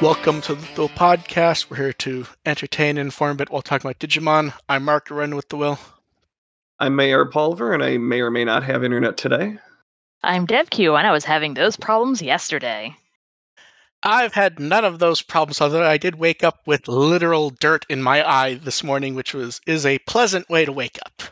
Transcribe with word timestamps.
Welcome 0.00 0.42
to 0.42 0.54
the 0.54 0.86
Podcast. 0.86 1.68
We're 1.68 1.76
here 1.78 1.92
to 1.94 2.24
entertain 2.46 2.98
and 2.98 3.08
inform 3.08 3.32
a 3.32 3.34
bit 3.34 3.50
while 3.50 3.62
talking 3.62 3.84
about 3.84 3.98
Digimon. 3.98 4.52
I'm 4.68 4.84
Mark 4.84 5.10
Run 5.10 5.34
with 5.34 5.48
the 5.48 5.56
Will. 5.56 5.76
I'm 6.78 6.94
Mayor 6.94 7.24
Pulver, 7.24 7.74
and 7.74 7.82
I 7.82 7.98
may 7.98 8.20
or 8.20 8.30
may 8.30 8.44
not 8.44 8.62
have 8.62 8.84
internet 8.84 9.16
today. 9.16 9.58
I'm 10.22 10.46
DevQ, 10.46 10.96
and 10.96 11.04
I 11.04 11.10
was 11.10 11.24
having 11.24 11.54
those 11.54 11.76
problems 11.76 12.22
yesterday. 12.22 12.94
I've 14.00 14.32
had 14.32 14.60
none 14.60 14.84
of 14.84 15.00
those 15.00 15.20
problems, 15.20 15.60
although 15.60 15.84
I 15.84 15.98
did 15.98 16.14
wake 16.14 16.44
up 16.44 16.60
with 16.64 16.86
literal 16.86 17.50
dirt 17.50 17.84
in 17.88 18.00
my 18.00 18.24
eye 18.24 18.54
this 18.54 18.84
morning, 18.84 19.16
which 19.16 19.34
was 19.34 19.60
is 19.66 19.84
a 19.84 19.98
pleasant 19.98 20.48
way 20.48 20.64
to 20.64 20.70
wake 20.70 21.00
up. 21.04 21.22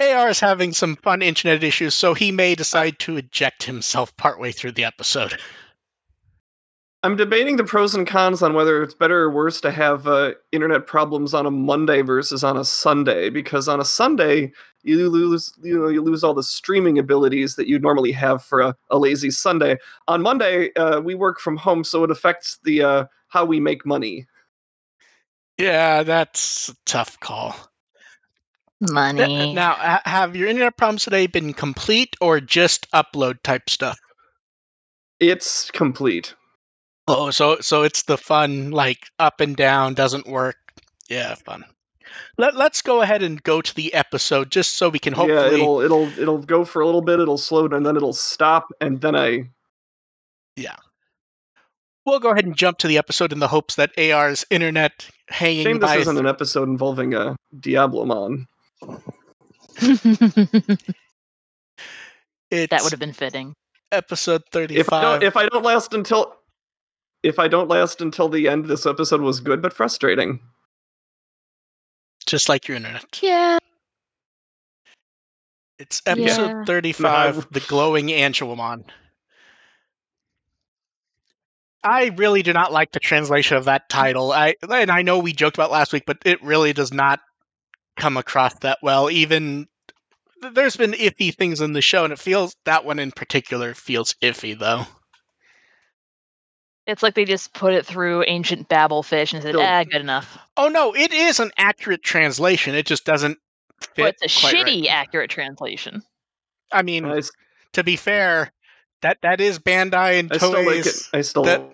AR 0.00 0.30
is 0.30 0.40
having 0.40 0.72
some 0.72 0.96
fun 0.96 1.20
internet 1.20 1.62
issues, 1.62 1.94
so 1.94 2.14
he 2.14 2.32
may 2.32 2.54
decide 2.54 2.98
to 3.00 3.18
eject 3.18 3.64
himself 3.64 4.16
partway 4.16 4.50
through 4.50 4.72
the 4.72 4.84
episode. 4.84 5.38
I'm 7.04 7.16
debating 7.16 7.58
the 7.58 7.64
pros 7.64 7.94
and 7.94 8.06
cons 8.06 8.42
on 8.42 8.54
whether 8.54 8.82
it's 8.82 8.94
better 8.94 9.24
or 9.24 9.30
worse 9.30 9.60
to 9.60 9.70
have 9.70 10.06
uh, 10.06 10.32
internet 10.52 10.86
problems 10.86 11.34
on 11.34 11.44
a 11.44 11.50
Monday 11.50 12.00
versus 12.00 12.42
on 12.42 12.56
a 12.56 12.64
Sunday. 12.64 13.28
Because 13.28 13.68
on 13.68 13.78
a 13.78 13.84
Sunday, 13.84 14.52
you 14.84 15.10
lose 15.10 15.52
you 15.62 15.78
know 15.78 15.88
you 15.88 16.00
lose 16.00 16.24
all 16.24 16.32
the 16.32 16.42
streaming 16.42 16.98
abilities 16.98 17.56
that 17.56 17.68
you 17.68 17.78
normally 17.78 18.10
have 18.12 18.42
for 18.42 18.62
a, 18.62 18.74
a 18.88 18.96
lazy 18.96 19.30
Sunday. 19.30 19.76
On 20.08 20.22
Monday, 20.22 20.72
uh, 20.76 20.98
we 21.02 21.14
work 21.14 21.40
from 21.40 21.58
home, 21.58 21.84
so 21.84 22.04
it 22.04 22.10
affects 22.10 22.58
the 22.64 22.82
uh, 22.82 23.04
how 23.28 23.44
we 23.44 23.60
make 23.60 23.84
money. 23.84 24.26
Yeah, 25.58 26.04
that's 26.04 26.70
a 26.70 26.74
tough 26.86 27.20
call. 27.20 27.54
Money. 28.80 29.52
Now, 29.52 30.00
have 30.06 30.36
your 30.36 30.48
internet 30.48 30.78
problems 30.78 31.04
today 31.04 31.26
been 31.26 31.52
complete 31.52 32.16
or 32.22 32.40
just 32.40 32.90
upload 32.92 33.42
type 33.42 33.68
stuff? 33.68 33.98
It's 35.20 35.70
complete. 35.70 36.34
Oh, 37.06 37.30
so 37.30 37.58
so 37.60 37.82
it's 37.82 38.02
the 38.02 38.16
fun 38.16 38.70
like 38.70 39.06
up 39.18 39.40
and 39.40 39.56
down 39.56 39.94
doesn't 39.94 40.26
work. 40.26 40.56
Yeah, 41.08 41.34
fun. 41.34 41.64
Let 42.38 42.56
Let's 42.56 42.82
go 42.82 43.02
ahead 43.02 43.22
and 43.22 43.42
go 43.42 43.60
to 43.60 43.74
the 43.74 43.92
episode 43.94 44.50
just 44.50 44.74
so 44.74 44.88
we 44.88 44.98
can 44.98 45.12
Yeah, 45.14 45.18
hopefully. 45.20 45.54
it'll 45.60 45.80
it'll 45.80 46.18
it'll 46.18 46.38
go 46.38 46.64
for 46.64 46.80
a 46.80 46.86
little 46.86 47.02
bit. 47.02 47.20
It'll 47.20 47.38
slow 47.38 47.68
down, 47.68 47.78
and 47.78 47.86
then 47.86 47.96
it'll 47.96 48.12
stop, 48.12 48.68
and 48.80 49.00
then 49.00 49.14
I 49.14 49.50
yeah. 50.56 50.76
We'll 52.06 52.20
go 52.20 52.30
ahead 52.30 52.44
and 52.44 52.54
jump 52.56 52.78
to 52.78 52.86
the 52.88 52.98
episode 52.98 53.32
in 53.32 53.38
the 53.38 53.48
hopes 53.48 53.76
that 53.76 53.98
AR's 53.98 54.44
internet 54.50 55.08
hanging 55.28 55.64
shame 55.64 55.78
this 55.80 55.94
isn't 55.96 56.18
an 56.18 56.26
episode 56.26 56.68
involving 56.68 57.14
a 57.14 57.34
Diablomon. 57.58 58.46
it's 62.50 62.70
that 62.70 62.82
would 62.82 62.92
have 62.92 63.00
been 63.00 63.12
fitting. 63.14 63.54
episode 63.90 64.42
If 64.42 64.46
I 64.54 64.60
thirty-five. 64.60 65.02
don't 65.02 65.22
if 65.22 65.36
I 65.36 65.46
don't 65.48 65.64
last 65.64 65.94
until 65.94 66.34
if 67.24 67.38
I 67.38 67.48
don't 67.48 67.68
last 67.68 68.00
until 68.00 68.28
the 68.28 68.48
end, 68.48 68.66
this 68.66 68.86
episode 68.86 69.20
was 69.22 69.40
good 69.40 69.60
but 69.62 69.72
frustrating. 69.72 70.38
just 72.26 72.48
like 72.48 72.68
your 72.68 72.76
internet. 72.76 73.18
Yeah. 73.22 73.58
It's 75.78 76.00
episode 76.06 76.50
Yeah. 76.50 76.64
thirty-five, 76.64 77.36
No. 77.36 77.44
the 77.50 77.60
glowing 77.60 78.06
Angewomon. 78.08 78.84
I 81.82 82.06
really 82.16 82.42
do 82.42 82.52
not 82.54 82.72
like 82.72 82.92
the 82.92 83.00
translation 83.00 83.56
of 83.58 83.66
that 83.66 83.88
title. 83.90 84.32
I 84.32 84.54
and 84.70 84.90
I 84.90 85.02
know 85.02 85.18
we 85.18 85.32
joked 85.34 85.56
about 85.58 85.70
last 85.70 85.92
week, 85.92 86.04
but 86.06 86.18
it 86.24 86.42
really 86.42 86.72
does 86.72 86.92
not 86.94 87.20
come 87.96 88.16
across 88.16 88.54
that 88.60 88.78
well. 88.82 89.10
Even 89.10 89.66
there's 90.52 90.76
been 90.76 90.92
iffy 90.92 91.34
things 91.34 91.60
in 91.60 91.72
the 91.74 91.82
show, 91.82 92.04
and 92.04 92.12
it 92.12 92.18
feels 92.18 92.56
that 92.64 92.84
one 92.86 92.98
in 92.98 93.12
particular 93.12 93.74
feels 93.74 94.14
iffy 94.22 94.58
though. 94.58 94.86
It's 96.86 97.02
like 97.02 97.14
they 97.14 97.24
just 97.24 97.54
put 97.54 97.72
it 97.72 97.86
through 97.86 98.24
ancient 98.26 98.68
Babelfish 98.68 99.32
and 99.32 99.42
said, 99.42 99.50
Still- 99.54 99.62
ah, 99.62 99.84
good 99.84 100.00
enough. 100.02 100.38
Oh 100.56 100.68
no, 100.68 100.94
it 100.94 101.12
is 101.12 101.40
an 101.40 101.50
accurate 101.56 102.02
translation. 102.02 102.74
It 102.74 102.86
just 102.86 103.04
doesn't 103.04 103.38
fit. 103.80 103.90
But 103.96 104.16
it's 104.20 104.36
a 104.36 104.40
quite 104.40 104.54
shitty 104.54 104.80
right. 104.82 104.90
accurate 104.90 105.30
translation. 105.30 106.02
I 106.70 106.82
mean, 106.82 107.04
I, 107.06 107.18
s- 107.18 107.30
to 107.72 107.84
be 107.84 107.96
fair, 107.96 108.52
that 109.02 109.18
that 109.22 109.40
is 109.40 109.58
Bandai 109.58 110.20
and 110.20 110.32
I 110.32 110.36
still 110.36 110.52
like 110.52 110.86
it. 110.86 111.08
I 111.12 111.20
still 111.22 111.44
that- 111.44 111.64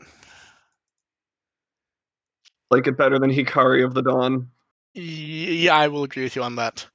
like 2.71 2.87
it 2.87 2.97
better 2.97 3.19
than 3.19 3.33
Hikari 3.33 3.85
of 3.85 3.95
the 3.95 4.03
Dawn. 4.03 4.51
Yeah, 4.95 5.75
I 5.77 5.89
will 5.89 6.05
agree 6.05 6.23
with 6.25 6.37
you 6.37 6.43
on 6.43 6.57
that. 6.57 6.87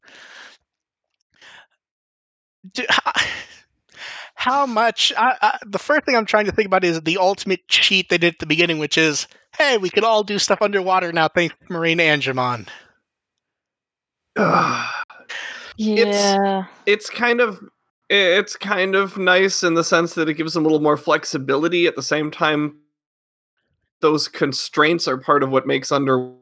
Do, 2.73 2.83
how, 4.35 4.51
how 4.51 4.65
much? 4.65 5.11
I, 5.17 5.35
I, 5.41 5.59
the 5.65 5.79
first 5.79 6.05
thing 6.05 6.15
I'm 6.15 6.25
trying 6.25 6.45
to 6.45 6.51
think 6.51 6.67
about 6.67 6.83
is 6.83 7.01
the 7.01 7.17
ultimate 7.17 7.67
cheat 7.67 8.09
they 8.09 8.17
did 8.17 8.35
at 8.35 8.39
the 8.39 8.45
beginning, 8.45 8.77
which 8.77 8.97
is, 8.97 9.27
hey, 9.57 9.77
we 9.77 9.89
could 9.89 10.03
all 10.03 10.23
do 10.23 10.37
stuff 10.37 10.61
underwater 10.61 11.11
now 11.11 11.27
thanks 11.27 11.55
to 11.67 11.73
Marine 11.73 11.97
Angemon. 11.97 12.67
Yeah. 15.77 16.67
it's 16.85 17.09
kind 17.09 17.41
of 17.41 17.59
it's 18.09 18.55
kind 18.55 18.95
of 18.95 19.17
nice 19.17 19.63
in 19.63 19.73
the 19.73 19.83
sense 19.83 20.13
that 20.13 20.29
it 20.29 20.35
gives 20.35 20.53
them 20.53 20.63
a 20.63 20.67
little 20.67 20.81
more 20.81 20.95
flexibility 20.95 21.85
at 21.87 21.95
the 21.95 22.01
same 22.01 22.31
time 22.31 22.77
those 24.01 24.27
constraints 24.27 25.07
are 25.07 25.17
part 25.17 25.43
of 25.43 25.49
what 25.49 25.67
makes 25.67 25.91
underwater 25.91 26.37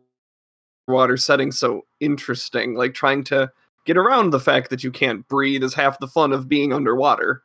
settings 1.15 1.57
so 1.57 1.85
interesting 1.99 2.75
like 2.75 2.93
trying 2.93 3.23
to 3.23 3.49
get 3.85 3.97
around 3.97 4.29
the 4.29 4.39
fact 4.39 4.69
that 4.69 4.83
you 4.83 4.91
can't 4.91 5.27
breathe 5.27 5.63
is 5.63 5.73
half 5.73 5.99
the 5.99 6.07
fun 6.07 6.31
of 6.31 6.47
being 6.47 6.73
underwater 6.73 7.41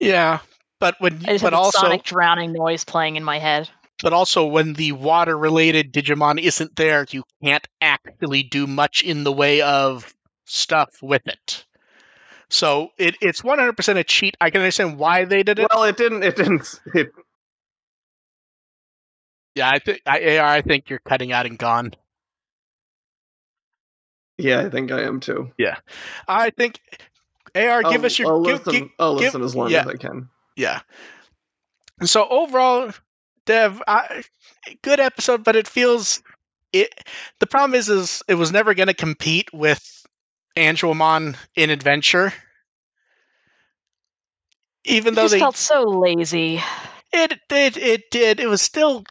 Yeah, 0.00 0.40
but 0.80 0.96
when 1.00 1.20
I 1.26 1.32
just 1.32 1.42
but 1.42 1.52
have 1.52 1.54
also 1.54 1.80
sonic 1.80 2.04
drowning 2.04 2.52
noise 2.52 2.84
playing 2.84 3.16
in 3.16 3.24
my 3.24 3.38
head. 3.38 3.68
but 4.02 4.12
also 4.12 4.46
when 4.46 4.74
the 4.74 4.92
water 4.92 5.36
related 5.36 5.92
Digimon 5.92 6.40
isn't 6.40 6.76
there, 6.76 7.04
you 7.10 7.24
can't 7.42 7.66
actually 7.80 8.42
do 8.44 8.66
much 8.66 9.02
in 9.02 9.24
the 9.24 9.32
way 9.32 9.60
of 9.60 10.14
stuff 10.44 11.02
with 11.02 11.26
it. 11.26 11.64
So 12.50 12.90
it, 12.96 13.16
it's 13.20 13.42
100% 13.42 13.98
a 13.98 14.04
cheat. 14.04 14.36
I 14.40 14.50
can 14.50 14.60
understand 14.62 14.98
why 14.98 15.24
they 15.24 15.42
did 15.42 15.58
it. 15.58 15.66
well 15.70 15.84
it 15.84 15.96
didn't 15.96 16.22
it 16.22 16.36
didn't 16.36 16.80
it 16.94 17.12
Yeah, 19.54 19.68
I 19.70 19.78
think 19.80 20.00
I, 20.06 20.38
I 20.38 20.62
think 20.62 20.88
you're 20.88 21.00
cutting 21.00 21.32
out 21.32 21.46
and 21.46 21.58
gone. 21.58 21.92
yeah 24.38 24.60
i 24.60 24.68
think 24.68 24.92
i 24.92 25.02
am 25.02 25.18
too 25.20 25.50
Yeah, 25.58 25.76
I 26.28 26.50
think 26.50 26.78
AR, 27.54 27.82
give 27.82 27.92
I'll- 28.00 28.06
us 28.06 28.18
your 28.18 28.28
I'll 28.28 28.42
give, 28.42 28.66
listen, 28.66 28.72
give- 28.82 28.90
I'll 28.98 29.14
give- 29.14 29.24
listen 29.26 29.42
as 29.42 29.56
long 29.56 29.70
yeah. 29.70 29.80
as 29.82 29.86
i 29.88 29.94
can 29.94 30.28
yeah. 30.56 30.80
So 32.02 32.28
overall, 32.28 32.90
Dev, 33.46 33.80
I, 33.86 34.22
good 34.82 35.00
episode, 35.00 35.44
but 35.44 35.56
it 35.56 35.66
feels 35.68 36.22
it. 36.72 36.92
The 37.40 37.46
problem 37.46 37.74
is, 37.78 37.88
is 37.88 38.22
it 38.28 38.34
was 38.34 38.52
never 38.52 38.74
going 38.74 38.88
to 38.88 38.94
compete 38.94 39.48
with 39.52 39.80
Angewomon 40.56 41.36
in 41.54 41.70
Adventure. 41.70 42.32
Even 44.84 45.12
It 45.12 45.16
though 45.16 45.22
just 45.22 45.32
they 45.32 45.38
felt 45.38 45.56
so 45.56 45.82
lazy. 45.84 46.60
It 47.12 47.38
did. 47.48 47.76
It 47.76 48.10
did. 48.10 48.40
It 48.40 48.48
was 48.48 48.62
still 48.62 49.04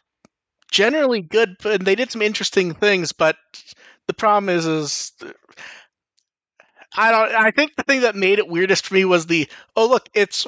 generally 0.70 1.22
good, 1.22 1.56
but 1.62 1.84
they 1.84 1.94
did 1.94 2.10
some 2.10 2.22
interesting 2.22 2.74
things. 2.74 3.12
But 3.12 3.36
the 4.06 4.14
problem 4.14 4.48
is, 4.50 4.66
is 4.66 5.12
I 6.96 7.10
don't. 7.10 7.32
I 7.32 7.50
think 7.50 7.76
the 7.76 7.82
thing 7.82 8.02
that 8.02 8.16
made 8.16 8.38
it 8.38 8.48
weirdest 8.48 8.86
for 8.86 8.94
me 8.94 9.04
was 9.04 9.26
the 9.26 9.48
oh 9.76 9.88
look, 9.88 10.08
it's 10.14 10.46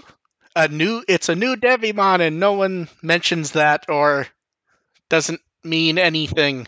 a 0.56 0.69
new, 0.69 1.03
it's 1.06 1.28
a 1.28 1.34
new 1.34 1.56
Devimon, 1.56 2.21
and 2.21 2.41
no 2.41 2.55
one 2.55 2.89
mentions 3.03 3.53
that 3.53 3.87
or 3.89 4.27
doesn't 5.09 5.41
mean 5.62 5.99
anything. 5.99 6.67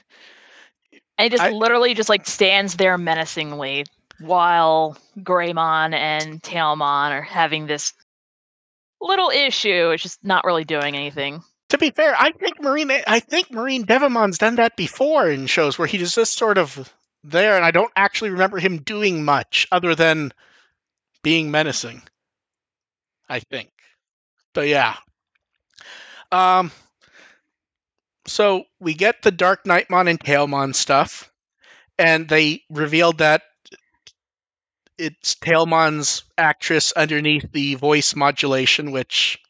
And 1.18 1.26
it 1.26 1.30
just 1.30 1.42
I- 1.42 1.50
literally 1.50 1.94
just 1.94 2.08
like 2.08 2.26
stands 2.26 2.76
there 2.76 2.98
menacingly 2.98 3.84
while 4.18 4.96
Greymon 5.18 5.94
and 5.94 6.42
Tailmon 6.42 7.10
are 7.10 7.22
having 7.22 7.66
this 7.66 7.92
little 9.00 9.30
issue. 9.30 9.90
It's 9.90 10.02
just 10.02 10.24
not 10.24 10.44
really 10.44 10.64
doing 10.64 10.94
anything. 10.94 11.42
To 11.70 11.78
be 11.78 11.90
fair, 11.90 12.14
I 12.16 12.32
think 12.32 12.60
Marine, 12.60 12.90
I 12.90 13.20
think 13.20 13.50
Marine 13.50 13.84
Devimon's 13.84 14.38
done 14.38 14.56
that 14.56 14.76
before 14.76 15.30
in 15.30 15.46
shows 15.46 15.78
where 15.78 15.88
he's 15.88 16.14
just 16.14 16.36
sort 16.36 16.58
of 16.58 16.92
there, 17.24 17.56
and 17.56 17.64
I 17.64 17.70
don't 17.70 17.92
actually 17.96 18.30
remember 18.30 18.58
him 18.58 18.78
doing 18.78 19.24
much 19.24 19.66
other 19.72 19.94
than 19.94 20.32
being 21.22 21.50
menacing. 21.50 22.02
I 23.28 23.40
think, 23.40 23.70
but 24.54 24.68
yeah. 24.68 24.96
Um. 26.30 26.70
So 28.26 28.64
we 28.80 28.94
get 28.94 29.22
the 29.22 29.30
Dark 29.32 29.64
Knightmon 29.64 30.08
and 30.08 30.20
Tailmon 30.20 30.74
stuff, 30.74 31.30
and 31.98 32.28
they 32.28 32.62
revealed 32.70 33.18
that 33.18 33.42
it's 34.98 35.34
Tailmon's 35.34 36.22
actress 36.38 36.92
underneath 36.92 37.50
the 37.52 37.74
voice 37.74 38.14
modulation, 38.14 38.92
which 38.92 39.41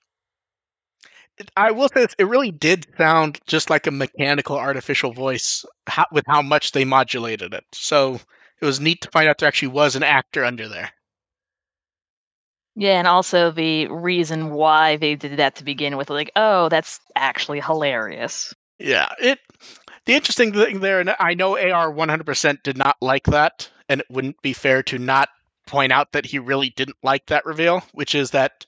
I 1.56 1.70
will 1.72 1.88
say 1.88 2.02
this, 2.02 2.14
it 2.18 2.28
really 2.28 2.50
did 2.50 2.86
sound 2.96 3.40
just 3.46 3.70
like 3.70 3.86
a 3.86 3.90
mechanical 3.90 4.56
artificial 4.56 5.12
voice 5.12 5.64
how, 5.86 6.06
with 6.12 6.24
how 6.26 6.42
much 6.42 6.72
they 6.72 6.84
modulated 6.84 7.54
it. 7.54 7.64
So 7.72 8.20
it 8.60 8.64
was 8.64 8.80
neat 8.80 9.02
to 9.02 9.10
find 9.10 9.28
out 9.28 9.38
there 9.38 9.48
actually 9.48 9.68
was 9.68 9.96
an 9.96 10.02
actor 10.02 10.44
under 10.44 10.68
there. 10.68 10.90
Yeah, 12.74 12.98
and 12.98 13.06
also 13.06 13.50
the 13.50 13.88
reason 13.88 14.50
why 14.50 14.96
they 14.96 15.14
did 15.14 15.38
that 15.38 15.56
to 15.56 15.64
begin 15.64 15.96
with, 15.96 16.08
like, 16.08 16.30
oh, 16.36 16.68
that's 16.70 17.00
actually 17.14 17.60
hilarious. 17.60 18.54
Yeah, 18.78 19.12
it. 19.18 19.38
The 20.06 20.14
interesting 20.14 20.52
thing 20.52 20.80
there, 20.80 21.00
and 21.00 21.14
I 21.20 21.34
know 21.34 21.56
AR 21.56 21.92
100% 21.92 22.62
did 22.62 22.76
not 22.76 22.96
like 23.00 23.24
that, 23.24 23.70
and 23.88 24.00
it 24.00 24.10
wouldn't 24.10 24.40
be 24.42 24.52
fair 24.52 24.82
to 24.84 24.98
not 24.98 25.28
point 25.66 25.92
out 25.92 26.12
that 26.12 26.26
he 26.26 26.38
really 26.38 26.70
didn't 26.70 26.96
like 27.02 27.26
that 27.26 27.46
reveal, 27.46 27.82
which 27.92 28.14
is 28.14 28.30
that 28.30 28.64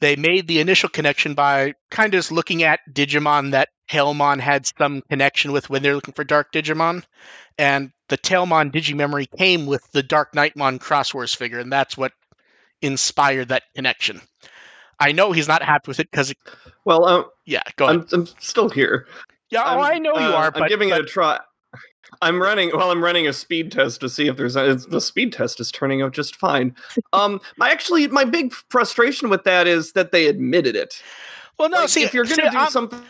they 0.00 0.16
made 0.16 0.46
the 0.46 0.60
initial 0.60 0.88
connection 0.88 1.34
by 1.34 1.74
kind 1.90 2.12
of 2.12 2.18
just 2.18 2.32
looking 2.32 2.62
at 2.62 2.80
Digimon 2.90 3.52
that 3.52 3.68
Tailmon 3.90 4.40
had 4.40 4.66
some 4.66 5.02
connection 5.08 5.52
with 5.52 5.70
when 5.70 5.82
they're 5.82 5.94
looking 5.94 6.14
for 6.14 6.24
Dark 6.24 6.52
Digimon. 6.52 7.02
And 7.58 7.92
the 8.08 8.18
Tailmon 8.18 8.72
Digimemory 8.72 9.26
came 9.38 9.66
with 9.66 9.90
the 9.92 10.02
Dark 10.02 10.32
Knightmon 10.32 10.78
Xros 10.78 11.14
Wars 11.14 11.34
figure, 11.34 11.58
and 11.58 11.72
that's 11.72 11.96
what 11.96 12.12
inspired 12.82 13.48
that 13.48 13.62
connection. 13.74 14.20
I 14.98 15.12
know 15.12 15.32
he's 15.32 15.48
not 15.48 15.62
happy 15.62 15.88
with 15.88 16.00
it 16.00 16.10
because, 16.10 16.34
Well, 16.84 17.04
um, 17.04 17.24
yeah, 17.44 17.62
go. 17.76 17.86
I'm, 17.86 18.06
I'm 18.12 18.26
still 18.40 18.68
here. 18.68 19.06
yeah, 19.50 19.62
oh, 19.64 19.80
I 19.80 19.98
know 19.98 20.14
you 20.14 20.26
uh, 20.26 20.32
are, 20.32 20.50
but 20.50 20.64
I'm 20.64 20.68
giving 20.68 20.90
but- 20.90 21.00
it 21.00 21.04
a 21.04 21.08
try. 21.08 21.40
I'm 22.22 22.40
running. 22.40 22.70
Well, 22.74 22.90
I'm 22.90 23.02
running 23.02 23.26
a 23.26 23.32
speed 23.32 23.72
test 23.72 24.00
to 24.00 24.08
see 24.08 24.26
if 24.28 24.36
there's. 24.36 24.56
A, 24.56 24.74
the 24.76 25.00
speed 25.00 25.32
test 25.32 25.60
is 25.60 25.70
turning 25.72 26.02
out 26.02 26.12
just 26.12 26.36
fine. 26.36 26.74
Um, 27.12 27.40
my 27.56 27.70
actually, 27.70 28.08
my 28.08 28.24
big 28.24 28.52
frustration 28.70 29.28
with 29.30 29.44
that 29.44 29.66
is 29.66 29.92
that 29.92 30.12
they 30.12 30.26
admitted 30.26 30.76
it. 30.76 31.02
well, 31.58 31.68
no, 31.70 31.80
Like, 31.80 31.88
see, 31.88 32.02
if 32.02 32.12
you're 32.12 32.24
gonna 32.24 32.50
do 32.50 32.56
I'm, 32.58 32.70
something, 32.70 33.00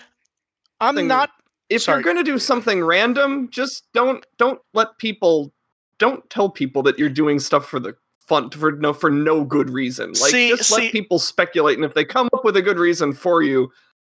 I'm 0.80 1.06
not. 1.08 1.30
if 1.70 1.82
sorry. 1.82 1.96
you're 2.02 2.04
gonna 2.14 2.24
do 2.24 2.38
something 2.38 2.84
random, 2.84 3.48
just 3.50 3.84
don't 3.94 4.24
don't 4.38 4.60
let 4.74 4.98
people 4.98 5.52
don't 5.98 6.28
tell 6.30 6.48
people 6.50 6.82
that 6.84 6.98
you're 6.98 7.08
doing 7.08 7.38
stuff 7.40 7.66
for 7.68 7.80
the 7.80 7.94
fun 8.20 8.50
for 8.50 8.72
no 8.72 8.92
for 8.92 9.10
no 9.10 9.44
good 9.44 9.70
reason. 9.70 10.08
Like 10.10 10.30
See- 10.30 10.48
just 10.50 10.68
see- 10.68 10.82
let 10.84 10.92
people 10.92 11.18
speculate, 11.18 11.76
and 11.78 11.84
if 11.84 11.94
they 11.94 12.04
come 12.04 12.28
up 12.32 12.44
with 12.44 12.56
a 12.56 12.62
good 12.62 12.78
reason 12.78 13.12
for 13.12 13.42
you, 13.42 13.70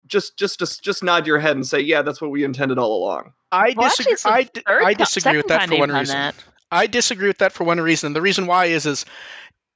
just 0.08 0.36
just 0.38 0.58
just 0.58 0.82
just 0.82 1.02
nod 1.02 1.26
your 1.26 1.38
head 1.38 1.56
and 1.56 1.66
say, 1.66 1.80
yeah, 1.80 2.02
that's 2.02 2.20
what 2.20 2.30
we 2.30 2.44
intended 2.44 2.78
all 2.78 3.02
along. 3.02 3.32
I 3.52 3.74
Well, 3.76 3.88
disagree. 3.88 4.12
actually, 4.12 4.12
it's 4.12 4.22
the 4.22 4.30
I, 4.30 4.42
d- 4.44 4.62
third 4.66 4.82
I 4.84 4.94
disagree 4.94 5.36
with 5.36 5.46
that 5.48 5.68
for 5.68 5.78
one 5.78 5.90
reason. 5.92 6.16
that. 6.16 6.34
I 6.70 6.86
disagree 6.86 7.28
with 7.28 7.38
that 7.38 7.52
for 7.52 7.64
one 7.64 7.80
reason. 7.80 8.12
The 8.12 8.20
reason 8.20 8.46
why 8.46 8.66
is 8.66 8.86
is 8.86 9.04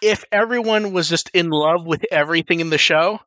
if 0.02 0.24
everyone 0.32 0.92
was 0.92 1.08
just 1.08 1.30
in 1.32 1.50
love 1.50 1.86
with 1.86 2.04
everything 2.10 2.60
in 2.60 2.70
the 2.70 2.78
show, 2.78 3.20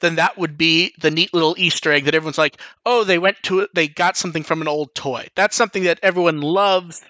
then 0.00 0.16
that 0.16 0.38
would 0.38 0.56
be 0.58 0.94
the 1.00 1.10
neat 1.10 1.32
little 1.34 1.54
Easter 1.58 1.92
egg 1.92 2.06
that 2.06 2.14
everyone's 2.14 2.38
like, 2.38 2.56
oh, 2.86 3.04
they 3.04 3.18
went 3.18 3.36
to 3.44 3.60
it, 3.60 3.70
they 3.74 3.86
got 3.88 4.16
something 4.16 4.42
from 4.42 4.60
an 4.62 4.68
old 4.68 4.94
toy. 4.94 5.28
That's 5.34 5.56
something 5.56 5.84
that 5.84 6.00
everyone 6.02 6.40
loves 6.40 7.02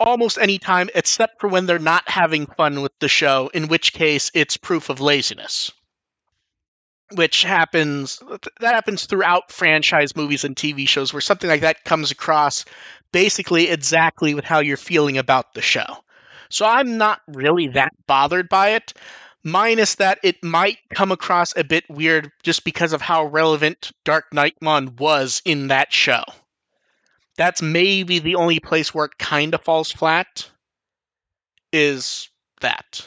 almost 0.00 0.38
any 0.38 0.58
time, 0.58 0.88
except 0.94 1.40
for 1.40 1.48
when 1.48 1.66
they're 1.66 1.78
not 1.78 2.08
having 2.08 2.46
fun 2.46 2.80
with 2.82 2.92
the 3.00 3.08
show, 3.08 3.50
in 3.52 3.66
which 3.68 3.92
case 3.92 4.30
it's 4.32 4.56
proof 4.56 4.88
of 4.90 5.00
laziness. 5.00 5.72
Which 7.14 7.42
happens 7.42 8.22
that 8.60 8.74
happens 8.74 9.06
throughout 9.06 9.50
franchise 9.50 10.14
movies 10.14 10.44
and 10.44 10.54
TV 10.54 10.86
shows 10.86 11.12
where 11.12 11.22
something 11.22 11.48
like 11.48 11.62
that 11.62 11.84
comes 11.84 12.10
across 12.10 12.66
basically 13.12 13.70
exactly 13.70 14.34
with 14.34 14.44
how 14.44 14.60
you're 14.60 14.76
feeling 14.76 15.16
about 15.16 15.54
the 15.54 15.62
show. 15.62 15.86
So 16.50 16.66
I'm 16.66 16.98
not 16.98 17.20
really 17.26 17.68
that 17.68 17.92
bothered 18.06 18.48
by 18.48 18.70
it, 18.70 18.92
minus 19.42 19.96
that 19.96 20.18
it 20.22 20.42
might 20.42 20.78
come 20.94 21.12
across 21.12 21.56
a 21.56 21.64
bit 21.64 21.88
weird 21.88 22.30
just 22.42 22.64
because 22.64 22.92
of 22.92 23.00
how 23.00 23.24
relevant 23.24 23.92
Dark 24.04 24.30
Knightmon 24.32 24.98
was 24.98 25.42
in 25.44 25.68
that 25.68 25.92
show. 25.92 26.22
That's 27.36 27.62
maybe 27.62 28.18
the 28.18 28.34
only 28.34 28.60
place 28.60 28.92
where 28.92 29.06
it 29.06 29.18
kind 29.18 29.54
of 29.54 29.62
falls 29.62 29.92
flat. 29.92 30.50
Is 31.72 32.28
that? 32.60 33.06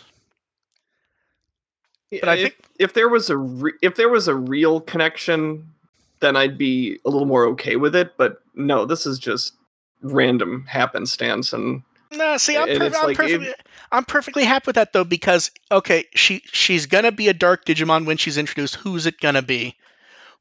But 2.11 2.29
I 2.29 2.35
if, 2.35 2.41
think- 2.41 2.55
if 2.81 2.93
there 2.93 3.07
was 3.07 3.29
a 3.29 3.37
re- 3.37 3.77
if 3.81 3.95
there 3.95 4.09
was 4.09 4.27
a 4.27 4.35
real 4.35 4.81
connection, 4.81 5.71
then 6.19 6.35
I'd 6.35 6.57
be 6.57 6.99
a 7.05 7.09
little 7.09 7.27
more 7.27 7.45
okay 7.49 7.75
with 7.75 7.95
it. 7.95 8.17
But 8.17 8.41
no, 8.55 8.85
this 8.85 9.05
is 9.05 9.19
just 9.19 9.53
random 10.01 10.65
happenstance, 10.67 11.53
and 11.53 11.83
No, 12.11 12.37
see, 12.37 12.57
I'm, 12.57 12.69
I'm 12.69 12.91
like, 12.91 13.15
perfectly, 13.17 13.47
it- 13.47 13.61
I'm 13.91 14.03
perfectly 14.03 14.43
happy 14.43 14.63
with 14.67 14.75
that 14.75 14.93
though 14.93 15.03
because 15.03 15.51
okay, 15.71 16.05
she 16.15 16.41
she's 16.45 16.87
gonna 16.87 17.11
be 17.11 17.27
a 17.27 17.33
Dark 17.33 17.65
Digimon 17.65 18.05
when 18.05 18.17
she's 18.17 18.37
introduced. 18.37 18.75
Who's 18.75 19.05
it 19.05 19.19
gonna 19.19 19.43
be? 19.43 19.75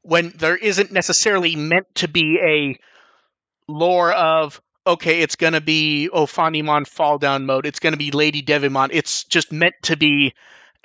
When 0.01 0.33
there 0.35 0.57
isn't 0.57 0.91
necessarily 0.91 1.55
meant 1.55 1.93
to 1.95 2.07
be 2.07 2.39
a 2.41 2.79
lore 3.71 4.11
of 4.11 4.59
okay, 4.87 5.21
it's 5.21 5.35
gonna 5.35 5.61
be 5.61 6.09
Ophanimon 6.11 6.87
fall 6.87 7.19
down 7.19 7.45
mode. 7.45 7.67
It's 7.67 7.79
gonna 7.79 7.97
be 7.97 8.09
Lady 8.09 8.41
Devimon. 8.41 8.89
It's 8.91 9.25
just 9.25 9.51
meant 9.51 9.75
to 9.83 9.95
be 9.95 10.33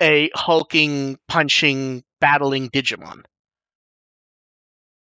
a 0.01 0.29
hulking, 0.35 1.17
punching, 1.27 2.03
battling 2.19 2.69
Digimon. 2.69 3.23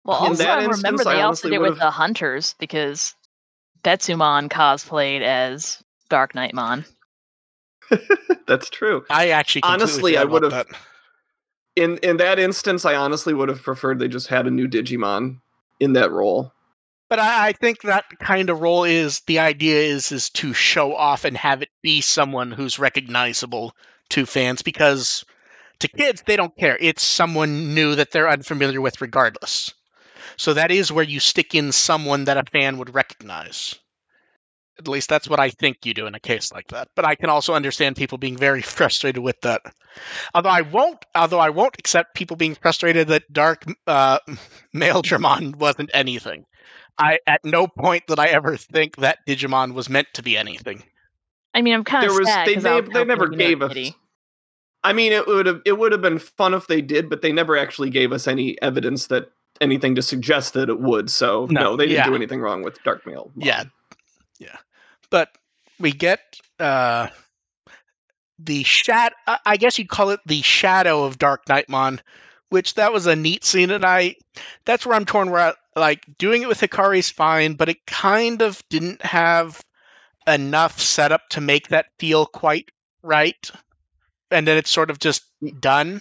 Well, 0.04 0.24
In 0.24 0.30
also 0.30 0.42
that 0.44 0.58
I 0.58 0.62
remember 0.62 0.88
instance, 0.88 1.06
I 1.06 1.14
they 1.14 1.22
also 1.22 1.48
did 1.48 1.54
it 1.54 1.60
with 1.60 1.70
would've- 1.70 1.80
the 1.80 1.90
Hunters 1.90 2.54
because 2.58 3.14
Betsumon 3.84 4.48
cosplayed 4.48 5.22
as 5.22 5.82
Dark 6.08 6.32
Knightmon. 6.34 6.84
that's 8.46 8.70
true. 8.70 9.04
I 9.10 9.30
actually 9.30 9.62
Honestly, 9.62 10.16
I 10.16 10.24
would've- 10.24 10.66
In 11.76 11.98
in 11.98 12.16
that 12.18 12.38
instance, 12.38 12.84
I 12.84 12.96
honestly 12.96 13.32
would 13.32 13.48
have 13.48 13.62
preferred 13.62 13.98
they 13.98 14.08
just 14.08 14.26
had 14.26 14.46
a 14.46 14.50
new 14.50 14.68
Digimon 14.68 15.40
in 15.80 15.94
that 15.94 16.10
role. 16.10 16.52
But 17.08 17.18
I, 17.18 17.48
I 17.48 17.52
think 17.52 17.82
that 17.82 18.04
kind 18.20 18.50
of 18.50 18.60
role 18.60 18.84
is 18.84 19.20
the 19.26 19.38
idea 19.38 19.80
is 19.82 20.12
is 20.12 20.30
to 20.30 20.52
show 20.52 20.94
off 20.94 21.24
and 21.24 21.36
have 21.36 21.62
it 21.62 21.68
be 21.82 22.00
someone 22.00 22.50
who's 22.50 22.78
recognizable 22.78 23.74
to 24.12 24.26
fans 24.26 24.62
because 24.62 25.24
to 25.80 25.88
kids 25.88 26.22
they 26.26 26.36
don't 26.36 26.56
care. 26.56 26.76
It's 26.80 27.02
someone 27.02 27.74
new 27.74 27.94
that 27.96 28.10
they're 28.10 28.28
unfamiliar 28.30 28.80
with 28.80 29.00
regardless. 29.00 29.72
So 30.36 30.54
that 30.54 30.70
is 30.70 30.90
where 30.92 31.04
you 31.04 31.20
stick 31.20 31.54
in 31.54 31.72
someone 31.72 32.24
that 32.24 32.36
a 32.38 32.44
fan 32.50 32.78
would 32.78 32.94
recognize. 32.94 33.74
At 34.78 34.88
least 34.88 35.08
that's 35.10 35.28
what 35.28 35.38
I 35.38 35.50
think 35.50 35.84
you 35.84 35.92
do 35.92 36.06
in 36.06 36.14
a 36.14 36.20
case 36.20 36.50
like 36.50 36.68
that. 36.68 36.88
But 36.96 37.04
I 37.04 37.14
can 37.14 37.28
also 37.28 37.52
understand 37.54 37.96
people 37.96 38.16
being 38.18 38.36
very 38.38 38.62
frustrated 38.76 39.22
with 39.22 39.40
that. 39.42 39.60
Although 40.34 40.48
I 40.48 40.62
won't, 40.62 41.04
although 41.14 41.38
I 41.40 41.50
won't 41.50 41.76
accept 41.78 42.14
people 42.14 42.36
being 42.36 42.54
frustrated 42.54 43.08
that 43.08 43.30
Dark 43.30 43.64
uh, 43.86 44.18
Male 44.72 45.02
Dramon 45.02 45.56
wasn't 45.56 45.90
anything. 45.92 46.44
I 46.98 47.18
at 47.26 47.44
no 47.44 47.66
point 47.68 48.06
did 48.06 48.18
I 48.18 48.26
ever 48.28 48.56
think 48.56 48.96
that 48.96 49.18
Digimon 49.28 49.74
was 49.74 49.88
meant 49.90 50.08
to 50.14 50.22
be 50.22 50.36
anything. 50.36 50.82
I 51.54 51.60
mean, 51.62 51.74
I'm 51.74 51.84
kind 51.84 52.04
of 52.04 52.10
There 52.12 52.18
was- 52.20 52.28
sad 52.28 52.46
they 52.48 52.54
'cause 52.54 52.64
I 52.64 52.80
was 52.80 52.90
they 52.90 53.04
never 53.04 53.28
gave 53.28 53.58
Nerd 53.58 53.62
us- 53.64 53.68
Kitty. 53.74 53.96
I 54.84 54.92
mean, 54.92 55.12
it 55.12 55.26
would 55.26 55.46
have 55.46 55.62
it 55.64 55.78
would 55.78 55.92
have 55.92 56.02
been 56.02 56.18
fun 56.18 56.54
if 56.54 56.66
they 56.66 56.80
did, 56.80 57.08
but 57.08 57.22
they 57.22 57.32
never 57.32 57.56
actually 57.56 57.90
gave 57.90 58.12
us 58.12 58.26
any 58.26 58.60
evidence 58.62 59.06
that 59.08 59.30
anything 59.60 59.94
to 59.94 60.02
suggest 60.02 60.54
that 60.54 60.68
it 60.68 60.80
would. 60.80 61.10
So 61.10 61.46
No, 61.50 61.60
no, 61.62 61.76
they 61.76 61.86
didn't 61.86 61.98
yeah. 61.98 62.06
do 62.06 62.14
anything 62.16 62.40
wrong 62.40 62.62
with 62.62 62.82
Dark 62.82 63.06
Male. 63.06 63.30
Yeah, 63.36 63.64
yeah. 64.38 64.56
But 65.10 65.28
we 65.78 65.92
get 65.92 66.20
uh, 66.58 67.08
the 68.38 68.62
shat. 68.64 69.12
I- 69.26 69.56
guess 69.56 69.78
you'd 69.78 69.88
call 69.88 70.10
it 70.10 70.20
the 70.26 70.42
shadow 70.42 71.04
of 71.04 71.18
Dark 71.18 71.44
Knightmon, 71.46 72.00
which 72.48 72.74
that 72.74 72.92
was 72.92 73.06
a 73.06 73.14
neat 73.16 73.44
scene, 73.44 73.70
and 73.70 73.84
I 73.84 74.16
that's 74.64 74.84
where 74.84 74.96
I'm 74.96 75.04
torn. 75.06 75.30
Where 75.30 75.40
I, 75.40 75.54
like 75.78 76.04
doing 76.18 76.42
it 76.42 76.48
with 76.48 76.60
Hikari's 76.60 77.10
fine, 77.10 77.54
but 77.54 77.68
it 77.68 77.86
kind 77.86 78.42
of 78.42 78.62
didn't 78.68 79.02
have 79.02 79.60
enough 80.26 80.80
setup 80.80 81.28
to 81.30 81.40
make 81.40 81.68
that 81.68 81.86
feel 81.98 82.26
quite 82.26 82.70
right, 83.02 83.50
and 84.32 84.46
then 84.46 84.56
it's 84.56 84.70
sort 84.70 84.90
of 84.90 84.98
just 84.98 85.22
done. 85.60 86.00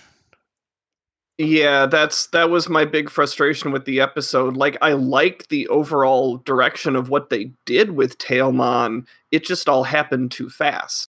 Yeah, 1.38 1.88
that's 1.88 2.28
that 2.28 2.50
was 2.50 2.70
my 2.70 2.86
big 2.86 3.10
frustration 3.10 3.72
with 3.72 3.86
the 3.86 4.00
episode. 4.02 4.56
Like 4.58 4.78
I 4.82 4.94
like 4.94 5.48
the 5.48 5.68
overall 5.70 6.38
direction 6.38 6.96
of 6.96 7.10
what 7.10 7.30
they 7.30 7.52
did 7.66 7.92
with 7.92 8.18
Tailmon. 8.20 9.06
It 9.32 9.44
just 9.46 9.68
all 9.68 9.84
happened 9.84 10.32
too 10.32 10.50
fast. 10.50 11.08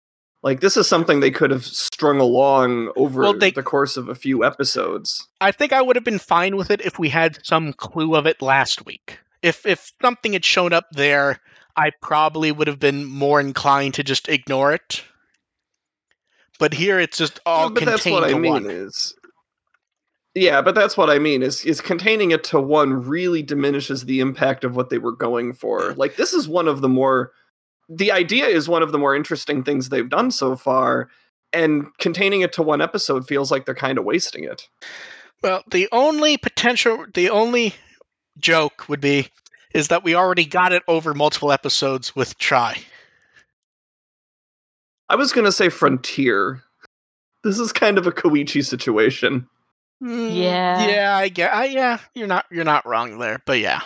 Like 0.44 0.60
this 0.60 0.76
is 0.76 0.88
something 0.88 1.20
they 1.20 1.32
could 1.32 1.52
have 1.52 1.66
strung 1.66 2.20
along 2.20 2.92
over 2.96 3.22
Well, 3.22 3.34
they- 3.38 3.52
the 3.52 3.64
course 3.64 3.96
of 3.96 4.10
a 4.10 4.16
few 4.16 4.44
episodes. 4.44 5.26
I 5.40 5.52
think 5.52 5.72
I 5.72 5.82
would 5.82 5.96
have 5.96 6.06
been 6.06 6.20
fine 6.20 6.58
with 6.58 6.72
it 6.72 6.82
if 6.82 7.00
we 7.00 7.10
had 7.10 7.40
some 7.46 7.72
clue 7.74 8.16
of 8.16 8.28
it 8.28 8.42
last 8.42 8.86
week. 8.86 9.20
If 9.42 9.66
if 9.66 9.92
something 10.02 10.34
had 10.34 10.44
shown 10.44 10.74
up 10.74 10.88
there, 10.92 11.40
I 11.78 11.92
probably 12.02 12.52
would 12.52 12.68
have 12.68 12.80
been 12.80 13.06
more 13.06 13.40
inclined 13.40 13.94
to 13.96 14.04
just 14.04 14.28
ignore 14.28 14.74
it. 14.74 15.04
But 16.60 16.74
here 16.74 17.00
it's 17.00 17.18
just 17.18 17.40
all 17.46 17.64
Yeah, 17.64 17.70
but 17.70 17.78
contained 17.84 17.94
that's 17.98 18.06
what 18.06 18.24
I 18.24 18.34
to 18.34 18.40
mean 18.40 18.54
one. 18.54 18.70
is 18.70 19.16
Yeah, 20.34 20.62
but 20.62 20.76
that's 20.76 20.98
what 20.98 21.10
I 21.10 21.20
mean 21.20 21.44
is 21.44 21.66
is 21.66 21.82
containing 21.82 22.32
it 22.32 22.44
to 22.46 22.60
one 22.60 22.94
really 23.04 23.42
diminishes 23.44 24.06
the 24.06 24.20
impact 24.20 24.64
of 24.64 24.76
what 24.76 24.90
they 24.90 24.98
were 24.98 25.16
going 25.16 25.54
for. 25.54 25.94
Like 25.94 26.16
this 26.16 26.34
is 26.34 26.48
one 26.48 26.68
of 26.68 26.82
the 26.82 26.90
more 26.90 27.32
the 27.90 28.12
idea 28.12 28.46
is 28.48 28.68
one 28.68 28.84
of 28.84 28.92
the 28.92 29.00
more 29.00 29.16
interesting 29.16 29.64
things 29.64 29.90
they've 29.90 30.10
done 30.10 30.32
so 30.32 30.56
far 30.56 31.10
and 31.54 31.88
containing 31.98 32.42
it 32.42 32.54
to 32.54 32.64
one 32.64 32.82
episode 32.82 33.28
feels 33.28 33.52
like 33.52 33.66
they're 33.66 33.76
kind 33.76 33.98
of 33.98 34.06
wasting 34.06 34.44
it. 34.44 34.68
Well, 35.42 35.64
the 35.70 35.88
only 35.92 36.38
potential, 36.38 37.06
the 37.14 37.30
only 37.30 37.74
joke 38.40 38.90
would 38.90 39.02
be 39.02 39.30
is 39.74 39.90
that 39.90 40.04
we 40.04 40.16
already 40.16 40.46
got 40.46 40.74
it 40.74 40.84
over 40.88 41.14
multiple 41.14 41.52
episodes 41.52 42.16
with 42.16 42.38
Tri. 42.38 42.78
I 45.10 45.16
was 45.16 45.32
going 45.32 45.46
to 45.46 45.52
say 45.52 45.70
Frontier. 45.70 46.64
This 47.44 47.60
is 47.60 47.72
kind 47.72 47.98
of 47.98 48.08
a 48.08 48.12
Koichi 48.12 48.66
situation. 48.66 49.48
Mm, 50.04 50.36
Yeah. 50.36 50.88
yeah, 50.88 51.18
I 51.18 51.30
get. 51.30 51.54
I, 51.54 51.66
yeah, 51.66 52.00
you're 52.14 52.28
not 52.28 52.46
you're 52.52 52.66
not 52.66 52.86
wrong 52.86 53.18
there, 53.20 53.42
but 53.46 53.60
yeah. 53.60 53.82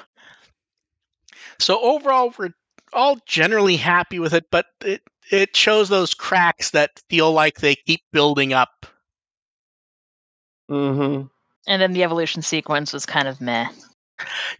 So 1.59 1.79
overall, 1.79 2.33
we're 2.37 2.53
all 2.91 3.17
generally 3.25 3.77
happy 3.77 4.19
with 4.19 4.33
it, 4.33 4.45
but 4.51 4.65
it 4.83 5.01
it 5.29 5.55
shows 5.55 5.87
those 5.89 6.13
cracks 6.13 6.71
that 6.71 7.01
feel 7.09 7.31
like 7.31 7.59
they 7.59 7.75
keep 7.75 8.01
building 8.11 8.51
up. 8.51 8.85
Mm-hmm. 10.69 11.27
And 11.67 11.81
then 11.81 11.93
the 11.93 12.03
evolution 12.03 12.41
sequence 12.41 12.91
was 12.91 13.05
kind 13.05 13.27
of 13.27 13.39
meh. 13.39 13.67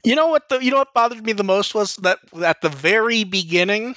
You 0.03 0.15
know 0.15 0.27
what? 0.27 0.49
The 0.49 0.63
you 0.63 0.71
know 0.71 0.77
what 0.77 0.93
bothered 0.93 1.25
me 1.25 1.33
the 1.33 1.43
most 1.43 1.75
was 1.75 1.97
that 1.97 2.19
at 2.43 2.61
the 2.61 2.69
very 2.69 3.23
beginning, 3.23 3.95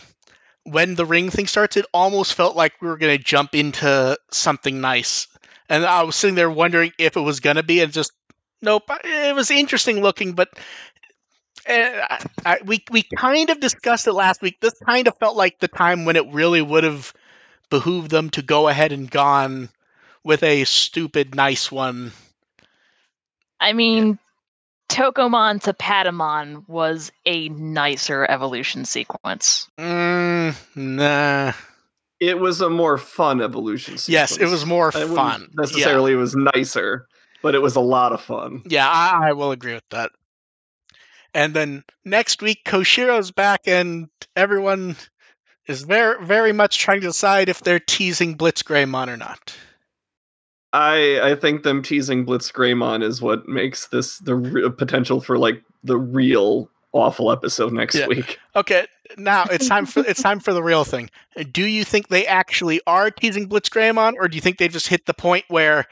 when 0.64 0.94
the 0.94 1.06
ring 1.06 1.30
thing 1.30 1.47
starts, 1.47 1.76
it 1.76 1.87
almost 1.92 2.35
felt 2.35 2.56
like 2.56 2.80
we 2.80 2.88
were 2.88 2.97
going 2.97 3.16
to 3.16 3.23
jump 3.23 3.54
into 3.54 4.18
something 4.30 4.80
nice, 4.80 5.28
and 5.68 5.85
I 5.85 6.02
was 6.02 6.16
sitting 6.16 6.35
there 6.35 6.50
wondering 6.50 6.92
if 6.99 7.16
it 7.16 7.21
was 7.21 7.40
going 7.40 7.56
to 7.56 7.62
be, 7.62 7.80
and 7.80 7.92
just 7.92 8.12
nope. 8.62 8.85
It 9.04 9.35
was 9.35 9.50
interesting 9.50 10.00
looking, 10.00 10.33
but 10.33 10.49
eh, 11.66 12.06
I, 12.11 12.25
I, 12.44 12.59
we 12.64 12.83
we 12.90 13.02
kind 13.02 13.50
of 13.50 13.61
discussed 13.61 14.06
it 14.06 14.12
last 14.12 14.42
week. 14.42 14.59
This 14.61 14.75
kind 14.87 15.06
of 15.06 15.16
felt 15.18 15.37
like 15.37 15.59
the 15.59 15.68
time 15.68 16.04
when 16.04 16.16
it 16.16 16.33
really 16.33 16.62
would 16.62 16.85
have 16.85 17.12
behooved 17.71 18.11
them 18.11 18.30
to 18.30 18.42
go 18.42 18.68
ahead 18.68 18.92
and 18.92 19.11
gone 19.11 19.68
with 20.23 20.42
a 20.42 20.64
stupid 20.64 21.35
nice 21.35 21.71
one. 21.71 22.12
I 23.61 23.73
mean, 23.73 24.18
Tokomon 24.88 25.62
to 25.62 25.73
Patamon 25.73 26.69
was 26.69 27.11
a 27.26 27.49
nicer 27.49 28.25
evolution 28.29 28.85
sequence. 28.85 29.69
Mm, 29.79 30.55
nah. 30.76 31.53
It 32.21 32.38
was 32.38 32.61
a 32.61 32.71
more 32.71 32.97
fun 32.99 33.41
evolution. 33.43 33.99
Sequence. 33.99 34.09
Yes, 34.09 34.37
it 34.38 34.47
was 34.47 34.64
more 34.64 34.91
I 34.95 35.00
wouldn't 35.00 35.17
fun. 35.17 35.41
Yeah. 35.43 35.61
Necessarily, 35.61 36.12
it 36.12 36.17
was 36.17 36.35
nicer, 36.37 37.07
but 37.43 37.55
it 37.55 37.62
was 37.62 37.76
a 37.76 37.81
lot 37.81 38.12
of 38.12 38.21
fun. 38.21 38.62
Yeah, 38.67 38.88
I, 38.88 39.31
I 39.31 39.33
will 39.33 39.50
agree 39.50 39.75
with 39.75 39.88
that. 39.91 40.11
And 41.35 41.53
then 41.53 41.83
next 42.05 42.41
week, 42.43 42.61
Koshiro's 42.64 43.33
back, 43.33 43.62
and 43.67 44.09
everyone 44.37 44.97
is 45.67 45.83
very, 45.83 46.25
very 46.25 46.53
much 46.53 46.79
trying 46.79 47.00
to 47.00 47.09
decide 47.09 47.49
if 47.49 47.61
they're 47.61 47.81
teasing 47.81 48.37
Blitzgreymon 48.38 49.09
or 49.09 49.17
not. 49.17 49.57
I 50.75 51.21
I 51.31 51.35
think 51.37 51.62
them 51.62 51.83
teasing 51.83 52.26
Blitzgreymon 52.26 53.02
is 53.02 53.23
what 53.23 53.49
makes 53.49 53.87
this 53.87 54.19
the 54.19 54.35
re- 54.35 54.71
potential 54.71 55.21
for 55.21 55.38
like 55.38 55.62
the 55.85 55.97
real 55.97 56.69
awful 56.93 57.31
episode 57.31 57.73
next 57.73 57.95
Yeah. 57.95 58.09
week. 58.09 58.38
Okay, 58.57 58.87
now 59.16 59.45
it's 59.45 59.69
time 59.69 59.87
for 59.87 60.04
it's 60.04 60.21
time 60.23 60.40
for 60.40 60.52
the 60.52 60.62
real 60.62 60.85
thing. 60.85 61.11
Do 61.52 61.64
you 61.64 61.85
think 61.85 62.09
they 62.09 62.26
actually 62.26 62.81
are 62.87 63.11
teasing 63.11 63.49
Blitzgreymon, 63.49 64.14
or 64.19 64.26
do 64.26 64.35
you 64.37 64.40
think 64.40 64.59
they 64.59 64.69
just 64.69 64.88
hit 64.88 65.07
the 65.07 65.14
point 65.14 65.45
where 65.49 65.87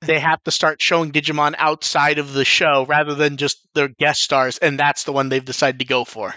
they 0.00 0.18
have 0.18 0.42
to 0.44 0.50
start 0.50 0.80
showing 0.80 1.12
Digimon 1.12 1.54
outside 1.58 2.18
of 2.18 2.32
the 2.32 2.44
show 2.44 2.86
rather 2.86 3.14
than 3.14 3.36
just 3.36 3.58
their 3.74 3.88
guest 3.88 4.22
stars, 4.22 4.56
and 4.58 4.78
that's 4.78 5.04
the 5.04 5.12
one 5.12 5.28
they've 5.28 5.44
decided 5.44 5.78
to 5.80 5.84
go 5.86 6.04
for? 6.04 6.34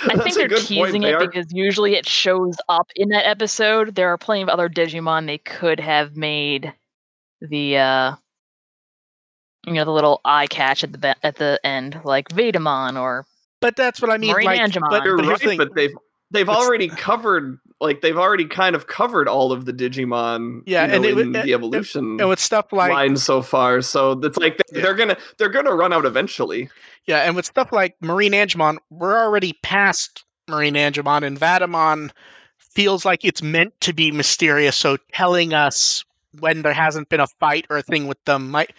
I 0.00 0.16
think 0.22 0.34
they're 0.34 0.48
good 0.48 0.56
point. 0.66 0.66
teasing 0.68 1.02
it 1.04 1.18
because 1.18 1.46
usually 1.52 1.94
it 1.94 2.06
shows 2.08 2.56
up 2.68 2.88
in 2.96 3.08
that 3.10 3.26
episode. 3.26 3.94
There 3.94 4.08
are 4.10 4.18
plenty 4.18 4.42
of 4.42 4.48
other 4.48 4.68
Digimon 4.68 5.26
they 5.26 5.38
could 5.38 5.80
have 5.80 6.16
made 6.16 6.72
the 7.40 7.76
uh 7.78 8.16
you 9.66 9.72
know 9.74 9.84
the 9.84 9.90
little 9.92 10.20
eye 10.24 10.46
catch 10.46 10.84
at 10.84 10.92
the 10.92 10.98
be- 10.98 11.14
at 11.22 11.36
the 11.36 11.58
end, 11.64 12.00
like 12.04 12.28
Vetamon 12.28 13.00
or 13.00 13.24
But 13.60 13.76
that's 13.76 14.02
what 14.02 14.10
I 14.10 14.18
mean. 14.18 14.32
Marine 14.32 14.46
like, 14.46 14.60
Angemon. 14.60 14.90
but, 14.90 15.04
You're 15.04 15.16
but 15.16 15.24
here's 15.26 15.40
the 15.40 15.46
right, 15.46 15.50
thing. 15.50 15.58
but 15.58 15.74
they've 15.74 15.94
they've 16.34 16.48
already 16.48 16.88
covered 17.08 17.58
like 17.80 18.00
they've 18.00 18.16
already 18.16 18.46
kind 18.46 18.76
of 18.76 18.86
covered 18.86 19.28
all 19.28 19.52
of 19.52 19.64
the 19.64 19.72
Digimon. 19.72 20.62
Yeah, 20.66 20.82
you 20.82 20.88
know, 20.88 20.94
and 20.96 21.04
it 21.04 21.10
in 21.10 21.32
would- 21.32 21.42
the 21.44 21.52
evolution 21.54 22.18
and 22.20 22.28
with 22.28 22.40
stuff 22.40 22.72
like 22.72 22.92
line 22.92 23.16
so 23.16 23.40
far. 23.42 23.80
So 23.82 24.12
it's 24.22 24.36
like 24.38 24.58
they, 24.58 24.78
Yeah. 24.78 24.82
they're 24.84 24.94
gonna 24.94 25.16
they're 25.38 25.48
gonna 25.48 25.74
run 25.74 25.92
out 25.92 26.04
eventually. 26.04 26.68
Yeah, 27.06 27.18
and 27.18 27.36
with 27.36 27.44
stuff 27.46 27.72
like 27.72 27.96
Marine 28.00 28.32
Angemon, 28.32 28.78
we're 28.90 29.18
already 29.18 29.54
past 29.62 30.24
Marine 30.48 30.74
Angemon, 30.74 31.22
and 31.26 31.38
Vatamon 31.38 32.10
feels 32.58 33.04
like 33.04 33.24
it's 33.24 33.42
meant 33.42 33.78
to 33.82 33.92
be 33.92 34.10
mysterious. 34.10 34.76
So 34.76 34.96
telling 35.12 35.52
us 35.54 36.04
when 36.40 36.62
there 36.62 36.72
hasn't 36.72 37.08
been 37.08 37.20
a 37.20 37.26
fight 37.38 37.66
or 37.70 37.76
a 37.78 37.82
thing 37.82 38.06
with 38.08 38.22
them 38.24 38.50
might. 38.50 38.72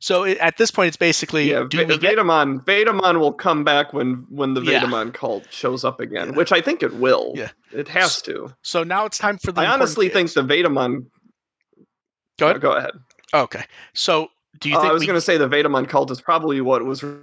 So 0.00 0.24
it, 0.24 0.38
at 0.38 0.56
this 0.58 0.70
point, 0.70 0.88
it's 0.88 0.96
basically 0.96 1.50
Yeah, 1.50 1.64
do 1.68 1.78
V- 1.86 1.96
get 1.98 2.16
Vetamon 2.18 2.64
Vetamon 2.64 3.18
will 3.20 3.32
come 3.32 3.64
back 3.64 3.92
when 3.92 4.26
when 4.30 4.54
the 4.54 4.62
Yeah. 4.62 5.10
Cult 5.12 5.46
shows 5.50 5.84
up 5.84 6.00
again, 6.00 6.28
Yeah. 6.30 6.34
which 6.36 6.52
I 6.52 6.60
think 6.60 6.82
it 6.82 6.94
will. 6.94 7.32
Yeah. 7.34 7.50
It 7.72 7.88
has 7.88 8.20
to. 8.22 8.54
so 8.62 8.84
now 8.84 9.06
it's 9.06 9.18
time 9.18 9.38
for 9.38 9.52
the. 9.52 9.60
I 9.62 9.66
honestly 9.66 10.08
think 10.08 10.32
the 10.32 10.42
Vetamon. 10.42 11.06
Go 12.38 12.48
ahead. 12.48 12.60
Go 12.60 12.72
ahead. 12.72 12.92
Okay, 13.34 13.64
so 13.94 14.28
do 14.60 14.68
you 14.68 14.76
Uh, 14.76 14.80
think 14.80 14.90
I 14.90 14.92
was 14.92 15.00
we? 15.00 15.06
going 15.06 15.16
to 15.16 15.20
say 15.20 15.36
the 15.36 15.48
Vetamon 15.48 15.88
cult 15.88 16.10
is 16.10 16.20
probably 16.20 16.60
what 16.60 16.84
was 16.84 17.02
re- 17.02 17.18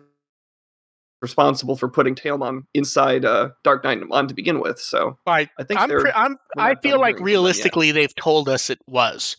responsible 1.22 1.76
for 1.78 1.88
putting 1.88 2.16
Tailmon 2.16 2.64
inside 2.74 3.24
uh, 3.24 3.50
Dark 3.64 3.84
Knight 3.84 4.02
on 4.12 4.28
to 4.28 4.34
begin 4.34 4.60
with. 4.60 4.80
So 4.80 5.18
I, 5.26 5.50
I 5.58 5.64
think 5.64 5.80
I'm. 5.80 5.90
Pre- 5.90 6.12
I'm 6.14 6.38
I 6.58 6.76
feel 6.76 7.00
like 7.00 7.16
hearing 7.16 7.18
from 7.18 7.18
them 7.18 7.18
yet. 7.18 7.24
realistically 7.26 7.92
they've 7.92 8.16
told 8.16 8.50
us 8.50 8.70
it 8.70 8.80
was, 8.88 9.38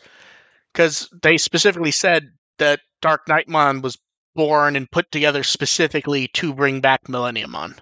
because 0.73 1.09
they 1.23 1.37
specifically 1.37 1.91
said 1.91 2.31
that 2.59 2.81
Dark 3.05 3.27
Knightmon 3.27 3.83
was 3.83 3.99
born 4.35 4.77
and 4.77 4.91
put 4.91 5.13
together 5.13 5.43
specifically 5.43 6.29
to 6.29 6.55
bring 6.55 6.81
back 6.81 7.05
Millenniumon. 7.05 7.79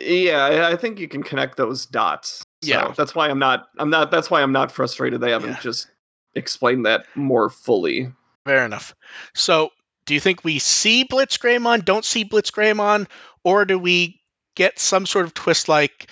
yeah, 0.00 0.68
I- 0.72 0.76
think 0.76 0.98
you 0.98 1.06
can 1.06 1.22
connect 1.22 1.58
those 1.58 1.84
dots. 1.84 2.38
So 2.62 2.68
Yeah. 2.70 2.94
that's 2.96 3.14
why 3.14 3.28
I'm 3.28 3.38
not. 3.38 3.68
I'm 3.78 3.90
not. 3.90 4.10
That's 4.10 4.30
why 4.30 4.40
I'm 4.40 4.52
not 4.52 4.72
frustrated. 4.72 5.20
They 5.20 5.32
haven't 5.32 5.50
Yeah. 5.50 5.60
just 5.60 5.88
explained 6.34 6.86
that 6.86 7.04
more 7.14 7.50
fully. 7.50 8.10
Fair 8.46 8.64
enough. 8.64 8.94
So, 9.34 9.68
do 10.06 10.14
you 10.14 10.20
think 10.20 10.44
we 10.44 10.58
see 10.58 11.04
Blitzgreymon, 11.04 11.84
don't 11.84 12.04
see 12.06 12.24
Blitzgreymon, 12.24 13.06
or 13.44 13.66
do 13.66 13.78
we 13.78 14.22
get 14.56 14.78
some 14.78 15.04
sort 15.04 15.26
of 15.26 15.34
twist 15.34 15.68
like 15.68 16.10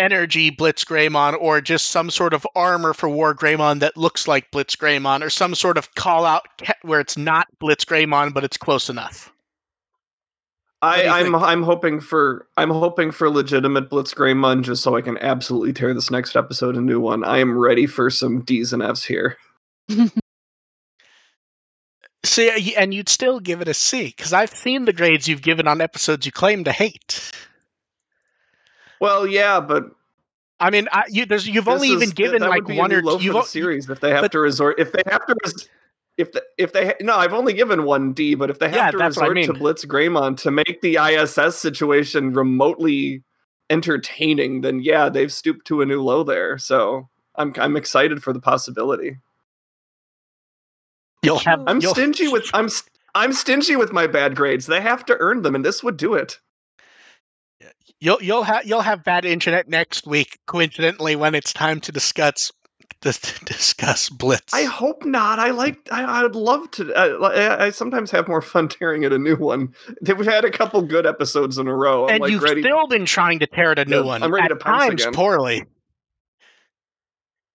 Energy 0.00 0.50
Blitz 0.50 0.84
Greymon 0.84 1.36
or 1.40 1.60
just 1.60 1.88
some 1.88 2.10
sort 2.10 2.34
of 2.34 2.46
armor 2.56 2.94
for 2.94 3.08
War 3.08 3.34
Greymon 3.34 3.80
that 3.80 3.96
looks 3.96 4.26
like 4.26 4.50
Blitz 4.50 4.74
Greymon 4.76 5.22
or 5.22 5.30
some 5.30 5.54
sort 5.54 5.76
of 5.78 5.94
call 5.94 6.24
out 6.24 6.46
where 6.82 7.00
it's 7.00 7.18
not 7.18 7.46
Blitz 7.58 7.84
Greymon 7.84 8.32
but 8.32 8.42
it's 8.42 8.56
close 8.56 8.88
enough? 8.88 9.30
I, 10.82 11.06
I'm 11.06 11.32
think? 11.32 11.42
I'm 11.42 11.62
hoping 11.62 12.00
for 12.00 12.48
I'm 12.56 12.70
hoping 12.70 13.10
for 13.10 13.28
legitimate 13.28 13.90
Blitzgreymon 13.90 14.62
just 14.62 14.82
so 14.82 14.96
I 14.96 15.02
can 15.02 15.18
absolutely 15.18 15.74
tear 15.74 15.92
this 15.92 16.10
next 16.10 16.36
episode 16.36 16.76
a 16.76 16.80
new 16.80 17.00
one. 17.00 17.22
I 17.22 17.38
am 17.38 17.58
ready 17.58 17.86
for 17.86 18.08
some 18.08 18.40
D's 18.42 18.72
and 18.72 18.82
F's 18.82 19.04
here. 19.04 19.36
See, 22.24 22.74
and 22.76 22.92
you'd 22.94 23.08
still 23.08 23.40
give 23.40 23.60
it 23.60 23.68
a 23.68 23.74
C 23.74 24.04
because 24.04 24.32
I've 24.32 24.54
seen 24.54 24.84
the 24.84 24.92
grades 24.92 25.26
you've 25.28 25.42
given 25.42 25.66
on 25.66 25.80
episodes 25.80 26.26
you 26.26 26.32
claim 26.32 26.64
to 26.64 26.72
hate. 26.72 27.32
Well, 29.00 29.26
yeah, 29.26 29.60
but 29.60 29.90
I 30.60 30.70
mean, 30.70 30.88
I, 30.92 31.04
you, 31.08 31.24
there's, 31.26 31.46
you've 31.48 31.68
only 31.68 31.88
is- 31.88 32.02
even 32.02 32.10
given 32.10 32.42
like 32.42 32.68
one 32.68 32.92
or 32.92 33.00
two. 33.02 33.18
You've 33.20 33.22
for 33.22 33.32
the 33.32 33.38
o- 33.38 33.42
series 33.44 33.88
if 33.88 34.00
they 34.00 34.10
have 34.10 34.22
but- 34.22 34.32
to 34.32 34.40
resort 34.40 34.78
if 34.78 34.92
they 34.92 35.02
have 35.06 35.24
to 35.26 35.34
res- 35.44 35.68
if 36.18 36.32
the, 36.32 36.42
if 36.58 36.72
they 36.74 36.92
no 37.00 37.16
I've 37.16 37.32
only 37.32 37.54
given 37.54 37.84
one 37.84 38.12
D 38.12 38.34
but 38.34 38.50
if 38.50 38.58
they 38.58 38.66
have 38.68 38.76
Yeah, 38.76 38.90
to 38.90 38.96
what 38.98 39.02
I 39.04 39.06
resort 39.06 39.42
to. 39.44 39.52
Blitz 39.54 39.84
Greymon 39.86 40.36
to 40.38 40.50
make 40.50 40.80
the 40.82 40.96
ISS 40.98 41.56
situation 41.56 42.34
remotely 42.34 43.22
entertaining 43.70 44.60
then 44.60 44.80
yeah 44.80 45.08
they've 45.08 45.32
stooped 45.32 45.66
to 45.68 45.80
a 45.80 45.86
new 45.86 46.02
low 46.02 46.22
there 46.22 46.58
so 46.58 47.08
I'm 47.36 47.54
I'm 47.56 47.74
excited 47.76 48.22
for 48.22 48.32
the 48.34 48.40
possibility. 48.40 49.16
You'll 51.22 51.38
have. 51.38 51.62
I'm 51.66 51.80
you'll- 51.80 51.94
stingy 51.94 52.28
with 52.28 52.44
I'm 52.52 52.68
I'm 53.14 53.32
stingy 53.32 53.76
with 53.76 53.92
my 53.92 54.06
bad 54.06 54.36
grades. 54.36 54.66
They 54.66 54.80
have 54.80 55.04
to 55.06 55.16
earn 55.20 55.40
them 55.42 55.54
and 55.54 55.64
this 55.64 55.82
would 55.82 55.96
do 55.96 56.14
it. 56.14 56.38
You'll 58.00 58.22
you'll 58.22 58.42
have 58.42 58.64
you'll 58.64 58.80
have 58.80 59.04
bad 59.04 59.24
internet 59.24 59.68
next 59.68 60.06
week. 60.06 60.38
Coincidentally, 60.46 61.16
when 61.16 61.34
it's 61.34 61.52
time 61.52 61.80
to 61.80 61.92
discuss 61.92 62.50
to 63.02 63.12
discuss 63.44 64.08
Blitz. 64.08 64.52
I 64.52 64.62
hope 64.62 65.04
not. 65.04 65.38
I 65.38 65.50
like. 65.50 65.88
I, 65.90 66.22
would 66.22 66.34
love 66.34 66.70
to. 66.72 66.92
Uh, 66.94 67.28
I, 67.28 67.66
I 67.66 67.70
sometimes 67.70 68.10
have 68.10 68.28
more 68.28 68.42
fun 68.42 68.68
tearing 68.68 69.04
at 69.04 69.12
a 69.12 69.18
new 69.18 69.36
one. 69.36 69.74
We've 70.02 70.26
had 70.26 70.44
a 70.44 70.50
couple 70.50 70.82
good 70.82 71.06
episodes 71.06 71.58
in 71.58 71.66
a 71.66 71.74
row. 71.74 72.06
I'm 72.06 72.14
and 72.14 72.20
like 72.20 72.32
you've 72.32 72.42
ready. 72.42 72.62
still 72.62 72.86
been 72.88 73.06
trying 73.06 73.40
to 73.40 73.46
tear 73.46 73.72
at 73.72 73.78
a 73.78 73.84
new 73.84 73.96
Yeah, 73.98 74.02
one. 74.02 74.22
I'm 74.22 74.32
ready 74.32 74.46
at 74.46 74.58
to 74.58 74.64
times 74.64 75.02
again. 75.02 75.14
poorly. 75.14 75.64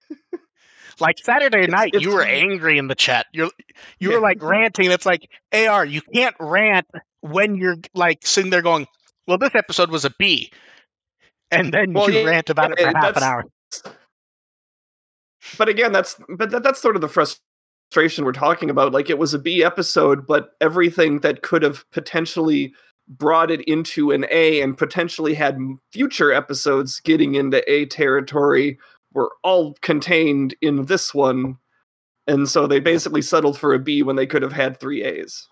like 0.99 1.17
Saturday 1.19 1.67
night, 1.67 1.93
you 1.93 2.11
were 2.11 2.23
angry 2.23 2.77
in 2.77 2.87
the 2.87 2.95
chat. 2.95 3.25
You're 3.31 3.51
you 3.99 4.11
were 4.11 4.19
like 4.19 4.41
ranting. 4.41 4.91
It's 4.91 5.05
like 5.05 5.29
Ar, 5.53 5.85
you 5.85 6.01
can't 6.01 6.35
rant 6.39 6.87
when 7.21 7.55
you're 7.55 7.77
like 7.93 8.25
sitting 8.25 8.51
there 8.51 8.61
going, 8.61 8.87
"Well, 9.27 9.37
this 9.37 9.55
episode 9.55 9.89
was 9.89 10.05
a 10.05 10.11
B, 10.19 10.51
and 11.51 11.73
then 11.73 11.93
Well, 11.93 12.09
you 12.09 12.19
yeah, 12.19 12.25
rant 12.25 12.49
about 12.49 12.71
it 12.71 12.79
for 12.79 12.85
yeah, 12.85 12.93
half 12.95 13.17
an 13.17 13.23
hour. 13.23 13.43
but 15.57 15.69
again, 15.69 15.91
that's 15.91 16.15
but 16.29 16.51
that, 16.51 16.63
that's 16.63 16.81
sort 16.81 16.95
of 16.95 17.01
the 17.01 17.07
frustration 17.09 18.25
we're 18.25 18.31
talking 18.31 18.69
about. 18.69 18.91
Like 18.93 19.09
it 19.09 19.17
was 19.17 19.33
a 19.33 19.39
B 19.39 19.63
episode, 19.63 20.25
but 20.27 20.51
everything 20.61 21.19
that 21.19 21.41
could 21.41 21.63
have 21.63 21.89
potentially 21.91 22.73
brought 23.07 23.51
it 23.51 23.61
into 23.61 24.11
an 24.11 24.25
A 24.31 24.61
and 24.61 24.75
potentially 24.77 25.33
had 25.35 25.59
future 25.91 26.33
episodes 26.33 26.99
getting 26.99 27.35
into 27.35 27.61
A 27.71 27.85
territory 27.85 28.79
were 29.13 29.31
all 29.43 29.75
contained 29.81 30.55
in 30.61 30.85
this 30.85 31.13
one, 31.13 31.57
and 32.27 32.49
so 32.49 32.65
they 32.67 32.79
basically 32.79 33.21
settled 33.21 33.57
for 33.57 33.73
a 33.73 33.79
B 33.79 34.01
when 34.03 34.15
they 34.15 34.25
could 34.25 34.41
have 34.41 34.51
had 34.51 34.79
three 34.79 35.03
A's. 35.03 35.47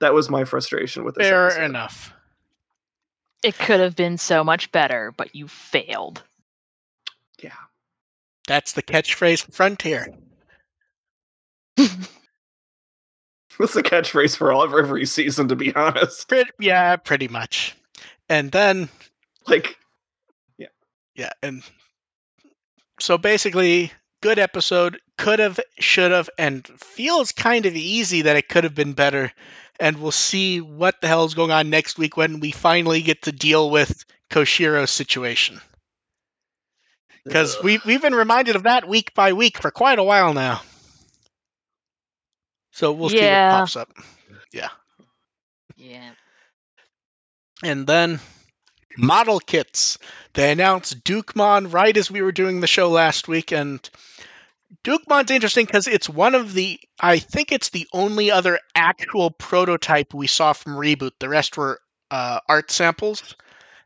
That 0.00 0.14
was 0.14 0.28
my 0.30 0.44
frustration 0.44 1.04
with 1.04 1.14
this. 1.14 1.26
Fair 1.28 1.46
episode. 1.46 1.64
enough. 1.64 2.12
It 3.42 3.58
could 3.58 3.80
have 3.80 3.96
been 3.96 4.18
so 4.18 4.44
much 4.44 4.70
better, 4.72 5.12
but 5.16 5.34
you 5.34 5.48
failed. 5.48 6.22
Yeah. 7.42 7.50
That's 8.46 8.72
the 8.72 8.82
catchphrase 8.82 9.44
for 9.44 9.52
Frontier. 9.52 10.08
That's 11.76 13.74
the 13.74 13.82
catchphrase 13.82 14.36
for 14.36 14.52
all 14.52 14.62
of 14.62 14.72
every 14.72 15.06
season, 15.06 15.48
to 15.48 15.56
be 15.56 15.74
honest. 15.74 16.28
Pretty, 16.28 16.50
yeah, 16.58 16.96
pretty 16.96 17.28
much. 17.28 17.76
And 18.28 18.50
then 18.50 18.88
Like, 19.46 19.76
yeah, 20.56 20.68
Yeah. 21.14 21.32
and 21.42 21.62
so 23.00 23.18
basically, 23.18 23.92
good 24.22 24.38
episode. 24.38 25.00
Could 25.18 25.38
have, 25.40 25.60
should 25.78 26.12
have, 26.12 26.30
and 26.38 26.66
feels 26.78 27.32
kind 27.32 27.66
of 27.66 27.74
easy 27.74 28.22
that 28.22 28.36
it 28.36 28.48
could 28.48 28.64
have 28.64 28.74
been 28.74 28.92
better. 28.94 29.32
And 29.82 30.00
we'll 30.00 30.12
see 30.12 30.60
what 30.60 31.00
the 31.00 31.08
hell 31.08 31.24
is 31.24 31.34
going 31.34 31.50
on 31.50 31.68
next 31.68 31.98
week 31.98 32.16
when 32.16 32.38
we 32.38 32.52
finally 32.52 33.02
get 33.02 33.22
to 33.22 33.32
deal 33.32 33.68
with 33.68 34.04
Koshiro's 34.30 34.92
situation. 34.92 35.60
Because 37.24 37.60
we 37.64 37.80
we've 37.84 38.00
been 38.00 38.14
reminded 38.14 38.54
of 38.54 38.62
that 38.62 38.86
week 38.86 39.12
by 39.12 39.32
week 39.32 39.58
for 39.58 39.72
quite 39.72 39.98
a 39.98 40.04
while 40.04 40.34
now. 40.34 40.62
So 42.70 42.92
we'll 42.92 43.08
see 43.08 43.16
what 43.16 43.50
pops 43.50 43.74
up. 43.74 43.90
Yeah. 44.52 44.68
Yeah. 45.74 46.10
And 47.64 47.84
then 47.84 48.20
model 48.96 49.40
kits. 49.40 49.98
They 50.34 50.52
announced 50.52 51.02
Dukemon 51.02 51.72
right 51.72 51.96
as 51.96 52.08
we 52.08 52.22
were 52.22 52.30
doing 52.30 52.60
the 52.60 52.68
show 52.68 52.88
last 52.88 53.26
week, 53.26 53.50
and 53.50 53.80
Dukemon's 54.84 55.30
interesting 55.30 55.66
because 55.66 55.86
it's 55.86 56.08
one 56.08 56.34
of 56.34 56.54
the 56.54 56.80
I 56.98 57.18
think 57.18 57.52
it's 57.52 57.70
the 57.70 57.86
only 57.92 58.30
other 58.30 58.58
actual 58.74 59.30
prototype 59.30 60.14
we 60.14 60.26
saw 60.26 60.52
from 60.52 60.74
Reboot. 60.74 61.12
The 61.18 61.28
rest 61.28 61.56
were 61.56 61.80
uh, 62.10 62.40
art 62.48 62.70
samples, 62.70 63.36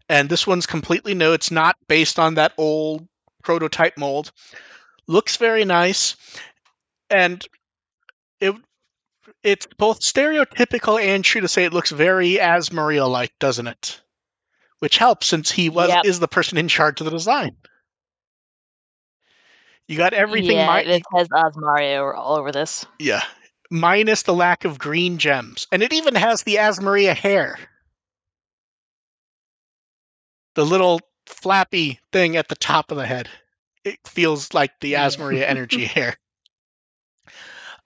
and 0.08 0.28
this 0.28 0.46
one's 0.46 0.66
completely 0.66 1.14
new. 1.14 1.32
It's 1.32 1.50
not 1.50 1.76
based 1.88 2.18
on 2.18 2.34
that 2.34 2.52
old 2.56 3.06
prototype 3.42 3.98
mold. 3.98 4.32
Looks 5.08 5.36
very 5.36 5.64
nice, 5.64 6.16
and 7.10 7.44
it 8.40 8.54
it's 9.42 9.66
both 9.78 10.00
stereotypical 10.00 11.00
and 11.00 11.24
true 11.24 11.40
to 11.40 11.48
say 11.48 11.64
it 11.64 11.72
looks 11.72 11.90
very 11.90 12.40
as 12.40 12.72
Maria 12.72 13.06
like, 13.06 13.32
doesn't 13.38 13.66
it? 13.66 14.00
Which 14.78 14.98
helps 14.98 15.26
since 15.26 15.50
he 15.50 15.68
was 15.68 15.88
Yep. 15.88 16.04
is 16.04 16.20
the 16.20 16.28
person 16.28 16.58
in 16.58 16.68
charge 16.68 17.00
of 17.00 17.06
the 17.06 17.10
design. 17.10 17.56
You 19.88 19.96
got 19.96 20.14
everything 20.14 20.56
yeah, 20.56 20.82
mi- 20.82 20.90
it 20.90 21.02
has 21.14 21.28
Asmaria 21.28 22.14
all 22.14 22.36
over 22.36 22.50
this. 22.50 22.84
yeah, 22.98 23.22
minus 23.70 24.22
the 24.22 24.34
lack 24.34 24.64
of 24.64 24.78
green 24.78 25.18
gems. 25.18 25.66
And 25.70 25.82
it 25.82 25.92
even 25.92 26.14
has 26.14 26.42
the 26.42 26.56
Asmaria 26.56 27.14
hair. 27.14 27.58
The 30.54 30.66
little 30.66 31.00
flappy 31.26 32.00
thing 32.12 32.36
at 32.36 32.48
the 32.48 32.56
top 32.56 32.90
of 32.90 32.96
the 32.96 33.06
head. 33.06 33.28
It 33.84 33.98
feels 34.06 34.54
like 34.54 34.72
the. 34.80 34.94
Asmaria 34.94 35.46
energy 35.46 35.84
hair. 35.84 36.16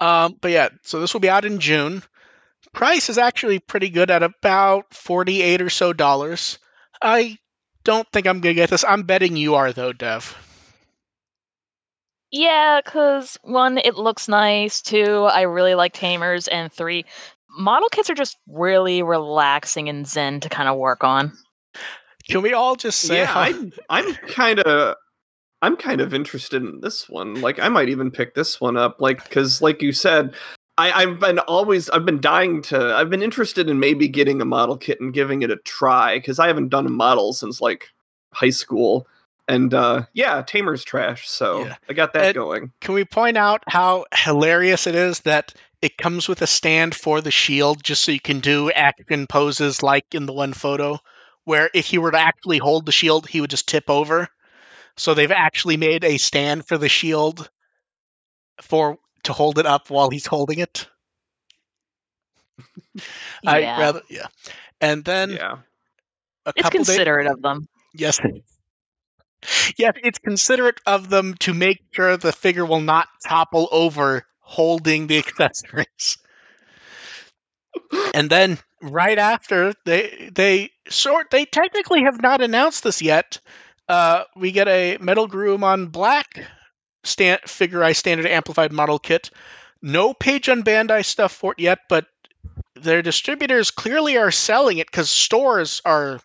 Um, 0.00 0.38
but 0.40 0.50
yeah, 0.50 0.68
so 0.82 1.00
this 1.00 1.12
will 1.12 1.20
be 1.20 1.28
out 1.28 1.44
in 1.44 1.60
June. 1.60 2.02
Price 2.72 3.10
is 3.10 3.18
actually 3.18 3.58
pretty 3.58 3.90
good 3.90 4.10
at 4.10 4.22
about 4.22 4.94
48 4.94 5.60
or 5.60 5.70
so 5.70 5.92
dollars. 5.92 6.58
I 7.02 7.38
don't 7.84 8.10
think 8.12 8.26
I'm 8.26 8.40
going 8.40 8.54
to 8.54 8.60
get 8.60 8.70
this. 8.70 8.84
I'm 8.86 9.02
betting 9.02 9.36
you 9.36 9.56
are, 9.56 9.72
though, 9.72 9.92
Dev. 9.92 10.36
Yeah, 12.32 12.80
because 12.84 13.38
one, 13.42 13.78
it 13.78 13.96
looks 13.96 14.28
nice. 14.28 14.82
Two, 14.82 15.24
I 15.24 15.42
really 15.42 15.74
like 15.74 15.92
Tamers. 15.92 16.46
And 16.48 16.72
three, 16.72 17.04
model 17.58 17.88
kits 17.88 18.08
are 18.10 18.14
just 18.14 18.38
really 18.48 19.02
relaxing 19.02 19.88
and 19.88 20.06
zen 20.06 20.40
to 20.40 20.48
kind 20.48 20.68
of 20.68 20.78
work 20.78 21.02
on. 21.02 21.32
Can 22.28 22.42
we 22.42 22.52
all 22.52 22.76
just 22.76 23.00
say 23.00 23.18
yeah, 23.18 23.32
I'm, 23.34 23.72
I'm 23.88 24.14
kind 24.14 24.60
of, 24.60 24.94
I'm 25.62 25.76
kind 25.76 26.00
of 26.00 26.14
interested 26.14 26.62
in 26.62 26.80
this 26.80 27.08
one. 27.08 27.40
Like, 27.40 27.58
I 27.58 27.68
might 27.68 27.88
even 27.88 28.10
pick 28.10 28.34
this 28.34 28.60
one 28.60 28.76
up. 28.76 29.00
Like, 29.00 29.24
because, 29.24 29.60
like 29.60 29.82
you 29.82 29.92
said, 29.92 30.34
I, 30.78 30.92
I've 30.92 31.18
been 31.18 31.40
always, 31.40 31.90
I've 31.90 32.06
been 32.06 32.20
dying 32.20 32.62
to, 32.62 32.94
I've 32.94 33.10
been 33.10 33.22
interested 33.22 33.68
in 33.68 33.80
maybe 33.80 34.06
getting 34.06 34.40
a 34.40 34.44
model 34.44 34.76
kit 34.76 35.00
and 35.00 35.12
giving 35.12 35.42
it 35.42 35.50
a 35.50 35.56
try 35.56 36.18
because 36.18 36.38
I 36.38 36.46
haven't 36.46 36.68
done 36.68 36.86
a 36.86 36.90
model 36.90 37.32
since 37.32 37.60
like 37.60 37.88
high 38.32 38.50
school. 38.50 39.06
And 39.50 39.74
uh, 39.74 40.02
yeah, 40.12 40.42
Tamer's 40.42 40.84
trash, 40.84 41.28
so 41.28 41.64
Yeah. 41.64 41.76
I 41.88 41.92
got 41.92 42.12
that 42.12 42.26
And- 42.26 42.34
going. 42.34 42.72
Can 42.80 42.94
we 42.94 43.04
point 43.04 43.36
out 43.36 43.64
how 43.66 44.06
hilarious 44.14 44.86
it 44.86 44.94
is 44.94 45.20
that 45.20 45.52
it 45.82 45.96
comes 45.98 46.28
with 46.28 46.40
a 46.42 46.46
stand 46.46 46.94
for 46.94 47.20
the 47.20 47.30
shield 47.30 47.82
just 47.82 48.04
so 48.04 48.12
you 48.12 48.20
can 48.20 48.40
do 48.40 48.70
action 48.70 49.26
poses 49.26 49.82
like 49.82 50.14
in 50.14 50.26
the 50.26 50.32
one 50.32 50.52
photo, 50.52 50.98
where 51.44 51.68
if 51.74 51.86
he 51.86 51.98
were 51.98 52.10
to 52.12 52.18
actually 52.20 52.58
hold 52.58 52.86
the 52.86 52.92
shield, 52.92 53.26
he 53.26 53.40
would 53.40 53.50
just 53.50 53.66
tip 53.68 53.90
over. 53.90 54.28
So 54.96 55.14
they've 55.14 55.30
actually 55.32 55.78
made 55.78 56.04
a 56.04 56.18
stand 56.18 56.66
for 56.68 56.78
the 56.78 56.88
shield 56.88 57.50
for 58.62 58.98
to 59.24 59.32
hold 59.32 59.58
it 59.58 59.66
up 59.66 59.90
while 59.90 60.10
he's 60.10 60.26
holding 60.26 60.58
it. 60.60 60.86
I 63.46 63.62
rather 63.62 64.02
yeah. 64.08 64.26
And 64.80 65.04
then 65.04 65.30
yeah, 65.30 65.58
a 66.46 66.52
It's 66.54 66.62
couple 66.62 66.78
days 66.80 66.86
considerate 66.88 67.26
of 67.26 67.40
them. 67.42 67.66
Yes. 67.94 68.20
Yes, 69.76 69.94
it's 70.02 70.18
considerate 70.18 70.80
of 70.86 71.08
them 71.08 71.34
to 71.40 71.54
make 71.54 71.82
sure 71.92 72.16
the 72.16 72.32
figure 72.32 72.64
will 72.66 72.80
not 72.80 73.08
topple 73.26 73.68
over 73.72 74.26
holding 74.40 75.06
the 75.06 75.18
accessories. 75.26 76.18
And 78.14 78.30
then 78.30 78.58
right 78.82 79.18
after 79.18 79.74
they 79.84 80.30
they 80.32 80.70
sort 80.88 81.30
they 81.30 81.44
technically 81.44 82.02
have 82.04 82.20
not 82.20 82.40
announced 82.42 82.82
this 82.82 83.02
yet. 83.02 83.38
Uh, 83.88 84.24
we 84.36 84.52
get 84.52 84.68
a 84.68 84.98
Metal 85.00 85.28
Garurumon 85.28 85.90
Black 85.90 86.44
stand 87.04 87.40
figure 87.46 87.82
eye 87.82 87.92
standard 87.92 88.26
amplified 88.26 88.72
model 88.72 88.98
kit. 88.98 89.30
No 89.82 90.14
page 90.14 90.48
on 90.48 90.62
Bandai 90.62 91.04
stuff 91.04 91.32
for 91.32 91.52
it 91.52 91.60
yet, 91.60 91.80
but 91.88 92.06
their 92.76 93.02
distributors 93.02 93.70
clearly 93.70 94.16
are 94.18 94.30
selling 94.30 94.78
it 94.78 94.86
because 94.86 95.10
stores 95.10 95.82
are 95.84 96.20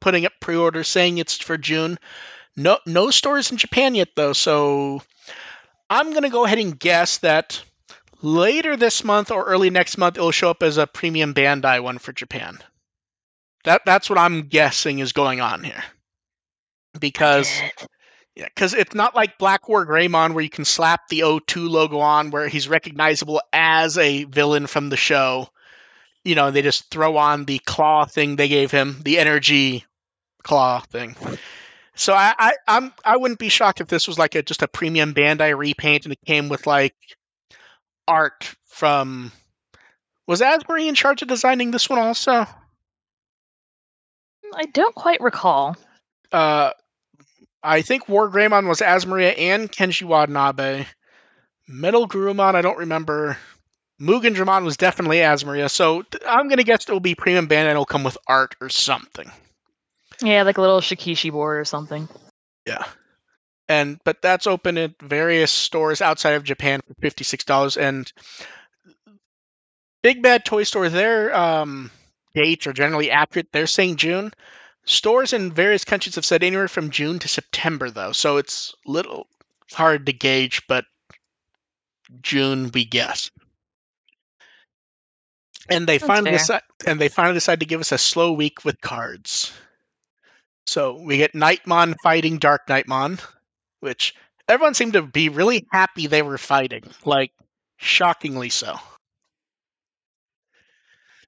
putting 0.00 0.26
up 0.26 0.32
pre-orders 0.40 0.88
saying 0.88 1.18
it's 1.18 1.38
for 1.38 1.58
June. 1.58 1.98
No, 2.58 2.80
no 2.86 3.12
stores 3.12 3.52
in 3.52 3.56
Japan 3.56 3.94
yet 3.94 4.08
though, 4.16 4.32
so 4.32 5.00
I'm 5.88 6.12
gonna 6.12 6.28
go 6.28 6.44
ahead 6.44 6.58
and 6.58 6.78
guess 6.78 7.18
that 7.18 7.62
later 8.20 8.76
this 8.76 9.04
month 9.04 9.30
or 9.30 9.44
early 9.44 9.70
next 9.70 9.96
month 9.96 10.16
it'll 10.16 10.32
show 10.32 10.50
up 10.50 10.64
as 10.64 10.76
a 10.76 10.88
premium 10.88 11.34
Bandai 11.34 11.80
one 11.80 11.98
for 11.98 12.12
Japan. 12.12 12.58
That 13.62 13.82
that's 13.86 14.10
what 14.10 14.18
I'm 14.18 14.48
guessing 14.48 14.98
is 14.98 15.12
going 15.12 15.40
on 15.40 15.62
here. 15.62 15.84
Because 16.98 17.48
yeah, 18.34 18.46
because 18.46 18.74
it's 18.74 18.94
not 18.94 19.14
like 19.14 19.38
Black 19.38 19.68
War 19.68 19.86
Greymon 19.86 20.34
where 20.34 20.42
you 20.42 20.50
can 20.50 20.64
slap 20.64 21.06
the 21.08 21.20
O2 21.20 21.70
logo 21.70 22.00
on 22.00 22.32
where 22.32 22.48
he's 22.48 22.68
recognizable 22.68 23.40
as 23.52 23.96
a 23.98 24.24
villain 24.24 24.66
from 24.66 24.88
the 24.88 24.96
show. 24.96 25.48
You 26.24 26.34
know, 26.34 26.50
they 26.50 26.62
just 26.62 26.90
throw 26.90 27.18
on 27.18 27.44
the 27.44 27.60
claw 27.60 28.04
thing 28.04 28.34
they 28.34 28.48
gave 28.48 28.72
him, 28.72 29.00
the 29.04 29.20
energy 29.20 29.84
claw 30.42 30.80
thing. 30.80 31.14
So 31.98 32.14
I, 32.14 32.32
I 32.38 32.52
I'm 32.68 32.92
I 33.04 33.16
wouldn't 33.16 33.40
be 33.40 33.48
shocked 33.48 33.80
if 33.80 33.88
this 33.88 34.06
was 34.06 34.18
like 34.18 34.36
a 34.36 34.42
just 34.42 34.62
a 34.62 34.68
premium 34.68 35.14
Bandai 35.14 35.58
repaint 35.58 36.04
and 36.04 36.12
it 36.12 36.20
came 36.24 36.48
with 36.48 36.64
like 36.64 36.94
art 38.06 38.54
from 38.66 39.32
was 40.26 40.40
Asbury 40.40 40.86
in 40.86 40.94
charge 40.94 41.22
of 41.22 41.28
designing 41.28 41.72
this 41.72 41.90
one 41.90 41.98
also? 41.98 42.46
I 44.54 44.64
don't 44.72 44.94
quite 44.94 45.20
recall. 45.20 45.76
uh, 46.32 46.70
I 47.62 47.82
think 47.82 48.08
War 48.08 48.30
Greymon 48.30 48.68
was 48.68 48.78
Asmaria 48.80 49.36
and 49.36 49.70
Kenji 49.70 50.04
Watanabe. 50.04 50.86
Metal 51.66 52.06
Garurumon, 52.06 52.54
I 52.54 52.62
don't 52.62 52.78
remember. 52.78 53.36
Mugen 54.00 54.36
Dramon 54.36 54.64
was 54.64 54.76
definitely 54.76 55.18
Asmaria, 55.18 55.68
so 55.68 56.04
I'm 56.26 56.48
gonna 56.48 56.62
guess 56.62 56.88
it'll 56.88 57.00
be 57.00 57.16
Premium 57.16 57.48
Bandai 57.48 57.62
and 57.62 57.70
it'll 57.70 57.84
come 57.84 58.04
with 58.04 58.16
art 58.28 58.54
or 58.60 58.68
something. 58.68 59.30
Yeah, 60.22 60.42
like 60.42 60.58
a 60.58 60.60
little 60.60 60.80
Shikishi 60.80 61.30
board 61.30 61.58
or 61.58 61.64
something. 61.64 62.08
Yeah. 62.66 62.84
And 63.68 64.00
but 64.04 64.22
that's 64.22 64.46
open 64.46 64.78
at 64.78 65.00
various 65.00 65.52
stores 65.52 66.00
outside 66.00 66.34
of 66.34 66.44
Japan 66.44 66.80
for 66.86 66.94
fifty 67.00 67.24
six 67.24 67.44
dollars. 67.44 67.76
And 67.76 68.10
Big 70.02 70.22
Bad 70.22 70.44
Toy 70.44 70.62
Store, 70.62 70.88
their 70.88 71.34
um, 71.36 71.90
dates 72.34 72.66
are 72.66 72.72
generally 72.72 73.10
accurate. 73.10 73.48
They're 73.52 73.66
saying 73.66 73.96
June. 73.96 74.32
Stores 74.84 75.34
in 75.34 75.52
various 75.52 75.84
countries 75.84 76.14
have 76.14 76.24
said 76.24 76.42
anywhere 76.42 76.68
from 76.68 76.90
June 76.90 77.18
to 77.18 77.28
September, 77.28 77.90
though, 77.90 78.12
so 78.12 78.38
it's 78.38 78.74
little 78.86 79.26
hard 79.72 80.06
to 80.06 80.14
gauge. 80.14 80.62
But 80.66 80.86
June, 82.22 82.70
we 82.72 82.86
guess. 82.86 83.30
And 85.68 85.86
they 85.86 85.98
That's 85.98 86.08
finally 86.08 86.30
decide, 86.30 86.62
and 86.86 86.98
they 86.98 87.08
finally 87.08 87.34
decide 87.34 87.60
to 87.60 87.66
give 87.66 87.80
us 87.80 87.92
a 87.92 87.98
slow 87.98 88.32
week 88.32 88.64
with 88.64 88.80
cards. 88.80 89.52
So 90.68 90.92
we 91.00 91.16
get 91.16 91.32
Knightmon 91.32 91.94
fighting 92.02 92.36
Dark 92.38 92.66
Knightmon, 92.66 93.20
which 93.80 94.14
everyone 94.46 94.74
seemed 94.74 94.92
to 94.92 95.02
be 95.02 95.30
really 95.30 95.66
happy 95.72 96.06
they 96.06 96.20
were 96.20 96.36
fighting, 96.36 96.84
like 97.06 97.32
shockingly 97.78 98.50
so. 98.50 98.76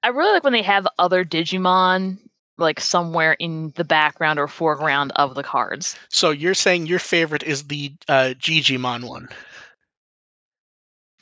I 0.03 0.09
really 0.09 0.33
like 0.33 0.43
when 0.43 0.53
they 0.53 0.61
have 0.61 0.87
other 0.99 1.25
Digimon 1.25 2.19
like 2.57 2.79
somewhere 2.79 3.33
in 3.33 3.73
the 3.75 3.83
background 3.83 4.37
or 4.37 4.47
foreground 4.47 5.11
of 5.15 5.33
the 5.33 5.41
cards. 5.43 5.95
So 6.09 6.29
you're 6.29 6.53
saying 6.53 6.85
your 6.85 6.99
favorite 6.99 7.41
is 7.41 7.63
the 7.63 7.93
uh, 8.07 8.33
Gigimon 8.37 9.07
one, 9.07 9.29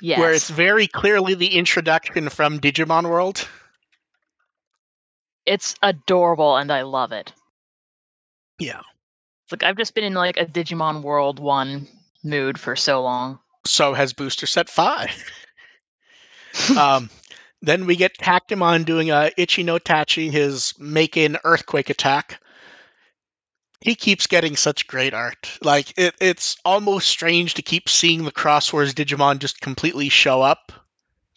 Yes. 0.02 0.20
where 0.20 0.34
it's 0.34 0.50
very 0.50 0.88
clearly 0.88 1.36
the 1.36 1.56
introduction 1.56 2.28
from 2.28 2.60
Digimon 2.60 3.10
World. 3.10 3.48
it's 5.46 5.76
adorable 5.82 6.58
and 6.58 6.70
I 6.72 6.82
love 6.82 7.14
it. 7.14 7.32
Yeah. 8.60 8.82
It's 9.46 9.52
like 9.52 9.64
I've 9.64 9.78
just 9.78 9.96
been 9.96 10.04
in 10.04 10.14
like 10.14 10.38
a 10.38 10.46
Digimon 10.46 11.02
World 11.02 11.40
one 11.40 11.88
mood 12.24 12.60
for 12.60 12.76
so 12.76 13.02
long. 13.02 13.40
So 13.66 13.94
has 13.94 14.14
Booster 14.14 14.46
Set 14.46 14.70
Five. 14.70 15.12
um, 16.78 17.10
then 17.62 17.86
we 17.86 17.96
get 17.96 18.18
Tactimon 18.18 18.86
doing 18.86 19.12
a 19.12 19.32
Ichi 19.38 19.64
no 19.64 19.80
Tachi, 19.80 20.32
his 20.32 20.74
make 20.78 21.18
in 21.18 21.38
earthquake 21.44 21.90
attack. 21.90 22.40
He 23.82 23.96
keeps 23.96 24.28
getting 24.28 24.56
such 24.56 24.88
great 24.88 25.14
art. 25.14 25.58
Like 25.62 25.98
it, 25.98 26.14
it's 26.20 26.58
almost 26.66 27.08
strange 27.08 27.56
to 27.56 27.62
keep 27.62 27.88
seeing 27.90 28.24
the 28.24 28.32
Xros 28.32 28.72
Wars 28.74 28.94
Digimon 28.94 29.40
just 29.40 29.62
completely 29.62 30.10
show 30.10 30.42
up, 30.42 30.72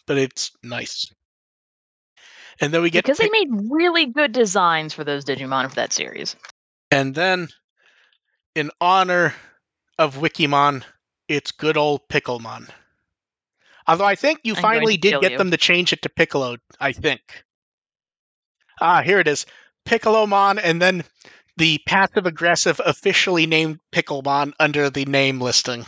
but 0.05 0.17
it's 0.17 0.51
nice. 0.61 1.11
And 2.59 2.73
then 2.73 2.81
we 2.81 2.89
get 2.89 3.05
because 3.05 3.17
they 3.17 3.29
made 3.29 3.49
really 3.69 4.05
good 4.05 4.31
designs 4.31 4.93
for 4.93 5.03
those 5.03 5.25
Digimon 5.25 5.69
for 5.69 5.75
that 5.75 5.93
series. 5.93 6.35
And 6.93 7.15
then 7.15 7.49
in 8.55 8.71
honor 8.79 9.33
of 9.97 10.15
Wikimon, 10.17 10.83
it's 11.27 11.51
good 11.51 11.77
old 11.77 12.07
Picklemon. 12.07 12.69
Although 13.87 14.05
I 14.05 14.15
think 14.15 14.39
you 14.43 14.55
I'm 14.55 14.61
finally 14.61 14.97
did 14.97 15.19
get 15.21 15.33
you. 15.33 15.37
them 15.37 15.51
to 15.51 15.57
change 15.57 15.93
it 15.93 16.03
to 16.03 16.09
Piccolo, 16.09 16.57
I 16.79 16.93
think. 16.93 17.21
Ah, 18.79 19.01
here 19.01 19.19
it 19.19 19.27
is. 19.27 19.45
Piccolomon, 19.85 20.59
and 20.63 20.81
then 20.81 21.03
the 21.57 21.79
passive 21.85 22.25
aggressive 22.25 22.79
officially 22.83 23.45
named 23.45 23.79
Picklemon 23.91 24.53
under 24.59 24.89
the 24.89 25.05
name 25.05 25.41
listing. 25.41 25.85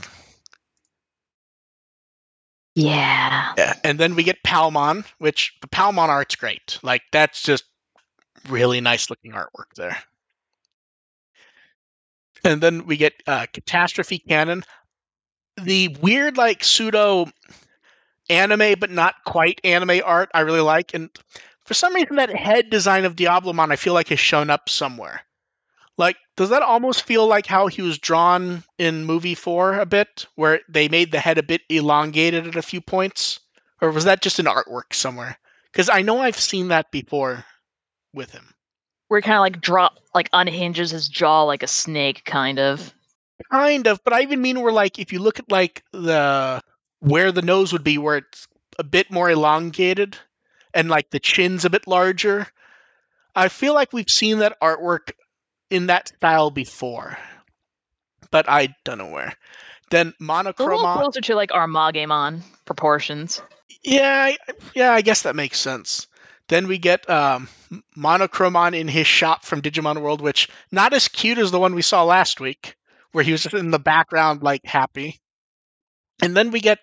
Yeah. 2.75 3.53
Yeah. 3.57 3.73
And 3.83 3.97
then 3.97 4.15
we 4.15 4.23
get 4.23 4.43
Palmon, 4.43 5.05
which 5.17 5.53
the 5.61 5.67
Palmon 5.67 6.09
art's 6.09 6.35
great. 6.35 6.77
Like 6.83 7.03
that's 7.11 7.41
just 7.41 7.63
really 8.49 8.81
nice 8.81 9.09
looking 9.09 9.31
artwork 9.31 9.73
there. 9.75 9.97
And 12.45 12.61
then 12.61 12.85
we 12.85 12.95
get 12.97 13.13
uh, 13.27 13.47
Catastrophe 13.51 14.19
Cannon. 14.19 14.63
The 15.57 15.89
weird, 16.01 16.37
like 16.37 16.63
pseudo 16.63 17.27
anime, 18.29 18.75
but 18.79 18.91
not 18.91 19.15
quite 19.25 19.61
anime 19.63 20.01
art, 20.05 20.29
I 20.33 20.41
really 20.41 20.61
like. 20.61 20.93
And 20.93 21.09
for 21.65 21.73
some 21.73 21.95
reason, 21.95 22.17
that 22.17 22.29
head 22.29 22.69
design 22.69 23.05
of 23.05 23.15
Diablomon, 23.15 23.71
I 23.71 23.75
feel 23.75 23.93
like 23.93 24.09
has 24.09 24.19
shown 24.19 24.49
up 24.49 24.69
somewhere. 24.69 25.21
Like, 25.97 26.17
does 26.35 26.49
that 26.49 26.61
almost 26.61 27.03
feel 27.03 27.25
like 27.25 27.45
how 27.45 27.67
he 27.67 27.81
was 27.81 27.97
drawn 27.97 28.63
in 28.77 29.05
movie 29.05 29.35
four 29.35 29.79
a 29.79 29.85
bit, 29.85 30.27
where 30.35 30.59
they 30.69 30.89
made 30.89 31.11
the 31.11 31.19
head 31.19 31.37
a 31.37 31.43
bit 31.43 31.61
elongated 31.69 32.47
at 32.47 32.57
a 32.57 32.61
few 32.61 32.81
points? 32.81 33.39
Or 33.81 33.91
was 33.91 34.03
that 34.03 34.21
just 34.21 34.39
an 34.39 34.45
artwork 34.45 34.93
somewhere? 34.93 35.37
Because 35.71 35.89
I 35.89 36.01
know 36.01 36.19
I've 36.19 36.39
seen 36.39 36.67
that 36.67 36.91
before 36.91 37.45
with 38.13 38.31
him. 38.31 38.54
Where 39.07 39.19
he 39.19 39.23
kind 39.23 39.37
of 39.37 39.41
like 39.41 39.61
drop, 39.61 39.99
like 40.13 40.29
unhinges 40.33 40.91
his 40.91 41.07
jaw 41.07 41.43
like 41.43 41.63
a 41.63 41.67
snake, 41.67 42.23
kind 42.25 42.59
of. 42.59 42.93
Kind 43.51 43.87
of, 43.87 44.03
but 44.03 44.13
I 44.13 44.21
even 44.21 44.41
mean 44.41 44.61
where 44.61 44.71
like 44.73 44.97
if 44.97 45.11
you 45.11 45.19
look 45.19 45.39
at 45.39 45.51
like 45.51 45.83
the 45.91 46.61
where 46.99 47.31
the 47.31 47.41
nose 47.41 47.73
would 47.73 47.83
be, 47.83 47.97
where 47.97 48.17
it's 48.17 48.47
a 48.79 48.83
bit 48.83 49.11
more 49.11 49.29
elongated, 49.29 50.17
and 50.73 50.89
like 50.89 51.09
the 51.09 51.19
chin's 51.19 51.65
a 51.65 51.69
bit 51.69 51.87
larger. 51.87 52.47
I 53.35 53.49
feel 53.49 53.73
like 53.73 53.91
we've 53.91 54.09
seen 54.09 54.39
that 54.39 54.59
artwork 54.61 55.11
in 55.69 55.87
that 55.87 56.07
style 56.07 56.49
before, 56.49 57.17
but 58.31 58.49
I 58.49 58.75
don't 58.85 58.97
know 58.97 59.11
where. 59.11 59.33
Then 59.91 60.13
A 60.19 60.79
little 60.79 61.03
closer 61.03 61.21
to 61.21 61.35
like 61.35 61.51
Armagemon 61.51 62.41
proportions. 62.65 63.41
Yeah, 63.83 64.31
yeah, 64.73 64.93
I 64.93 65.01
guess 65.01 65.23
that 65.23 65.35
makes 65.35 65.59
sense. 65.59 66.07
Then 66.47 66.67
we 66.67 66.77
get 66.77 67.09
um, 67.09 67.47
Monochromon 67.97 68.77
in 68.77 68.87
his 68.87 69.07
shop 69.07 69.43
from 69.43 69.61
Digimon 69.61 70.01
World, 70.01 70.21
which 70.21 70.49
not 70.71 70.93
as 70.93 71.07
cute 71.07 71.37
as 71.39 71.51
the 71.51 71.59
one 71.59 71.73
we 71.73 71.81
saw 71.81 72.03
last 72.03 72.39
week, 72.39 72.75
where 73.11 73.23
he 73.23 73.31
was 73.31 73.45
in 73.47 73.71
the 73.71 73.79
background 73.79 74.43
like 74.43 74.65
happy. 74.65 75.19
And 76.21 76.35
then 76.35 76.51
we 76.51 76.61
get 76.61 76.79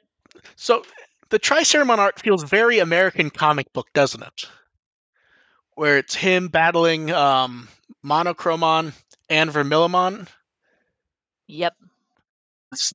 so 0.56 0.84
the 1.30 1.38
Triceramon 1.38 1.98
art 1.98 2.20
feels 2.20 2.42
very 2.42 2.78
American 2.80 3.30
comic 3.30 3.72
book, 3.72 3.88
doesn't 3.94 4.22
it? 4.22 4.44
Where 5.74 5.98
it's 5.98 6.14
him 6.14 6.48
battling 6.48 7.10
um, 7.10 7.68
Monochromon 8.04 8.92
and 9.30 9.50
Vermilimon. 9.50 10.28
Yep. 11.46 11.74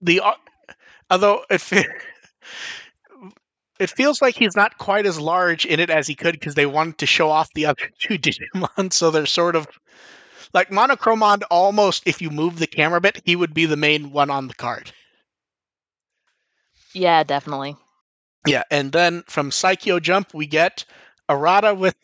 The 0.01 0.21
although 1.09 1.45
it 1.49 1.61
fe- 1.61 1.85
it 3.79 3.89
feels 3.89 4.21
like 4.21 4.35
he's 4.35 4.55
not 4.55 4.77
quite 4.77 5.05
as 5.05 5.19
large 5.19 5.65
in 5.65 5.79
it 5.79 5.89
as 5.89 6.07
he 6.07 6.15
could 6.15 6.33
because 6.33 6.55
they 6.55 6.65
wanted 6.65 6.99
to 6.99 7.05
show 7.05 7.29
off 7.29 7.53
the 7.53 7.67
other 7.67 7.89
two 7.99 8.17
Digimon, 8.17 8.91
so 8.91 9.11
they're 9.11 9.25
sort 9.25 9.55
of 9.55 9.67
like 10.53 10.69
Monochromon. 10.69 11.43
Almost, 11.49 12.03
if 12.05 12.21
you 12.21 12.29
move 12.29 12.57
the 12.57 12.67
camera 12.67 12.97
a 12.97 13.01
bit, 13.01 13.21
he 13.25 13.35
would 13.35 13.53
be 13.53 13.65
the 13.65 13.77
main 13.77 14.11
one 14.11 14.29
on 14.29 14.47
the 14.47 14.53
card. 14.53 14.91
Yeah, 16.93 17.23
definitely. 17.23 17.75
Yeah, 18.45 18.63
and 18.71 18.91
then 18.91 19.23
from 19.27 19.51
Psycho 19.51 19.99
Jump 19.99 20.33
we 20.33 20.47
get 20.47 20.85
Arata 21.29 21.77
with 21.77 21.95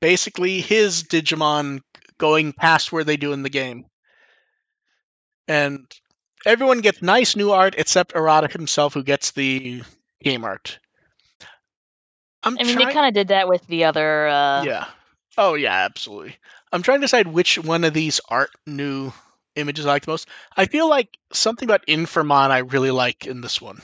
basically 0.00 0.60
his 0.60 1.04
Digimon 1.04 1.80
going 2.18 2.52
past 2.52 2.92
where 2.92 3.04
they 3.04 3.16
do 3.16 3.32
in 3.32 3.42
the 3.42 3.48
game. 3.48 3.86
And 5.48 5.90
everyone 6.46 6.80
gets 6.80 7.02
nice 7.02 7.36
new 7.36 7.52
art 7.52 7.74
except 7.78 8.14
Arata 8.14 8.50
himself 8.52 8.94
who 8.94 9.02
gets 9.02 9.30
the 9.32 9.82
game 10.22 10.44
art. 10.44 10.78
I'm 12.44 12.58
I 12.58 12.62
mean, 12.64 12.74
trying- 12.74 12.88
they 12.88 12.92
kind 12.94 13.06
of 13.08 13.14
did 13.14 13.28
that 13.28 13.48
with 13.48 13.66
the 13.66 13.84
other. 13.84 14.28
Uh, 14.28 14.62
yeah. 14.64 14.86
Oh 15.38 15.54
yeah, 15.54 15.72
absolutely. 15.84 16.36
I'm 16.72 16.82
trying 16.82 16.98
to 17.00 17.04
decide 17.04 17.26
which 17.26 17.58
one 17.58 17.84
of 17.84 17.94
these 17.94 18.20
art 18.28 18.50
new 18.66 19.12
images 19.56 19.86
I 19.86 19.90
like 19.90 20.04
the 20.04 20.10
most. 20.10 20.28
I 20.56 20.66
feel 20.66 20.88
like 20.88 21.08
something 21.32 21.66
about 21.68 21.86
Infermon 21.86 22.50
I 22.50 22.58
really 22.58 22.90
like 22.90 23.26
in 23.26 23.40
this 23.40 23.60
one. 23.60 23.80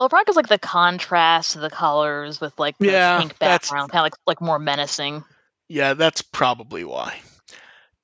Well, 0.00 0.08
probably 0.08 0.24
because 0.24 0.36
like 0.36 0.48
the 0.48 0.58
contrast 0.58 1.56
of 1.56 1.62
the 1.62 1.70
colors 1.70 2.40
with 2.40 2.58
like 2.58 2.76
the 2.78 2.86
Yeah, 2.86 3.20
pink 3.20 3.38
background, 3.38 3.90
kind 3.90 4.00
of 4.00 4.04
like 4.04 4.14
like 4.26 4.40
more 4.40 4.58
menacing. 4.58 5.24
Yeah, 5.68 5.94
that's 5.94 6.22
probably 6.22 6.84
why. 6.84 7.16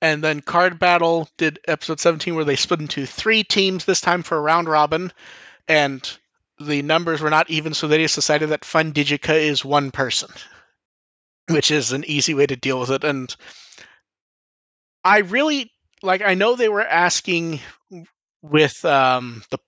And 0.01 0.25
then 0.25 0.41
Card 0.41 0.79
Battle 0.79 1.29
did 1.37 1.59
episode 1.69 2.01
17 2.01 2.35
where 2.35 2.45
they 2.45 2.57
split 2.57 2.81
into 2.81 3.05
three 3.05 3.45
teams 3.45 3.85
this 3.85 4.01
time 4.01 4.23
for 4.23 4.39
a 4.39 4.41
round 4.41 4.67
robin. 4.69 5.13
And 5.69 6.03
the 6.61 6.83
numbers 6.83 7.21
were 7.21 7.31
not 7.31 7.49
even, 7.49 7.75
so 7.75 7.89
they 7.89 7.99
just 7.99 8.15
decided 8.15 8.51
that 8.51 8.65
Fun 8.65 8.93
Digica 8.93 9.35
is 9.35 9.65
one 9.65 9.91
person, 9.91 10.31
which 11.49 11.71
is 11.71 11.93
an 11.93 12.05
easy 12.07 12.35
way 12.35 12.47
to 12.47 12.57
deal 12.57 12.79
with 12.79 12.91
it. 12.91 13.03
And 13.03 13.35
I 15.03 15.21
really, 15.21 15.73
like, 16.03 16.23
I 16.23 16.35
know 16.35 16.55
they 16.55 16.69
were 16.69 16.87
asking 16.87 17.61
with 18.43 18.85
um, 18.85 19.43
the, 19.51 19.59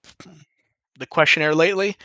the 0.98 1.06
questionnaire 1.06 1.54
lately. 1.54 1.96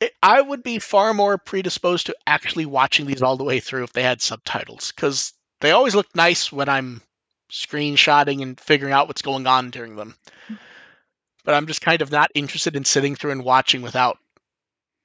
It, 0.00 0.12
I 0.22 0.40
would 0.40 0.62
be 0.62 0.78
far 0.78 1.12
more 1.12 1.38
predisposed 1.38 2.06
to 2.06 2.16
actually 2.24 2.66
watching 2.66 3.06
these 3.06 3.22
all 3.22 3.36
the 3.36 3.44
way 3.44 3.58
through 3.58 3.82
if 3.82 3.92
they 3.92 4.04
had 4.04 4.22
subtitles, 4.22 4.92
because 4.94 5.32
they 5.60 5.72
always 5.72 5.96
look 5.96 6.14
nice 6.14 6.52
when 6.52 6.68
I'm 6.68 7.02
screenshotting 7.50 8.42
and 8.42 8.60
figuring 8.60 8.92
out 8.92 9.08
what's 9.08 9.22
going 9.22 9.48
on 9.48 9.70
during 9.70 9.96
them. 9.96 10.14
But 11.44 11.54
I'm 11.54 11.66
just 11.66 11.80
kind 11.80 12.02
of 12.02 12.12
not 12.12 12.30
interested 12.34 12.76
in 12.76 12.84
sitting 12.84 13.16
through 13.16 13.32
and 13.32 13.44
watching 13.44 13.82
without 13.82 14.18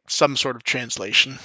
some 0.07 0.35
sort 0.35 0.55
of 0.55 0.63
translation. 0.63 1.37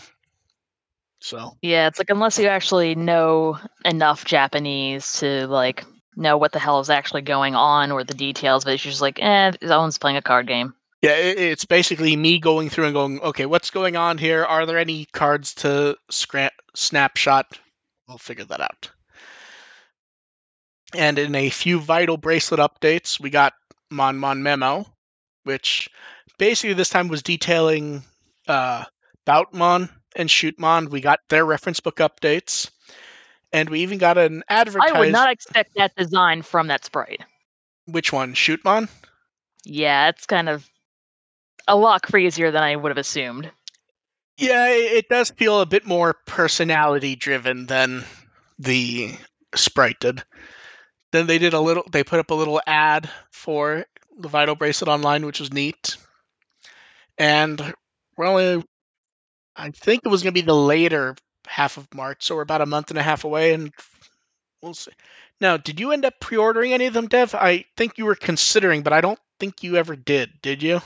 So 1.20 1.56
Yeah, 1.62 1.88
it's 1.88 1.98
like 1.98 2.10
unless 2.10 2.38
you 2.38 2.46
actually 2.48 2.94
know 2.94 3.58
enough 3.84 4.24
Japanese 4.24 5.14
to 5.20 5.46
like 5.46 5.84
know 6.16 6.36
what 6.36 6.52
the 6.52 6.58
hell 6.58 6.80
is 6.80 6.90
actually 6.90 7.22
going 7.22 7.54
on 7.54 7.92
or 7.92 8.04
the 8.04 8.14
details, 8.14 8.64
but 8.64 8.74
it's 8.74 8.82
just 8.82 9.00
like, 9.00 9.20
eh, 9.20 9.52
one's 9.62 9.98
playing 9.98 10.16
a 10.16 10.22
card 10.22 10.46
game. 10.46 10.74
yeah, 11.02 11.14
it's 11.16 11.64
basically 11.64 12.16
me 12.16 12.38
going 12.40 12.68
through 12.70 12.86
and 12.86 12.94
going, 12.94 13.20
okay, 13.20 13.46
what's 13.46 13.70
going 13.70 13.96
on 13.96 14.18
here? 14.18 14.44
Are 14.44 14.66
there 14.66 14.78
any 14.78 15.04
cards 15.06 15.54
to 15.56 15.96
scra- 16.10 16.50
snapshot? 16.74 17.46
We'll 18.08 18.18
figure 18.18 18.44
that 18.46 18.60
out. 18.60 18.90
And 20.94 21.18
in 21.18 21.34
a 21.34 21.50
few 21.50 21.78
vital 21.80 22.16
bracelet 22.16 22.60
updates, 22.60 23.20
we 23.20 23.30
got 23.30 23.52
Mon 23.90 24.18
Mon 24.18 24.42
Memo, 24.42 24.86
which 25.44 25.90
basically 26.38 26.74
this 26.74 26.88
time 26.88 27.08
was 27.08 27.22
detailing 27.22 28.02
uh, 28.48 28.84
Boutmon 29.26 29.90
and 30.16 30.28
Shootmon. 30.28 30.90
We 30.90 31.00
got 31.00 31.20
their 31.28 31.44
reference 31.44 31.80
book 31.80 31.96
updates, 31.96 32.70
and 33.52 33.68
we 33.68 33.80
even 33.80 33.98
got 33.98 34.18
an 34.18 34.42
advertisement. 34.48 34.96
I 34.96 35.00
would 35.00 35.12
not 35.12 35.30
expect 35.30 35.74
that 35.76 35.94
design 35.96 36.42
from 36.42 36.68
that 36.68 36.84
sprite. 36.84 37.20
Which 37.86 38.12
one? 38.12 38.34
Shootmon? 38.34 38.88
Yeah, 39.64 40.08
it's 40.08 40.26
kind 40.26 40.48
of 40.48 40.68
a 41.66 41.76
lot 41.76 42.02
crazier 42.02 42.50
than 42.50 42.62
I 42.62 42.76
would 42.76 42.90
have 42.90 42.98
assumed. 42.98 43.50
Yeah, 44.38 44.68
it 44.68 45.08
does 45.08 45.30
feel 45.30 45.60
a 45.60 45.66
bit 45.66 45.84
more 45.84 46.14
personality 46.26 47.16
driven 47.16 47.66
than 47.66 48.04
the 48.58 49.14
sprite 49.54 50.00
did. 50.00 50.22
Then 51.10 51.26
they 51.26 51.38
did 51.38 51.54
a 51.54 51.60
little. 51.60 51.84
They 51.90 52.04
put 52.04 52.20
up 52.20 52.30
a 52.30 52.34
little 52.34 52.60
ad 52.66 53.10
for 53.32 53.84
the 54.18 54.28
Vital 54.28 54.54
Bracelet 54.54 54.88
online, 54.88 55.26
which 55.26 55.40
was 55.40 55.52
neat. 55.52 55.96
And 57.16 57.74
we're 58.18 58.26
only, 58.26 58.64
I 59.56 59.70
think 59.70 60.02
it 60.04 60.08
was 60.08 60.22
going 60.22 60.34
to 60.34 60.40
be 60.40 60.46
the 60.46 60.54
later 60.54 61.16
half 61.46 61.76
of 61.76 61.92
March, 61.94 62.24
so 62.24 62.36
we're 62.36 62.42
about 62.42 62.60
a 62.60 62.66
month 62.66 62.90
and 62.90 62.98
a 62.98 63.02
half 63.02 63.24
away, 63.24 63.54
and 63.54 63.72
we'll 64.62 64.74
see. 64.74 64.90
Now, 65.40 65.56
did 65.56 65.80
you 65.80 65.92
end 65.92 66.04
up 66.04 66.20
pre-ordering 66.20 66.72
any 66.72 66.86
of 66.86 66.94
them, 66.94 67.06
Dev? 67.06 67.34
I 67.34 67.64
think 67.76 67.96
you 67.96 68.04
were 68.04 68.16
considering, 68.16 68.82
but 68.82 68.92
I 68.92 69.00
don't 69.00 69.18
think 69.38 69.62
you 69.62 69.76
ever 69.76 69.96
did. 69.96 70.30
Did 70.42 70.62
you? 70.62 70.80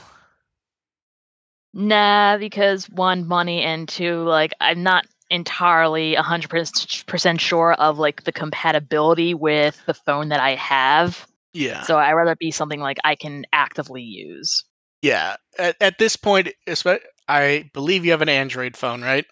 Nah, 1.73 2.37
because 2.37 2.87
one, 2.87 3.27
money, 3.27 3.63
and 3.63 3.89
two, 3.89 4.23
like 4.23 4.53
I'm 4.61 4.83
not 4.83 5.07
entirely 5.31 6.15
100% 6.15 7.39
sure 7.39 7.73
of 7.73 7.97
like 7.97 8.23
the 8.23 8.31
compatibility 8.31 9.33
with 9.33 9.81
the 9.87 9.95
phone 9.95 10.29
that 10.29 10.39
I 10.39 10.53
have. 10.55 11.27
Yeah. 11.53 11.81
So 11.83 11.97
I 11.97 12.13
rather 12.13 12.35
be 12.35 12.51
something 12.51 12.79
like 12.79 12.97
I 13.03 13.15
can 13.15 13.45
actively 13.51 14.03
use. 14.03 14.63
Yeah. 15.01 15.37
At, 15.57 15.75
at 15.81 15.97
this 15.97 16.15
point, 16.15 16.49
espe- 16.67 17.01
I 17.27 17.69
believe 17.73 18.05
you 18.05 18.11
have 18.11 18.21
an 18.21 18.29
Android 18.29 18.75
phone, 18.75 19.01
right? 19.01 19.25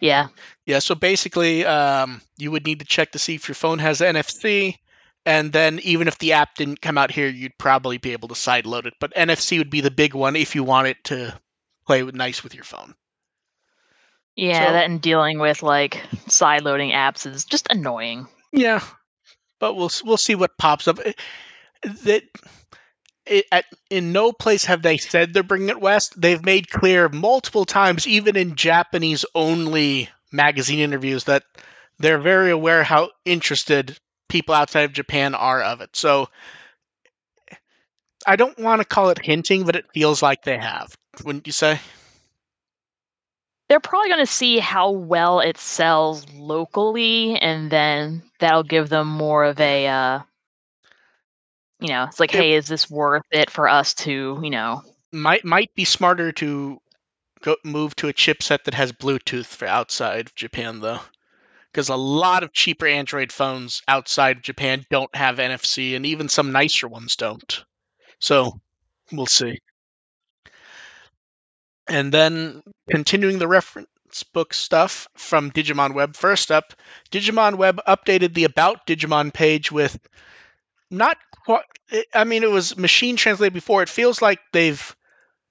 Yeah. 0.00 0.28
Yeah. 0.66 0.78
So 0.80 0.94
basically, 0.94 1.64
um, 1.64 2.20
you 2.36 2.50
would 2.50 2.66
need 2.66 2.80
to 2.80 2.84
check 2.86 3.12
to 3.12 3.18
see 3.18 3.34
if 3.34 3.48
your 3.48 3.54
phone 3.54 3.78
has 3.80 4.00
NFC, 4.00 4.76
and 5.26 5.52
then 5.52 5.80
even 5.82 6.08
if 6.08 6.18
the 6.18 6.34
app 6.34 6.54
didn't 6.54 6.80
come 6.80 6.98
out 6.98 7.10
here, 7.10 7.28
you'd 7.28 7.58
probably 7.58 7.98
be 7.98 8.12
able 8.12 8.28
to 8.28 8.34
sideload 8.34 8.86
it. 8.86 8.94
But 9.00 9.14
NFC 9.14 9.58
would 9.58 9.70
be 9.70 9.80
the 9.80 9.90
big 9.90 10.14
one 10.14 10.36
if 10.36 10.54
you 10.54 10.64
want 10.64 10.88
it 10.88 10.96
to 11.04 11.38
play 11.86 12.02
with 12.02 12.14
nice 12.14 12.42
with 12.44 12.54
your 12.54 12.64
phone. 12.64 12.94
Yeah, 14.36 14.66
So- 14.66 14.72
that 14.72 14.84
and 14.86 15.00
dealing 15.02 15.38
with 15.40 15.62
like 15.62 16.02
side 16.28 16.62
loading 16.62 16.90
apps 16.92 17.26
is 17.26 17.44
just 17.44 17.66
annoying. 17.70 18.28
Yeah, 18.52 18.82
but 19.58 19.74
we'll 19.74 19.90
we'll 20.04 20.16
see 20.16 20.34
what 20.36 20.56
pops 20.58 20.86
up. 20.88 20.98
That 21.82 22.22
it, 23.28 23.46
at, 23.52 23.64
in 23.90 24.12
no 24.12 24.32
place 24.32 24.64
have 24.64 24.82
they 24.82 24.96
said 24.96 25.32
they're 25.32 25.42
bringing 25.42 25.68
it 25.68 25.80
west. 25.80 26.20
They've 26.20 26.44
made 26.44 26.70
clear 26.70 27.08
multiple 27.08 27.64
times, 27.64 28.06
even 28.06 28.36
in 28.36 28.56
Japanese 28.56 29.24
only 29.34 30.08
magazine 30.32 30.80
interviews, 30.80 31.24
that 31.24 31.44
they're 31.98 32.18
very 32.18 32.50
aware 32.50 32.82
how 32.82 33.10
interested 33.24 33.98
people 34.28 34.54
outside 34.54 34.82
of 34.82 34.92
Japan 34.92 35.34
are 35.34 35.62
of 35.62 35.80
it. 35.80 35.96
So 35.96 36.28
I 38.26 38.36
don't 38.36 38.58
want 38.58 38.80
to 38.80 38.86
call 38.86 39.10
it 39.10 39.24
hinting, 39.24 39.64
but 39.64 39.76
it 39.76 39.92
feels 39.92 40.22
like 40.22 40.42
they 40.42 40.58
have. 40.58 40.94
Wouldn't 41.24 41.46
you 41.46 41.52
say? 41.52 41.80
They're 43.68 43.80
probably 43.80 44.08
going 44.08 44.24
to 44.24 44.32
see 44.32 44.58
how 44.58 44.90
well 44.90 45.40
it 45.40 45.58
sells 45.58 46.26
locally, 46.32 47.38
and 47.38 47.70
then 47.70 48.22
that'll 48.38 48.62
give 48.62 48.88
them 48.88 49.08
more 49.08 49.44
of 49.44 49.60
a, 49.60 49.86
uh, 49.86 50.20
you 51.80 51.88
know, 51.88 52.04
it's 52.04 52.20
like, 52.20 52.32
Yep. 52.32 52.42
hey, 52.42 52.54
is 52.54 52.66
this 52.66 52.90
worth 52.90 53.24
it 53.30 53.50
for 53.50 53.68
us 53.68 53.94
to, 53.94 54.40
you 54.42 54.50
know, 54.50 54.82
Might 55.12 55.44
might 55.44 55.74
be 55.74 55.84
smarter 55.84 56.32
to 56.32 56.80
go 57.42 57.56
move 57.64 57.94
to 57.96 58.08
a 58.08 58.12
chipset 58.12 58.64
that 58.64 58.74
has 58.74 58.92
Bluetooth 58.92 59.46
for 59.46 59.66
outside 59.66 60.26
of 60.26 60.34
Japan 60.34 60.80
though. 60.80 61.00
Because 61.72 61.88
a 61.90 61.96
lot 61.96 62.42
of 62.42 62.52
cheaper 62.52 62.86
Android 62.86 63.32
phones 63.32 63.82
outside 63.88 64.38
of 64.38 64.42
Japan 64.42 64.84
don't 64.90 65.14
have 65.14 65.38
NFC 65.38 65.94
and 65.96 66.06
even 66.06 66.28
some 66.28 66.52
nicer 66.52 66.88
ones 66.88 67.16
don't. 67.16 67.64
So 68.20 68.60
we'll 69.12 69.26
see. 69.26 69.58
And 71.88 72.12
then 72.12 72.62
continuing 72.90 73.38
the 73.38 73.48
reference 73.48 73.88
book 74.32 74.54
stuff 74.54 75.08
from 75.16 75.50
Digimon 75.50 75.94
Web. 75.94 76.16
First 76.16 76.50
up, 76.50 76.74
Digimon 77.10 77.56
Web 77.56 77.80
updated 77.86 78.34
the 78.34 78.44
About 78.44 78.86
Digimon 78.86 79.32
page 79.32 79.70
with 79.72 79.98
not 80.90 81.16
quite. 81.48 81.64
I 82.12 82.24
mean, 82.24 82.42
it 82.42 82.50
was 82.50 82.76
machine 82.76 83.16
translated 83.16 83.54
before. 83.54 83.82
It 83.82 83.88
feels 83.88 84.20
like 84.20 84.38
they've 84.52 84.96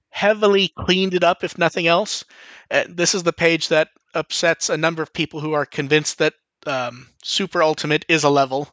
heavily 0.10 0.68
cleaned 0.68 1.16
it 1.16 1.24
up, 1.24 1.44
if 1.44 1.58
nothing 1.58 1.88
else. 1.88 2.24
Uh, 2.70 2.84
this 2.88 3.16
is 3.16 3.24
the 3.24 3.34
page 3.34 3.70
that 3.70 3.90
upsets 4.14 4.70
a 4.70 4.78
number 4.78 5.02
of 5.02 5.12
people 5.12 5.40
who 5.40 5.54
are 5.54 5.66
convinced 5.66 6.20
that 6.20 6.34
um, 6.68 7.08
Super 7.24 7.64
Ultimate 7.64 8.06
is 8.08 8.24
a 8.24 8.30
level. 8.30 8.70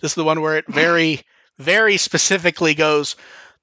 This 0.00 0.12
is 0.12 0.14
the 0.14 0.24
one 0.24 0.40
where 0.40 0.56
it 0.56 0.66
very, 0.68 1.22
very 1.58 1.96
specifically 1.96 2.74
goes 2.74 3.16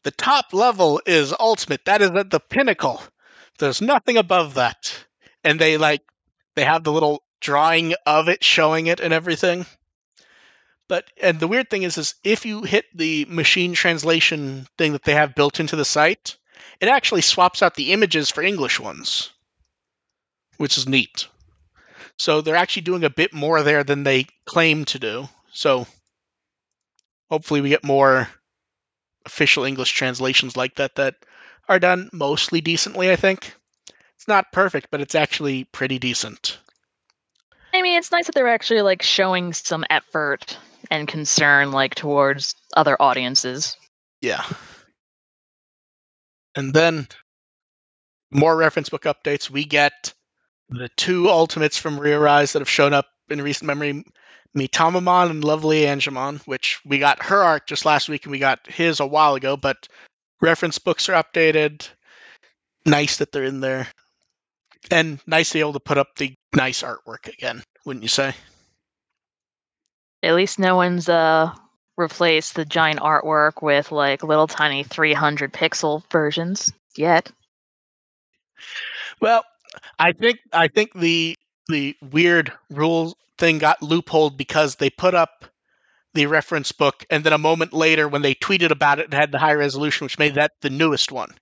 the 0.04 0.12
top 0.12 0.54
level 0.54 1.01
is 1.06 1.34
Ultimate. 1.39 1.86
That 1.86 2.01
is 2.01 2.12
at 2.12 2.30
the 2.30 2.41
pinnacle. 2.41 3.01
There's 3.60 3.82
nothing 3.82 4.17
above 4.17 4.56
that. 4.56 4.93
And 5.43 5.60
they 5.60 5.78
like, 5.78 6.01
they 6.56 6.65
have 6.65 6.84
the 6.84 6.91
little 6.91 7.23
drawing 7.39 7.95
of 8.06 8.28
it 8.28 8.43
showing 8.43 8.88
it 8.88 8.99
and 8.99 9.13
everything. 9.13 9.65
But 10.88 11.06
and 11.21 11.39
the 11.39 11.48
weird 11.48 11.69
thing 11.69 11.84
is, 11.84 11.98
is 11.98 12.15
if 12.24 12.45
you 12.45 12.63
hit 12.63 12.86
the 12.93 13.26
machine 13.26 13.74
translation 13.74 14.67
thing 14.78 14.91
that 14.93 15.04
they 15.04 15.13
have 15.13 15.36
built 15.36 15.60
into 15.60 15.76
the 15.76 15.86
site, 15.86 16.38
it 16.80 16.89
actually 16.89 17.21
swaps 17.21 17.63
out 17.63 17.76
the 17.76 17.91
images 17.91 18.30
for 18.30 18.43
English 18.43 18.80
ones, 18.80 19.32
which 20.58 20.78
is 20.78 20.88
neat. 20.88 21.28
So 22.17 22.41
they're 22.41 22.56
actually 22.56 22.84
doing 22.84 23.04
a 23.04 23.10
bit 23.10 23.34
more 23.34 23.63
there 23.63 23.84
than 23.84 24.04
they 24.04 24.28
claim 24.45 24.86
to 24.86 25.00
do. 25.00 25.28
So 25.52 25.88
hopefully 27.30 27.62
we 27.62 27.69
get 27.69 27.84
more 27.84 28.30
official 29.26 29.63
English 29.63 29.91
translations 29.91 30.56
like 30.56 30.76
that 30.76 30.95
that 30.95 31.15
are 31.67 31.80
done 31.80 32.10
mostly 32.13 32.62
decently, 32.62 33.12
I 33.12 33.15
think. 33.15 33.54
It's 34.15 34.28
not 34.28 34.52
perfect, 34.52 34.88
but 34.91 35.02
it's 35.02 35.15
actually 35.15 35.63
pretty 35.63 35.98
decent. 36.00 36.60
I 37.74 37.82
mean, 37.82 37.98
it's 37.98 38.12
nice 38.12 38.28
that 38.28 38.36
they're 38.36 38.48
actually 38.48 38.82
like 38.82 39.02
showing 39.02 39.52
some 39.52 39.84
effort 39.89 40.58
and 40.89 41.08
concern 41.08 41.71
like 41.71 41.95
towards 41.95 42.56
other 42.76 43.00
audiences. 43.02 43.78
Yeah. 44.21 44.43
And 46.56 46.74
then 46.74 47.08
more 48.32 48.56
reference 48.56 48.89
book 48.89 49.04
updates. 49.04 49.50
We 49.50 49.65
get 49.65 50.13
the 50.69 50.89
two 50.95 51.30
ultimates 51.30 51.78
from 51.78 52.00
Rearise 52.00 52.54
that 52.54 52.60
have 52.60 52.69
shown 52.69 52.93
up 52.93 53.08
in 53.30 53.41
recent 53.41 53.67
memory 53.67 54.04
Mitamamon 54.56 55.30
and 55.30 55.43
Lovely 55.43 55.82
Angemon, 55.82 56.39
which 56.48 56.80
we 56.86 56.98
got 56.98 57.24
her 57.24 57.43
arc 57.43 57.67
just 57.67 57.86
last 57.86 58.08
week 58.08 58.26
and 58.26 58.32
we 58.32 58.39
got 58.39 58.65
his 58.67 59.00
a 59.00 59.06
while 59.06 59.36
ago, 59.36 59.58
but 59.58 59.88
reference 60.41 60.80
books 60.80 61.10
are 61.10 61.21
updated. 61.21 61.88
Nice 62.86 63.17
that 63.17 63.32
they're 63.32 63.43
in 63.43 63.60
there. 63.60 63.88
And 64.91 65.19
nice 65.26 65.50
to 65.50 65.56
be 65.56 65.60
able 65.60 65.74
to 65.74 65.80
put 65.80 65.98
up 65.98 66.15
the 66.15 66.36
nice 66.56 66.84
artwork 66.84 67.28
again, 67.28 67.63
wouldn't 67.86 68.04
you 68.04 68.10
say? 68.10 68.34
At 70.26 70.34
least 70.34 70.58
no 70.58 70.76
one's 70.76 71.08
uh 71.08 71.54
replaced 71.98 72.56
the 72.56 72.66
giant 72.66 73.00
artwork 73.00 73.62
with 73.62 73.92
like 73.92 74.24
little 74.24 74.48
tiny 74.48 74.84
300 74.84 75.54
pixel 75.54 76.04
versions 76.12 76.74
yet. 76.98 77.32
Well, 79.22 79.46
I 80.00 80.14
think 80.14 80.40
I 80.52 80.68
think 80.68 80.94
the 80.94 81.38
the 81.68 81.96
weird 82.02 82.52
rule 82.72 83.16
thing 83.38 83.60
got 83.60 83.82
loopholed 83.82 84.36
because 84.36 84.76
they 84.76 84.90
put 84.90 85.14
up 85.14 85.46
the 86.16 86.26
reference 86.26 86.72
book 86.72 87.06
and 87.10 87.24
then 87.24 87.34
a 87.34 87.38
moment 87.38 87.74
later 87.74 88.08
when 88.08 88.24
they 88.24 88.34
tweeted 88.34 88.72
about 88.72 89.00
it 89.00 89.08
it 89.08 89.14
had 89.14 89.32
the 89.32 89.40
high 89.40 89.54
resolution 89.54 90.06
which 90.06 90.18
made 90.18 90.36
that 90.36 90.54
the 90.62 90.72
newest 90.72 91.12
one. 91.12 91.36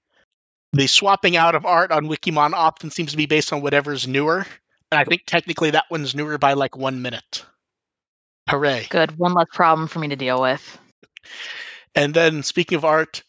The 0.74 0.88
swapping 0.88 1.38
out 1.38 1.56
of 1.56 1.66
art 1.66 1.92
on 1.92 2.08
Wikimon 2.08 2.54
often 2.54 2.90
seems 2.90 3.12
to 3.12 3.18
be 3.18 3.28
based 3.28 3.54
on 3.54 3.62
whatever's 3.62 4.08
newer. 4.08 4.46
And 4.92 5.00
I 5.00 5.06
think 5.06 5.24
technically 5.26 5.72
that 5.72 5.86
one's 5.90 6.16
newer 6.16 6.38
by 6.38 6.54
like 6.54 6.76
one 6.76 7.02
minute. 7.02 7.46
Hooray. 8.50 8.88
Good, 8.90 9.18
one 9.18 9.34
less 9.34 9.48
problem 9.54 9.88
for 9.88 10.00
me 10.00 10.10
to 10.10 10.16
deal 10.16 10.42
with. 10.42 10.78
And 11.96 12.14
then 12.14 12.44
speaking 12.44 12.76
of 12.78 12.86
art, 12.86 13.24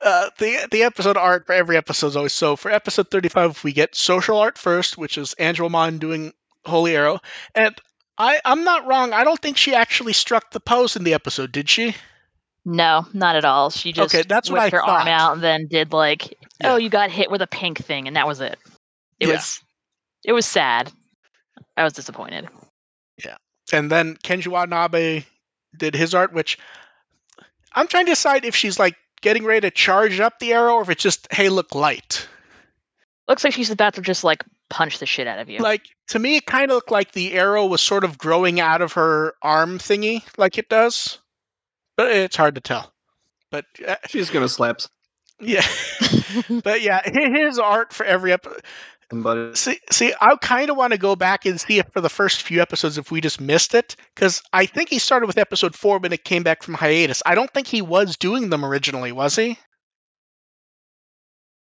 uh, 0.00 0.28
the 0.38 0.68
the 0.70 0.82
episode 0.82 1.16
art 1.16 1.46
for 1.46 1.52
every 1.52 1.76
episode 1.76 2.08
is 2.08 2.16
always 2.16 2.32
so. 2.32 2.56
For 2.56 2.70
episode 2.70 3.10
thirty 3.10 3.28
five, 3.28 3.62
we 3.64 3.72
get 3.72 3.94
social 3.94 4.38
art 4.38 4.58
first, 4.58 4.98
which 4.98 5.16
is 5.16 5.34
Angewomon 5.38 5.98
doing 5.98 6.32
Holy 6.66 6.94
Arrow, 6.96 7.20
and 7.54 7.74
I 8.18 8.40
I'm 8.44 8.64
not 8.64 8.86
wrong. 8.86 9.12
I 9.12 9.24
don't 9.24 9.40
think 9.40 9.56
she 9.56 9.74
actually 9.74 10.12
struck 10.12 10.50
the 10.50 10.60
pose 10.60 10.96
in 10.96 11.04
the 11.04 11.14
episode, 11.14 11.52
did 11.52 11.68
she? 11.68 11.94
No, 12.66 13.06
not 13.12 13.36
at 13.36 13.44
all. 13.44 13.70
She 13.70 13.92
just 13.92 14.14
Okay, 14.14 14.24
that's 14.26 14.50
what 14.50 14.62
whipped 14.62 14.74
I 14.74 14.76
her 14.78 14.82
arm 14.82 15.08
out 15.08 15.34
and 15.34 15.42
then 15.42 15.66
did 15.66 15.92
like, 15.92 16.38
Yeah. 16.60 16.72
oh, 16.72 16.76
you 16.76 16.88
got 16.88 17.10
hit 17.10 17.30
with 17.30 17.42
a 17.42 17.46
pink 17.46 17.78
thing, 17.84 18.06
and 18.08 18.16
that 18.16 18.26
was 18.26 18.40
it. 18.40 18.58
It 19.20 19.28
Yeah. 19.28 19.34
was, 19.34 19.60
it 20.24 20.32
was 20.32 20.46
sad. 20.46 20.90
I 21.76 21.84
was 21.84 21.92
disappointed. 21.92 22.48
And 23.72 23.90
then 23.90 24.16
Kenji 24.16 24.48
Watanabe 24.48 25.24
did 25.76 25.94
his 25.94 26.14
art, 26.14 26.32
which 26.32 26.58
I'm 27.72 27.88
trying 27.88 28.06
to 28.06 28.12
decide 28.12 28.44
if 28.44 28.54
she's 28.54 28.78
like 28.78 28.96
getting 29.20 29.44
ready 29.44 29.62
to 29.62 29.70
charge 29.70 30.20
up 30.20 30.38
the 30.38 30.52
arrow 30.52 30.74
or 30.74 30.82
if 30.82 30.90
it's 30.90 31.02
just 31.02 31.26
hey 31.32 31.48
look 31.48 31.74
light. 31.74 32.28
Looks 33.26 33.42
like 33.42 33.54
she's 33.54 33.70
about 33.70 33.94
to 33.94 34.02
just 34.02 34.22
like 34.22 34.44
punch 34.68 34.98
the 34.98 35.06
shit 35.06 35.26
out 35.26 35.38
of 35.38 35.48
you. 35.48 35.60
Like 35.60 35.82
to 36.08 36.18
me, 36.18 36.36
it 36.36 36.46
kind 36.46 36.70
of 36.70 36.74
looked 36.74 36.90
like 36.90 37.12
the 37.12 37.32
arrow 37.32 37.66
was 37.66 37.80
sort 37.80 38.04
of 38.04 38.18
growing 38.18 38.60
out 38.60 38.82
of 38.82 38.92
her 38.94 39.34
arm 39.42 39.78
thingy, 39.78 40.22
like 40.36 40.58
it 40.58 40.68
does. 40.68 41.18
But 41.96 42.10
it's 42.12 42.36
hard 42.36 42.56
to 42.56 42.60
tell. 42.60 42.92
But 43.50 43.64
uh, 43.86 43.96
She's 44.08 44.30
gonna 44.30 44.48
slap 44.48 44.80
yeah, 45.40 45.66
but 46.62 46.82
yeah, 46.82 47.00
his 47.04 47.58
art 47.58 47.92
for 47.92 48.06
every 48.06 48.32
episode. 48.32 48.62
Somebody. 49.14 49.54
See, 49.54 49.78
see, 49.90 50.12
I 50.20 50.36
kind 50.36 50.70
of 50.70 50.76
want 50.76 50.92
to 50.92 50.98
go 50.98 51.16
back 51.16 51.46
and 51.46 51.60
see 51.60 51.78
if 51.78 51.86
for 51.92 52.00
the 52.00 52.08
first 52.08 52.42
few 52.42 52.60
episodes 52.60 52.98
if 52.98 53.10
we 53.10 53.20
just 53.20 53.40
missed 53.40 53.74
it 53.74 53.96
because 54.14 54.42
I 54.52 54.66
think 54.66 54.90
he 54.90 54.98
started 54.98 55.26
with 55.26 55.38
episode 55.38 55.74
four 55.74 55.98
when 55.98 56.12
it 56.12 56.24
came 56.24 56.42
back 56.42 56.62
from 56.62 56.74
hiatus. 56.74 57.22
I 57.24 57.34
don't 57.34 57.50
think 57.50 57.66
he 57.66 57.82
was 57.82 58.16
doing 58.16 58.50
them 58.50 58.64
originally, 58.64 59.12
was 59.12 59.36
he? 59.36 59.58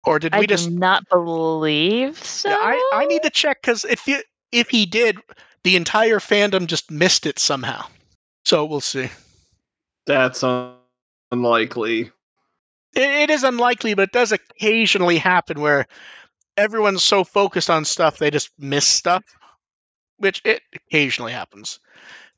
Or 0.03 0.19
did 0.19 0.33
I 0.33 0.39
we 0.39 0.47
just? 0.47 0.69
do 0.69 0.75
not 0.75 1.07
believe 1.09 2.17
so. 2.23 2.49
Yeah, 2.49 2.57
I 2.59 2.91
I 2.93 3.05
need 3.05 3.23
to 3.23 3.29
check 3.29 3.61
because 3.61 3.85
if 3.85 4.01
he, 4.01 4.17
if 4.51 4.69
he 4.69 4.85
did, 4.85 5.17
the 5.63 5.75
entire 5.75 6.19
fandom 6.19 6.65
just 6.67 6.89
missed 6.89 7.25
it 7.25 7.37
somehow. 7.37 7.85
So 8.45 8.65
we'll 8.65 8.81
see. 8.81 9.09
That's 10.07 10.43
un- 10.43 10.73
unlikely. 11.31 12.11
It, 12.95 13.01
it 13.01 13.29
is 13.29 13.43
unlikely, 13.43 13.93
but 13.93 14.03
it 14.03 14.11
does 14.11 14.31
occasionally 14.31 15.19
happen 15.19 15.61
where 15.61 15.85
everyone's 16.57 17.03
so 17.03 17.23
focused 17.23 17.69
on 17.69 17.85
stuff 17.85 18.17
they 18.17 18.31
just 18.31 18.49
miss 18.57 18.85
stuff, 18.85 19.23
which 20.17 20.41
it 20.45 20.61
occasionally 20.73 21.31
happens. 21.31 21.79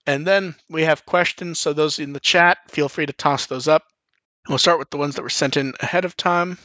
And 0.06 0.28
then 0.28 0.56
we 0.70 0.84
have 0.84 1.06
questions, 1.06 1.60
so 1.60 1.74
those 1.74 2.00
in 2.00 2.14
the 2.14 2.20
chat, 2.20 2.58
feel 2.70 2.90
free 2.90 3.06
to 3.06 3.14
toss 3.14 3.46
those 3.46 3.68
up. 3.68 3.84
We'll 4.50 4.58
start 4.58 4.80
with 4.80 4.90
the 4.90 4.98
ones 4.98 5.16
that 5.16 5.22
were 5.22 5.30
sent 5.30 5.56
in 5.56 5.74
ahead 5.80 6.04
of 6.04 6.18
time. 6.18 6.58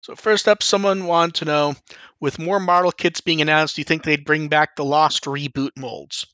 So 0.00 0.16
first 0.16 0.48
up, 0.48 0.62
someone 0.62 1.06
wanted 1.06 1.34
to 1.36 1.44
know, 1.44 1.74
with 2.20 2.38
more 2.38 2.58
model 2.58 2.90
kits 2.90 3.20
being 3.20 3.40
announced, 3.42 3.76
do 3.76 3.80
you 3.82 3.84
think 3.84 4.02
they'd 4.02 4.24
bring 4.24 4.48
back 4.48 4.74
the 4.74 4.84
lost 4.84 5.24
reboot 5.24 5.70
molds? 5.76 6.26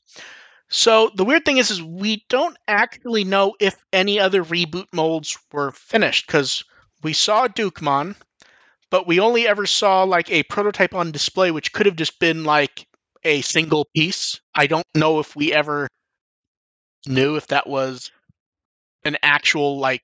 So 0.69 1.11
the 1.13 1.25
weird 1.25 1.45
thing 1.45 1.57
is, 1.57 1.71
is 1.71 1.81
we 1.81 2.25
don't 2.29 2.57
actually 2.67 3.23
know 3.23 3.55
if 3.59 3.75
any 3.93 4.19
other 4.19 4.43
reboot 4.43 4.87
molds 4.93 5.37
were 5.51 5.71
finished 5.71 6.27
because 6.27 6.63
we 7.03 7.13
saw 7.13 7.47
Dukemon, 7.47 8.15
but 8.89 9.07
we 9.07 9.19
only 9.19 9.47
ever 9.47 9.65
saw 9.65 10.03
like 10.03 10.29
a 10.31 10.43
prototype 10.43 10.93
on 10.93 11.11
display, 11.11 11.51
which 11.51 11.73
could 11.73 11.85
have 11.85 11.95
just 11.95 12.19
been 12.19 12.43
like 12.43 12.87
a 13.23 13.41
single 13.41 13.85
piece. 13.95 14.39
I 14.55 14.67
don't 14.67 14.85
know 14.95 15.19
if 15.19 15.35
we 15.35 15.53
ever 15.53 15.87
knew 17.05 17.35
if 17.35 17.47
that 17.47 17.67
was 17.67 18.11
an 19.03 19.17
actual 19.21 19.79
like 19.79 20.01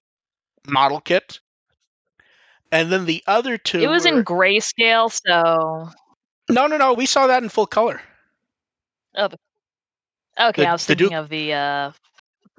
model 0.68 1.00
kit. 1.00 1.40
And 2.72 2.92
then 2.92 3.06
the 3.06 3.24
other 3.28 3.58
two, 3.58 3.80
it 3.80 3.88
was 3.88 4.04
were- 4.04 4.18
in 4.20 4.26
grayscale, 4.26 5.12
so 5.12 5.90
no, 6.50 6.68
no, 6.68 6.78
no. 6.78 6.94
We 6.94 7.06
saw 7.06 7.28
that 7.28 7.44
in 7.44 7.50
full 7.50 7.68
color. 7.68 8.02
Oh. 9.16 9.30
Okay. 10.40 10.64
The- 10.64 10.68
I 10.68 10.72
was 10.72 10.86
thinking 10.86 11.14
of 11.14 11.30
the 11.30 11.54
uh, 11.54 11.92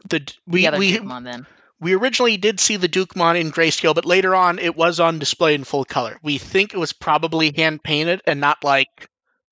The 0.09 0.33
we 0.47 0.67
the 0.69 0.79
we 0.79 0.99
Digimon 0.99 1.25
then. 1.25 1.47
We 1.85 1.93
originally 1.93 2.39
did 2.39 2.61
see 2.61 2.77
the 2.77 2.89
Dukemon 2.89 3.39
in 3.39 3.53
grayscale, 3.53 3.95
but 3.95 4.07
later 4.07 4.35
on 4.35 4.59
it 4.59 4.75
was 4.75 5.01
on 5.01 5.19
display 5.19 5.55
in 5.55 5.65
full 5.65 5.85
color. 5.85 6.19
We 6.23 6.39
think 6.39 6.73
it 6.73 6.79
was 6.79 6.95
probably 6.95 7.53
hand 7.55 7.83
painted 7.85 8.23
and 8.27 8.41
not 8.41 8.65
like 8.65 8.89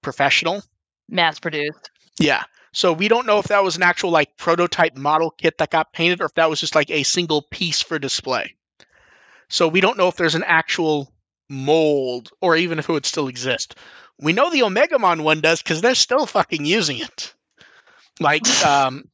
professional. 0.00 0.62
Mass 1.10 1.38
produced. 1.38 1.90
Yeah. 2.18 2.44
So 2.72 2.94
we 2.94 3.08
don't 3.08 3.26
know 3.26 3.38
if 3.38 3.48
that 3.48 3.62
was 3.62 3.76
an 3.76 3.82
actual 3.82 4.12
like 4.12 4.38
prototype 4.38 4.96
model 4.96 5.30
kit 5.30 5.58
that 5.58 5.70
got 5.70 5.92
painted 5.92 6.22
or 6.22 6.24
if 6.24 6.34
that 6.36 6.48
was 6.48 6.58
just 6.58 6.74
like 6.74 6.88
a 6.88 7.02
single 7.02 7.42
piece 7.42 7.82
for 7.82 7.98
display. 7.98 8.56
So 9.50 9.68
we 9.68 9.82
don't 9.82 9.98
know 9.98 10.08
if 10.08 10.16
there's 10.16 10.34
an 10.34 10.44
actual 10.44 11.12
mold 11.50 12.30
or 12.40 12.56
even 12.56 12.78
if 12.78 12.88
it 12.88 12.92
would 12.92 13.04
still 13.04 13.28
exist. 13.28 13.74
We 14.18 14.32
know 14.32 14.48
the 14.48 14.60
Omegamon 14.60 15.20
one 15.20 15.42
does 15.42 15.62
because 15.62 15.82
they're 15.82 15.94
still 15.94 16.24
fucking 16.24 16.64
using 16.64 16.96
it. 16.96 17.34
Like, 18.20 18.48
um, 18.64 19.04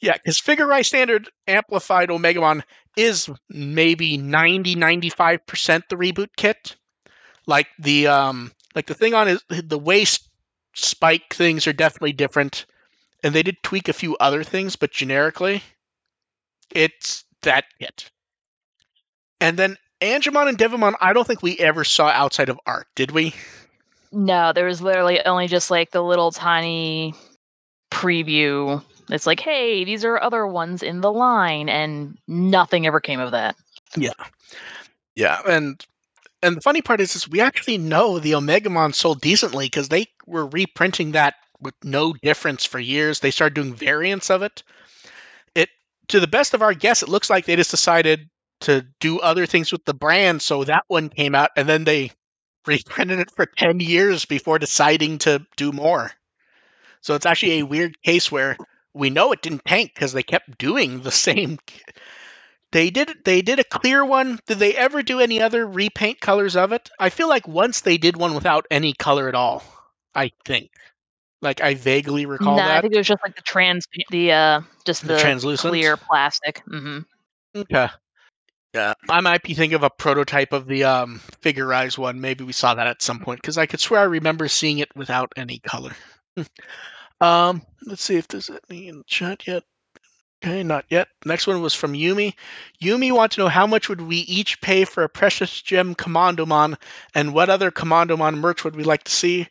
yeah, 0.00 0.14
because 0.14 0.38
Figure-rise 0.38 0.88
Standard 0.88 1.28
Amplified 1.46 2.08
Omegamon 2.08 2.62
is 2.96 3.30
maybe 3.48 4.16
90 4.16 4.76
95% 4.76 5.88
the 5.88 5.96
reboot 5.96 6.28
kit. 6.36 6.76
Like 7.46 7.68
the 7.78 8.08
um 8.08 8.52
like 8.74 8.86
the 8.86 8.94
thing 8.94 9.14
on 9.14 9.26
his 9.26 9.44
the 9.48 9.78
waist 9.78 10.28
spike 10.74 11.34
things 11.34 11.66
are 11.66 11.72
definitely 11.72 12.12
different. 12.12 12.66
And 13.22 13.34
they 13.34 13.42
did 13.42 13.62
tweak 13.62 13.88
a 13.88 13.92
few 13.92 14.16
other 14.16 14.42
things, 14.42 14.76
but 14.76 14.90
generically, 14.90 15.62
it's 16.70 17.24
that 17.42 17.64
kit. 17.78 18.10
And 19.40 19.56
then 19.56 19.76
Angemon 20.00 20.48
and 20.48 20.58
Devimon, 20.58 20.94
I 21.00 21.12
don't 21.12 21.26
think 21.26 21.42
we 21.42 21.56
ever 21.58 21.84
saw 21.84 22.08
outside 22.08 22.48
of 22.48 22.58
art, 22.66 22.88
did 22.96 23.12
we? 23.12 23.34
No, 24.10 24.52
there 24.52 24.66
was 24.66 24.82
literally 24.82 25.24
only 25.24 25.46
just 25.46 25.70
like 25.70 25.90
the 25.90 26.02
little 26.02 26.32
tiny 26.32 27.14
preview. 27.90 28.82
It's 29.10 29.26
like, 29.26 29.40
hey, 29.40 29.84
these 29.84 30.04
are 30.04 30.22
other 30.22 30.46
ones 30.46 30.82
in 30.82 31.00
the 31.00 31.12
line, 31.12 31.68
and 31.68 32.18
nothing 32.26 32.86
ever 32.86 33.00
came 33.00 33.20
of 33.20 33.32
that. 33.32 33.56
Yeah, 33.96 34.12
yeah, 35.14 35.40
and 35.46 35.84
and 36.42 36.56
the 36.56 36.60
funny 36.60 36.82
part 36.82 37.00
is, 37.00 37.14
is 37.14 37.28
we 37.28 37.40
actually 37.40 37.78
know 37.78 38.18
the 38.18 38.32
Omegamon 38.32 38.94
sold 38.94 39.20
decently 39.20 39.66
because 39.66 39.88
they 39.88 40.06
were 40.26 40.46
reprinting 40.46 41.12
that 41.12 41.34
with 41.60 41.74
no 41.84 42.12
difference 42.12 42.64
for 42.64 42.78
years. 42.78 43.20
They 43.20 43.30
started 43.30 43.54
doing 43.54 43.74
variants 43.74 44.30
of 44.30 44.42
it. 44.42 44.62
It, 45.54 45.68
to 46.08 46.18
the 46.18 46.26
best 46.26 46.54
of 46.54 46.62
our 46.62 46.74
guess, 46.74 47.02
it 47.02 47.08
looks 47.08 47.30
like 47.30 47.44
they 47.44 47.56
just 47.56 47.70
decided 47.70 48.28
to 48.62 48.86
do 49.00 49.20
other 49.20 49.46
things 49.46 49.72
with 49.72 49.84
the 49.84 49.94
brand, 49.94 50.42
so 50.42 50.64
that 50.64 50.84
one 50.88 51.08
came 51.08 51.34
out, 51.34 51.50
and 51.56 51.68
then 51.68 51.84
they 51.84 52.10
reprinted 52.66 53.20
it 53.20 53.30
for 53.30 53.46
ten 53.46 53.80
years 53.80 54.24
before 54.24 54.58
deciding 54.58 55.18
to 55.18 55.44
do 55.56 55.72
more. 55.72 56.10
So 57.00 57.14
it's 57.14 57.26
actually 57.26 57.58
a 57.58 57.66
weird 57.66 58.00
case 58.02 58.30
where 58.30 58.56
we 58.94 59.10
know 59.10 59.32
it 59.32 59.42
didn't 59.42 59.64
tank 59.64 59.92
because 59.94 60.12
they 60.12 60.22
kept 60.22 60.58
doing 60.58 61.02
the 61.02 61.10
same 61.10 61.58
they 62.72 62.88
did 62.88 63.12
they 63.24 63.42
did 63.42 63.58
a 63.58 63.64
clear 63.64 64.04
one. 64.04 64.40
Did 64.46 64.58
they 64.58 64.74
ever 64.74 65.02
do 65.02 65.20
any 65.20 65.40
other 65.42 65.66
repaint 65.66 66.20
colors 66.20 66.56
of 66.56 66.72
it? 66.72 66.90
I 66.98 67.10
feel 67.10 67.28
like 67.28 67.46
once 67.46 67.82
they 67.82 67.98
did 67.98 68.16
one 68.16 68.34
without 68.34 68.66
any 68.70 68.94
color 68.94 69.28
at 69.28 69.34
all. 69.34 69.62
I 70.14 70.32
think. 70.46 70.70
Like 71.42 71.60
I 71.60 71.74
vaguely 71.74 72.24
recall 72.24 72.56
no, 72.56 72.62
I 72.62 72.80
think 72.80 72.94
it 72.94 72.98
was 72.98 73.06
just 73.06 73.22
like 73.22 73.36
the 73.36 73.42
trans, 73.42 73.86
the 74.10 74.32
uh, 74.32 74.60
just 74.86 75.02
The 75.02 75.14
the, 75.14 75.18
translucent? 75.18 75.70
clear 75.70 75.96
plastic. 75.96 76.62
Mm-hmm. 76.66 77.00
Okay. 77.56 77.88
Yeah, 78.72 78.94
I 79.10 79.20
might 79.20 79.42
be 79.42 79.52
thinking 79.52 79.74
of 79.74 79.82
a 79.82 79.90
prototype 79.90 80.54
of 80.54 80.66
the 80.66 80.84
um 80.84 81.20
Figure-rise 81.42 81.98
one. 81.98 82.22
Maybe 82.22 82.44
we 82.44 82.52
saw 82.52 82.74
that 82.74 82.86
at 82.86 83.02
some 83.02 83.20
point 83.20 83.42
because 83.42 83.58
I 83.58 83.66
could 83.66 83.80
swear 83.80 84.00
I 84.00 84.04
remember 84.04 84.48
seeing 84.48 84.78
it 84.78 84.88
without 84.96 85.32
any 85.36 85.58
color. 85.58 85.92
Um, 87.22 87.62
let's 87.86 88.02
see 88.02 88.16
if 88.16 88.26
there's 88.26 88.50
any 88.68 88.88
in 88.88 88.98
the 88.98 89.04
chat 89.04 89.46
yet. 89.46 89.62
Okay, 90.44 90.64
not 90.64 90.86
yet. 90.88 91.06
Next 91.24 91.46
one 91.46 91.62
was 91.62 91.72
from 91.72 91.92
Yumi. 91.92 92.34
Yumi 92.82 93.12
wants 93.12 93.36
to 93.36 93.42
know 93.42 93.48
how 93.48 93.68
much 93.68 93.88
would 93.88 94.00
we 94.00 94.16
each 94.16 94.60
pay 94.60 94.84
for 94.84 95.04
a 95.04 95.08
precious 95.08 95.62
gem 95.62 95.94
Komondomon, 95.94 96.76
and 97.14 97.32
what 97.32 97.48
other 97.48 97.70
Komondomon 97.70 98.38
merch 98.38 98.64
would 98.64 98.74
we 98.74 98.82
like 98.82 99.04
to 99.04 99.12
see? 99.12 99.46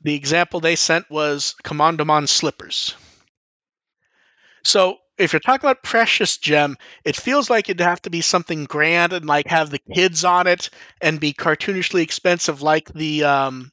The 0.00 0.14
example 0.14 0.60
they 0.60 0.74
sent 0.74 1.10
was 1.10 1.54
Komondomon 1.62 2.28
slippers. 2.28 2.94
So, 4.64 4.96
if 5.18 5.34
you're 5.34 5.40
talking 5.40 5.68
about 5.68 5.82
precious 5.82 6.38
gem, 6.38 6.78
it 7.04 7.14
feels 7.14 7.50
like 7.50 7.68
it'd 7.68 7.80
have 7.82 8.00
to 8.02 8.10
be 8.10 8.22
something 8.22 8.64
grand 8.64 9.12
and 9.12 9.26
like 9.26 9.48
have 9.48 9.68
the 9.68 9.80
kids 9.94 10.24
on 10.24 10.46
it 10.46 10.70
and 11.02 11.20
be 11.20 11.34
cartoonishly 11.34 12.00
expensive, 12.00 12.62
like 12.62 12.90
the 12.90 13.24
um, 13.24 13.70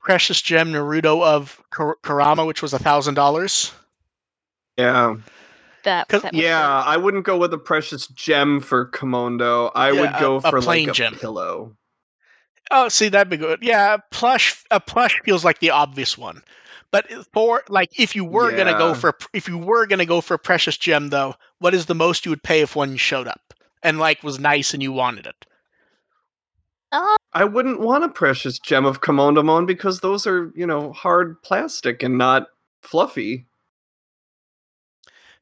precious 0.00 0.40
gem 0.40 0.72
Naruto 0.72 1.22
of 1.22 1.60
Kar- 1.70 1.96
Kurama, 2.02 2.44
which 2.46 2.62
was 2.62 2.72
a 2.72 2.78
thousand 2.78 3.14
dollars. 3.14 3.72
Yeah. 4.76 5.16
That, 5.84 6.08
'Cause- 6.08 6.22
that 6.22 6.32
was 6.34 6.42
Yeah, 6.42 6.82
I 6.84 6.96
wouldn't 6.96 7.24
go 7.24 7.36
with 7.38 7.52
a 7.54 7.58
precious 7.58 8.06
gem 8.08 8.60
for 8.60 8.90
Komodo. 8.90 9.70
I 9.74 9.90
Yeah, 9.92 10.00
would 10.00 10.20
go 10.20 10.34
a- 10.34 10.38
a 10.38 10.50
for 10.50 10.60
plain 10.62 10.86
like 10.86 10.94
a 10.94 10.96
gem. 10.96 11.14
pillow. 11.16 11.76
Oh, 12.70 12.88
see, 12.88 13.08
that'd 13.08 13.28
be 13.30 13.36
good. 13.36 13.60
Yeah, 13.62 13.96
plush. 14.10 14.62
A 14.70 14.78
plush 14.78 15.18
feels 15.24 15.44
like 15.44 15.58
the 15.58 15.70
obvious 15.70 16.16
one, 16.16 16.42
but 16.92 17.06
for 17.32 17.64
like, 17.68 17.98
if 17.98 18.14
you 18.14 18.24
were 18.24 18.52
gonna 18.52 18.78
go 18.78 18.94
for 18.94 19.16
if 19.32 19.48
you 19.48 19.58
were 19.58 19.86
gonna 19.86 20.06
go 20.06 20.20
for 20.20 20.34
a 20.34 20.38
precious 20.38 20.76
gem, 20.78 21.08
though, 21.08 21.34
what 21.58 21.74
is 21.74 21.86
the 21.86 21.94
most 21.96 22.24
you 22.26 22.30
would 22.30 22.42
pay 22.44 22.60
if 22.60 22.76
one 22.76 22.96
showed 22.96 23.26
up 23.26 23.54
and 23.82 23.98
like 23.98 24.22
was 24.22 24.38
nice 24.38 24.72
and 24.74 24.82
you 24.82 24.92
wanted 24.92 25.26
it? 25.26 25.46
Uh, 26.92 27.16
I 27.32 27.44
wouldn't 27.44 27.80
want 27.80 28.04
a 28.04 28.08
precious 28.08 28.58
gem 28.58 28.84
of 28.84 29.00
Komondomon 29.00 29.66
because 29.66 30.00
those 30.00 30.26
are, 30.26 30.52
you 30.54 30.66
know, 30.66 30.92
hard 30.92 31.42
plastic 31.42 32.02
and 32.02 32.18
not 32.18 32.48
fluffy. 32.82 33.46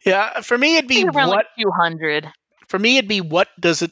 Yeah, 0.04 0.40
for 0.42 0.56
me, 0.56 0.76
it'd 0.76 0.88
be 0.88 1.04
around 1.04 1.28
what 1.28 1.36
like 1.36 1.46
two 1.58 1.70
hundred. 1.70 2.30
for 2.68 2.78
me 2.78 2.98
it'd 2.98 3.08
be 3.08 3.20
what 3.20 3.48
does 3.58 3.82
it 3.82 3.90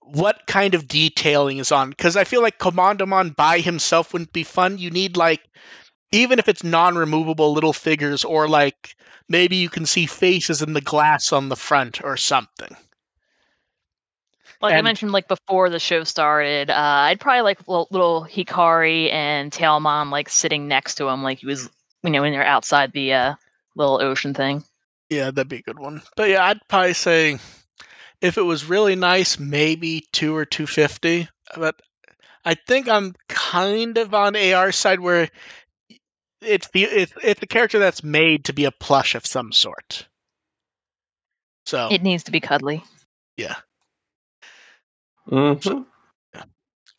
what 0.00 0.46
kind 0.46 0.74
of 0.74 0.88
detailing 0.88 1.58
is 1.58 1.70
on 1.70 1.90
because 1.90 2.16
i 2.16 2.24
feel 2.24 2.40
like 2.40 2.58
Komondomon 2.58 3.36
by 3.36 3.58
himself 3.58 4.12
wouldn't 4.12 4.32
be 4.32 4.42
fun 4.42 4.78
you 4.78 4.90
need 4.90 5.16
like 5.18 5.42
even 6.12 6.38
if 6.38 6.48
it's 6.48 6.64
non-removable 6.64 7.52
little 7.52 7.74
figures 7.74 8.24
or 8.24 8.48
like 8.48 8.96
maybe 9.28 9.56
you 9.56 9.68
can 9.68 9.84
see 9.84 10.06
faces 10.06 10.62
in 10.62 10.72
the 10.72 10.80
glass 10.80 11.32
on 11.32 11.50
the 11.50 11.56
front 11.56 12.02
or 12.02 12.16
something 12.16 12.74
Like 14.60 14.74
I 14.74 14.82
mentioned, 14.82 15.12
like 15.12 15.28
before 15.28 15.70
the 15.70 15.78
show 15.78 16.02
started, 16.04 16.68
uh, 16.70 16.74
I'd 16.74 17.20
probably 17.20 17.42
like 17.42 17.66
little, 17.68 17.86
little 17.90 18.24
Hikari 18.24 19.12
and 19.12 19.52
Tailmon 19.52 20.10
like 20.10 20.28
sitting 20.28 20.66
next 20.66 20.96
to 20.96 21.08
him, 21.08 21.22
like 21.22 21.38
he 21.38 21.46
was, 21.46 21.70
you 22.02 22.10
know, 22.10 22.22
when 22.22 22.32
they're 22.32 22.44
outside 22.44 22.92
the 22.92 23.12
uh, 23.12 23.34
little 23.76 24.00
ocean 24.02 24.34
thing. 24.34 24.64
yeah 25.10 25.30
that'd 25.30 25.48
be 25.48 25.58
a 25.58 25.62
good 25.62 25.78
one 25.78 26.02
but 26.16 26.28
yeah 26.28 26.44
i'd 26.44 26.60
probably 26.68 26.92
say 26.94 27.38
If 28.20 28.36
it 28.36 28.42
was 28.42 28.64
really 28.64 28.96
nice, 28.96 29.38
maybe 29.38 30.04
two 30.12 30.34
or 30.36 30.44
two 30.44 30.66
fifty. 30.66 31.28
But 31.54 31.76
I 32.44 32.54
think 32.54 32.88
I'm 32.88 33.14
kind 33.28 33.96
of 33.96 34.12
on 34.12 34.34
AR 34.34 34.72
side 34.72 34.98
where 34.98 35.28
it 36.42 36.64
fe- 36.64 36.82
it's 36.82 37.12
it's 37.22 37.42
a 37.42 37.46
character 37.46 37.78
that's 37.78 38.02
made 38.02 38.46
to 38.46 38.52
be 38.52 38.64
a 38.64 38.72
plush 38.72 39.14
of 39.14 39.24
some 39.24 39.52
sort. 39.52 40.08
So 41.66 41.90
It 41.92 42.02
needs 42.02 42.24
to 42.24 42.32
be 42.32 42.40
cuddly. 42.40 42.82
Mhm. 45.30 45.86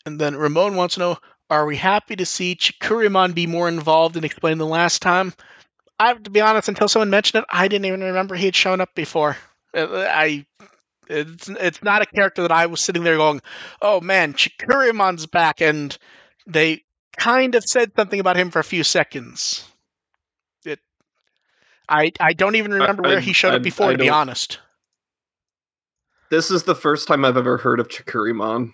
And 0.05 0.19
then 0.19 0.35
Ramon 0.35 0.75
wants 0.75 0.95
to 0.95 0.99
know 1.01 1.17
Are 1.49 1.65
we 1.65 1.77
happy 1.77 2.15
to 2.17 2.25
see 2.25 2.55
Chikurimon 2.55 3.33
be 3.33 3.47
more 3.47 3.67
involved 3.67 4.15
and 4.15 4.25
explain 4.25 4.57
the 4.59 4.65
last 4.67 5.01
time? 5.01 5.33
I 5.99 6.09
have 6.09 6.23
to 6.23 6.29
be 6.29 6.41
honest, 6.41 6.69
until 6.69 6.87
someone 6.87 7.09
mentioned 7.09 7.41
it, 7.43 7.47
I 7.51 7.67
didn't 7.67 7.85
even 7.85 8.01
remember 8.01 8.35
he 8.35 8.45
had 8.45 8.55
shown 8.55 8.81
up 8.81 8.93
before. 8.95 9.35
Uh, 9.75 9.87
I. 10.07 10.45
It's, 11.09 11.49
it's 11.49 11.81
not 11.83 12.03
a 12.03 12.05
character 12.05 12.43
that 12.43 12.51
I 12.51 12.67
was 12.67 12.81
sitting 12.81 13.03
there 13.03 13.17
going, 13.17 13.41
oh 13.81 13.99
man, 13.99 14.33
Chikurimon's 14.33 15.25
back, 15.25 15.59
and 15.59 15.97
they 16.45 16.83
kind 17.17 17.55
of 17.55 17.63
said 17.63 17.91
something 17.95 18.19
about 18.19 18.37
him 18.37 18.51
for 18.51 18.59
a 18.59 18.63
few 18.63 18.83
seconds. 18.83 19.67
It, 20.65 20.79
I 21.89 22.11
I 22.19 22.33
don't 22.33 22.55
even 22.55 22.73
remember 22.73 23.05
I- 23.05 23.09
where 23.09 23.19
he 23.19 23.33
showed 23.33 23.53
I- 23.53 23.57
up 23.57 23.63
before, 23.63 23.89
I 23.89 23.93
to 23.93 23.97
be 23.97 24.09
honest. 24.09 24.59
This 26.29 26.51
is 26.51 26.63
the 26.63 26.75
first 26.75 27.07
time 27.07 27.25
I've 27.25 27.37
ever 27.37 27.57
heard 27.57 27.79
of 27.79 27.87
Chikurimon. 27.87 28.73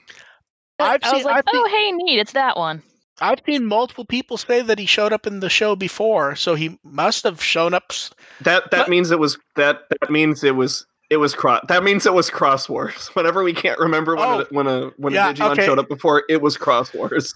I've 0.80 1.00
I 1.04 1.12
was 1.12 1.18
seen- 1.18 1.24
like, 1.26 1.36
I've 1.38 1.44
oh, 1.48 1.68
seen- 1.68 1.76
hey, 1.76 1.92
neat, 1.94 2.20
it's 2.20 2.34
that 2.34 2.58
one. 2.58 2.84
I've 3.22 3.40
seen 3.46 3.66
multiple 3.66 4.04
people 4.04 4.36
say 4.36 4.62
that 4.62 4.78
he 4.78 4.86
showed 4.86 5.14
up 5.14 5.26
in 5.26 5.40
the 5.40 5.50
show 5.50 5.78
before, 5.78 6.36
so 6.36 6.54
he 6.54 6.78
must 6.84 7.24
have 7.24 7.42
shown 7.42 7.74
up. 7.74 7.94
That 8.42 8.72
that 8.72 8.80
What? 8.80 8.90
means 8.90 9.12
it 9.12 9.20
was 9.20 9.38
that 9.56 9.84
that 9.90 10.12
means 10.12 10.44
it 10.44 10.54
was 10.58 10.86
it 11.10 11.16
was 11.16 11.34
cross 11.34 11.62
that 11.70 11.82
means 11.82 12.06
it 12.06 12.14
was 12.14 12.30
Xros 12.30 12.68
Wars. 12.68 13.08
Whenever 13.14 13.42
we 13.42 13.54
can't 13.54 13.80
remember 13.80 14.18
when 14.18 14.28
Oh. 14.28 14.40
a, 14.42 14.46
when 14.50 14.68
a 14.68 14.88
when 14.98 15.14
Yeah, 15.14 15.30
a 15.30 15.34
Digimon 15.34 15.52
okay. 15.52 15.66
showed 15.66 15.80
up 15.80 15.88
before, 15.88 16.24
it 16.28 16.42
was 16.42 16.58
Xros 16.58 16.94
Wars. 16.94 17.34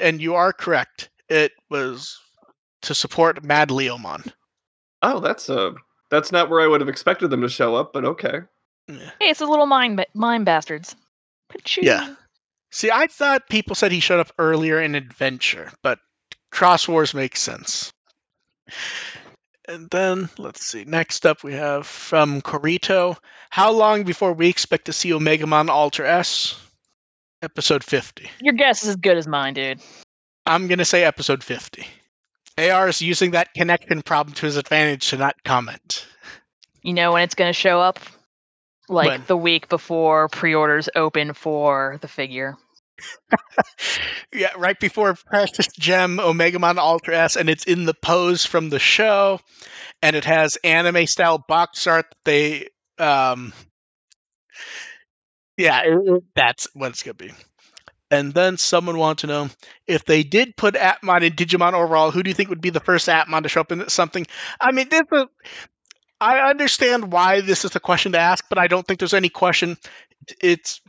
And 0.00 0.20
you 0.20 0.34
are 0.34 0.52
correct. 0.52 1.08
It 1.28 1.52
was 1.70 2.18
to 2.82 2.94
support 2.96 3.44
Mad 3.44 3.68
Leomon. 3.68 4.32
Oh, 5.02 5.20
that's 5.20 5.48
uh 5.48 5.70
that's 6.10 6.32
not 6.32 6.50
where 6.50 6.60
I 6.60 6.66
would 6.66 6.80
have 6.80 6.88
expected 6.88 7.28
them 7.30 7.42
to 7.42 7.48
show 7.48 7.76
up, 7.76 7.92
but 7.92 8.04
okay. 8.04 8.40
Yeah. 9.00 9.10
Hey, 9.20 9.30
it's 9.30 9.38
the 9.38 9.46
little 9.46 9.66
mine, 9.66 9.96
ba- 9.96 10.06
mine 10.14 10.44
bastards. 10.44 10.96
Pachoo. 11.50 11.82
Yeah. 11.82 12.14
See, 12.70 12.90
I 12.90 13.06
thought 13.06 13.48
people 13.48 13.74
said 13.74 13.92
he 13.92 14.00
showed 14.00 14.20
up 14.20 14.32
earlier 14.38 14.80
in 14.80 14.94
Adventure, 14.94 15.70
but 15.82 15.98
Xros 16.52 16.88
Wars 16.88 17.12
makes 17.14 17.40
sense. 17.40 17.92
And 19.68 19.88
then, 19.90 20.28
let's 20.38 20.64
see, 20.64 20.84
next 20.84 21.24
up 21.24 21.44
we 21.44 21.54
have 21.54 21.86
from 21.86 22.42
Corito 22.42 23.16
How 23.50 23.72
long 23.72 24.02
before 24.04 24.32
we 24.32 24.48
expect 24.48 24.86
to 24.86 24.92
see 24.92 25.12
Omega 25.12 25.44
Omegamon 25.44 25.68
Alter 25.68 26.04
S? 26.04 26.58
Episode 27.42 27.84
50. 27.84 28.30
Your 28.40 28.54
guess 28.54 28.82
is 28.82 28.90
as 28.90 28.96
good 28.96 29.16
as 29.16 29.26
mine, 29.26 29.54
dude. 29.54 29.80
I'm 30.46 30.68
going 30.68 30.78
to 30.78 30.84
say 30.84 31.04
episode 31.04 31.44
50. 31.44 31.86
AR 32.58 32.88
is 32.88 33.02
using 33.02 33.32
that 33.32 33.54
connection 33.54 34.02
problem 34.02 34.34
to 34.34 34.46
his 34.46 34.56
advantage 34.56 35.10
to 35.10 35.16
not 35.16 35.42
comment. 35.44 36.06
You 36.82 36.94
know 36.94 37.12
when 37.12 37.22
it's 37.22 37.34
going 37.34 37.48
to 37.48 37.58
show 37.58 37.80
up? 37.80 37.98
Like 38.88 39.06
When? 39.08 39.24
the 39.26 39.36
week 39.36 39.68
before 39.68 40.28
pre-orders 40.28 40.88
open 40.94 41.34
for 41.34 41.98
the 42.00 42.08
figure. 42.08 42.56
Yeah, 44.32 44.50
right 44.56 44.78
before 44.78 45.14
Precious 45.14 45.68
Gem 45.68 46.16
Omegamon 46.18 46.78
Alter 46.78 47.12
S, 47.12 47.36
and 47.36 47.48
it's 47.50 47.64
in 47.64 47.84
the 47.84 47.94
pose 47.94 48.44
from 48.46 48.70
the 48.70 48.78
show, 48.78 49.40
and 50.02 50.16
it 50.16 50.24
has 50.24 50.56
anime 50.64 51.06
style 51.06 51.38
box 51.38 51.86
art. 51.86 52.06
that 52.10 52.16
They, 52.24 52.68
um, 52.98 53.52
yeah, 55.56 55.80
it- 55.84 56.08
it- 56.08 56.24
that's 56.34 56.68
what 56.74 56.90
it's 56.90 57.02
gonna 57.02 57.14
be. 57.14 57.32
And 58.10 58.34
then 58.34 58.58
someone 58.58 58.98
wanted 58.98 59.18
to 59.22 59.26
know 59.28 59.50
if 59.86 60.04
they 60.04 60.22
did 60.22 60.56
put 60.56 60.74
Appmon 60.74 61.22
in 61.24 61.32
Digimon 61.34 61.74
overall, 61.74 62.10
who 62.10 62.22
do 62.22 62.30
you 62.30 62.34
think 62.34 62.50
would 62.50 62.60
be 62.60 62.70
the 62.70 62.80
first 62.80 63.08
Appmon 63.08 63.42
to 63.44 63.48
show 63.48 63.62
up 63.62 63.72
in 63.72 63.88
something? 63.88 64.26
I 64.60 64.72
mean, 64.72 64.88
this 64.88 65.02
is, 65.12 65.24
I 66.22 66.48
understand 66.48 67.10
why 67.10 67.40
this 67.40 67.64
is 67.64 67.74
a 67.74 67.80
question 67.80 68.12
to 68.12 68.20
ask, 68.20 68.44
but 68.48 68.56
I 68.56 68.68
don't 68.68 68.86
think 68.86 69.00
there's 69.00 69.12
any 69.12 69.28
question. 69.28 69.76
It's 70.40 70.80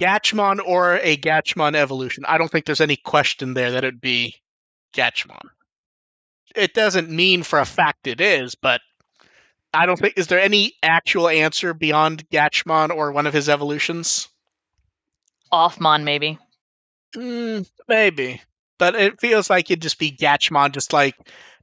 Gatchmon 0.00 0.58
or 0.64 0.96
a 0.96 1.18
Gatchmon 1.18 1.74
evolution. 1.74 2.24
I 2.26 2.38
don't 2.38 2.50
think 2.50 2.64
there's 2.64 2.80
any 2.80 2.96
question 2.96 3.52
there 3.52 3.72
that 3.72 3.84
it'd 3.84 4.00
be 4.00 4.36
Gatchmon. 4.94 5.42
It 6.56 6.72
doesn't 6.72 7.10
mean 7.10 7.42
for 7.42 7.58
a 7.58 7.66
fact 7.66 8.06
it 8.06 8.22
is, 8.22 8.54
but 8.54 8.80
I 9.74 9.84
don't 9.84 9.98
think 9.98 10.14
is 10.16 10.28
there 10.28 10.40
any 10.40 10.72
actual 10.82 11.28
answer 11.28 11.74
beyond 11.74 12.26
Gatchmon 12.30 12.88
or 12.88 13.12
one 13.12 13.26
of 13.26 13.34
his 13.34 13.50
evolutions? 13.50 14.28
Offmon, 15.52 16.04
maybe. 16.04 16.38
Mm, 17.14 17.68
maybe, 17.86 18.40
but 18.78 18.94
it 18.94 19.20
feels 19.20 19.50
like 19.50 19.70
it'd 19.70 19.82
just 19.82 19.98
be 19.98 20.10
Gatchmon, 20.10 20.72
just 20.72 20.94
like 20.94 21.16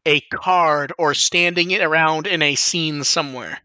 a 0.06 0.22
card 0.22 0.94
or 0.98 1.14
standing 1.14 1.72
it 1.72 1.82
around 1.82 2.28
in 2.28 2.42
a 2.42 2.56
scene 2.56 3.04
somewhere, 3.04 3.60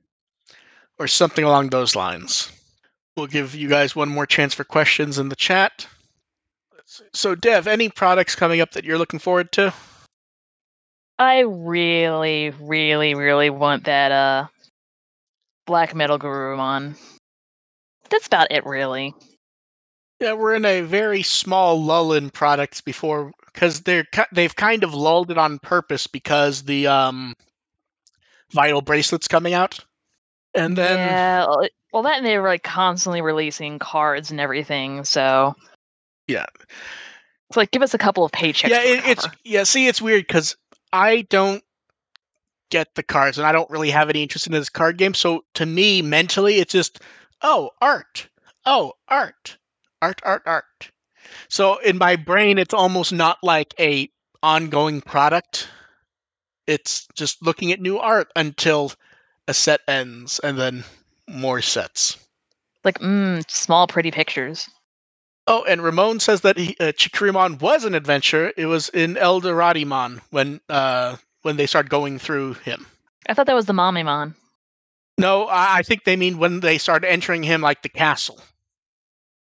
or 0.99 1.09
something 1.09 1.45
along 1.45 1.71
those 1.71 1.97
lines. 1.97 2.51
We'll 3.17 3.27
give 3.27 3.55
you 3.55 3.69
guys 3.69 3.95
one 3.95 4.09
more 4.09 4.27
chance 4.27 4.55
for 4.55 4.65
questions 4.65 5.19
in 5.19 5.29
the 5.29 5.37
chat. 5.37 5.87
So, 7.13 7.35
Dev, 7.35 7.67
any 7.67 7.89
products 7.89 8.35
coming 8.35 8.61
up 8.61 8.73
that 8.73 8.85
you're 8.85 8.99
looking 8.99 9.21
forward 9.21 9.53
to? 9.53 9.73
I 11.19 11.41
really, 11.41 12.51
really, 12.61 13.15
really 13.15 13.51
want 13.51 13.85
that 13.85 14.13
uh 14.13 14.47
black 15.67 15.95
metal 15.95 16.19
Garurumon. 16.19 16.97
That's 18.11 18.27
about 18.27 18.51
it, 18.51 18.67
really. 18.67 19.15
Yeah, 20.21 20.35
we're 20.35 20.55
in 20.55 20.65
a 20.65 20.83
very 20.83 21.23
small 21.23 21.83
lull 21.83 22.13
in 22.13 22.31
products 22.31 22.81
before 22.81 23.33
because 23.53 23.81
they're 23.83 24.07
they've 24.33 24.55
kind 24.55 24.85
of 24.85 24.95
lulled 24.95 25.31
it 25.31 25.39
on 25.39 25.59
purpose 25.59 26.07
because 26.07 26.63
the 26.63 26.87
um 26.87 27.35
vital 28.51 28.83
bracelets 28.83 29.29
coming 29.29 29.55
out, 29.55 29.81
and 30.55 30.77
then 30.77 30.99
yeah, 30.99 31.47
well, 31.93 32.03
that 32.05 32.19
and 32.19 32.27
they 32.27 32.39
were 32.39 32.49
like 32.49 32.63
constantly 32.63 33.21
releasing 33.23 33.79
cards 33.79 34.31
and 34.31 34.41
everything. 34.41 35.05
So 35.05 35.55
Yeah. 36.27 36.47
it's 37.49 37.57
like 37.57 37.71
give 37.71 37.83
us 37.83 37.95
a 37.95 37.99
couple 37.99 38.25
of 38.25 38.33
paychecks. 38.33 38.69
yeah, 38.69 38.83
it, 38.83 39.07
it's 39.07 39.29
yeah. 39.45 39.65
See, 39.65 39.87
it's 39.87 40.01
weird 40.03 40.27
because 40.27 40.57
I 40.93 41.23
don't 41.23 41.63
get 42.71 42.95
the 42.95 43.03
cards, 43.03 43.39
and 43.39 43.47
I 43.47 43.53
don't 43.53 43.71
really 43.71 43.91
have 43.91 44.09
any 44.09 44.23
interest 44.23 44.47
in 44.47 44.53
this 44.53 44.71
card 44.71 44.97
game. 44.97 45.15
So 45.15 45.45
to 45.55 45.67
me, 45.67 46.03
mentally, 46.03 46.57
it's 46.57 46.73
just 46.73 47.01
oh, 47.43 47.71
art, 47.81 48.29
oh, 48.65 48.93
art, 49.09 49.59
art, 50.01 50.21
art, 50.25 50.43
art. 50.47 50.91
So 51.49 51.79
in 51.79 51.99
my 51.99 52.17
brain, 52.17 52.59
it's 52.59 52.75
almost 52.75 53.13
not 53.13 53.39
like 53.43 53.75
a 53.79 54.09
ongoing 54.43 55.01
product. 55.01 55.69
It's 56.67 57.07
just 57.15 57.43
looking 57.43 57.73
at 57.73 57.81
new 57.81 57.99
art 57.99 58.29
until 58.37 58.93
a 59.49 59.55
set 59.55 59.81
ends, 59.89 60.39
and 60.39 60.57
then 60.59 60.85
more 61.29 61.61
sets. 61.61 62.17
like 62.85 62.99
mm, 63.01 63.49
small, 63.51 63.87
pretty 63.87 64.11
pictures. 64.11 64.69
Oh, 65.47 65.65
and 65.65 65.83
Ramon 65.83 66.21
says 66.21 66.43
that 66.43 66.57
he, 66.57 66.77
uh, 66.79 66.93
Chikurimon 66.93 67.61
was 67.61 67.85
an 67.85 67.95
adventure. 67.95 68.53
It 68.57 68.67
was 68.67 68.89
in 68.89 69.15
Eldoradimon 69.17 70.21
when 70.31 70.61
uh, 70.69 71.17
when 71.43 71.57
they 71.57 71.67
start 71.67 71.89
going 71.89 72.21
through 72.21 72.55
him. 72.55 72.87
I 73.29 73.35
thought 73.35 73.47
that 73.47 73.55
was 73.55 73.67
the 73.67 73.73
Mamemon. 73.73 74.35
No, 75.19 75.47
I, 75.47 75.79
I 75.79 75.83
think 75.83 76.05
they 76.05 76.17
mean 76.17 76.39
when 76.39 76.61
they 76.61 76.79
start 76.79 77.05
entering 77.05 77.43
him 77.43 77.61
like 77.61 77.83
the 77.83 77.89
castle. 77.89 78.41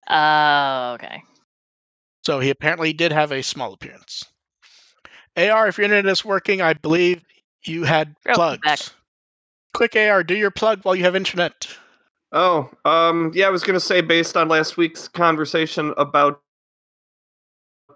Oh, 0.08 0.92
okay. 0.94 1.22
So 2.28 2.40
he 2.40 2.50
apparently 2.50 2.92
did 2.92 3.10
have 3.10 3.32
a 3.32 3.40
small 3.40 3.72
appearance. 3.72 4.22
AR, 5.38 5.66
if 5.66 5.78
your 5.78 5.84
internet 5.84 6.12
is 6.12 6.26
working, 6.26 6.60
I 6.60 6.74
believe 6.74 7.22
you 7.64 7.84
had 7.84 8.14
Oh, 8.28 8.34
plugs. 8.34 8.60
back. 8.62 8.80
Quick, 9.72 9.96
AR, 9.96 10.22
do 10.22 10.36
your 10.36 10.50
plug 10.50 10.80
while 10.82 10.94
you 10.94 11.04
have 11.04 11.16
internet. 11.16 11.66
Oh, 12.32 12.70
um, 12.84 13.32
yeah, 13.34 13.46
I 13.46 13.48
was 13.48 13.64
gonna 13.64 13.80
say 13.80 14.02
based 14.02 14.36
on 14.36 14.46
last 14.48 14.76
week's 14.76 15.08
conversation 15.08 15.94
about 15.96 16.42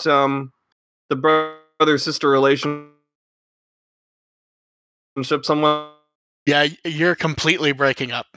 um 0.07 0.51
the 1.11 1.17
brother 1.17 1.99
sister 1.99 2.31
relationship, 2.31 2.89
someone 5.43 5.91
Yeah, 6.47 6.69
you're 6.87 7.17
completely 7.17 7.73
breaking 7.73 8.13
up. 8.13 8.35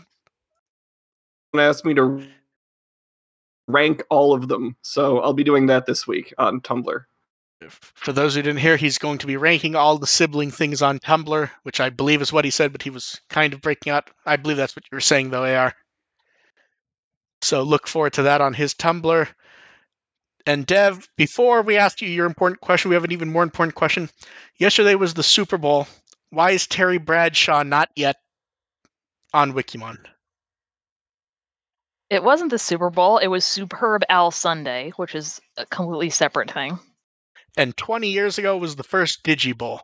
asked 1.57 1.85
me 1.85 1.93
to 1.93 2.21
rank 3.67 4.03
all 4.09 4.33
of 4.33 4.47
them, 4.47 4.75
so 4.81 5.19
I'll 5.19 5.33
be 5.33 5.43
doing 5.43 5.67
that 5.67 5.85
this 5.85 6.07
week 6.07 6.33
on 6.37 6.61
Tumblr. 6.61 7.05
For 7.69 8.13
those 8.13 8.35
who 8.35 8.41
didn't 8.41 8.59
hear, 8.59 8.77
he's 8.77 8.97
going 8.97 9.19
to 9.19 9.27
be 9.27 9.37
ranking 9.37 9.75
all 9.75 9.97
the 9.97 10.07
sibling 10.07 10.51
things 10.51 10.81
on 10.81 10.99
Tumblr, 10.99 11.49
which 11.63 11.79
I 11.79 11.89
believe 11.89 12.21
is 12.21 12.31
what 12.31 12.45
he 12.45 12.51
said, 12.51 12.71
but 12.71 12.81
he 12.81 12.89
was 12.89 13.19
kind 13.29 13.53
of 13.53 13.61
breaking 13.61 13.91
out. 13.91 14.09
I 14.25 14.35
believe 14.35 14.57
that's 14.57 14.75
what 14.75 14.83
you 14.91 14.95
were 14.95 15.01
saying, 15.01 15.29
though, 15.29 15.45
AR. 15.45 15.73
So 17.41 17.63
look 17.63 17.87
forward 17.87 18.13
to 18.13 18.23
that 18.23 18.41
on 18.41 18.53
his 18.53 18.73
Tumblr. 18.73 19.27
And 20.45 20.65
Dev, 20.65 21.07
before 21.17 21.63
we 21.63 21.77
ask 21.77 22.01
you 22.01 22.09
your 22.09 22.27
important 22.27 22.61
question, 22.61 22.89
we 22.89 22.95
have 22.95 23.03
an 23.03 23.13
even 23.13 23.31
more 23.31 23.43
important 23.43 23.75
question. 23.75 24.09
Yesterday 24.57 24.95
was 24.95 25.13
the 25.13 25.23
Super 25.23 25.57
Bowl. 25.57 25.87
Why 26.29 26.51
is 26.51 26.67
Terry 26.67 26.99
Bradshaw 26.99 27.63
not 27.63 27.89
yet 27.95 28.17
on 29.33 29.53
Wikimon? 29.53 29.97
It 32.09 32.23
wasn't 32.23 32.51
the 32.51 32.59
Super 32.59 32.89
Bowl. 32.89 33.17
It 33.17 33.27
was 33.27 33.45
Superb 33.45 34.03
Al 34.09 34.31
Sunday, 34.31 34.91
which 34.95 35.15
is 35.15 35.41
a 35.57 35.65
completely 35.65 36.09
separate 36.09 36.51
thing. 36.51 36.79
And 37.57 37.75
20 37.75 38.09
years 38.09 38.37
ago 38.37 38.57
was 38.57 38.75
the 38.75 38.83
first 38.83 39.23
Digibowl. 39.23 39.79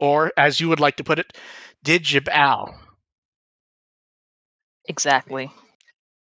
Or, 0.00 0.32
as 0.36 0.60
you 0.60 0.68
would 0.68 0.80
like 0.80 0.96
to 0.96 1.04
put 1.04 1.18
it, 1.18 1.36
Digibal. 1.84 2.74
Exactly. 4.86 5.50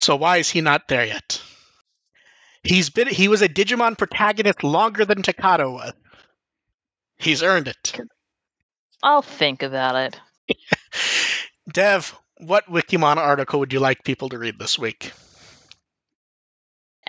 So 0.01 0.17
why 0.17 0.39
is 0.39 0.51
he 0.51 0.61
not 0.61 0.89
there 0.89 1.05
yet? 1.05 1.43
He's 2.63 2.91
been 2.91 3.07
he 3.07 3.29
was 3.29 3.43
a 3.43 3.49
Digimon 3.49 3.97
protagonist 3.97 4.65
longer 4.65 5.05
than 5.05 5.23
Takato 5.23 5.73
was. 5.73 5.93
He's 7.17 7.43
earned 7.43 7.69
it. 7.69 8.01
I'll 9.03 9.23
think 9.23 9.63
about 9.63 9.97
it. 10.49 10.57
Dev, 11.73 12.19
what 12.39 12.67
Wikimon 12.67 13.17
article 13.17 13.61
would 13.61 13.73
you 13.73 13.81
like 13.81 14.05
people 14.05 14.29
to 14.31 14.39
read 14.39 14.59
this 14.59 14.79
week? 14.79 15.13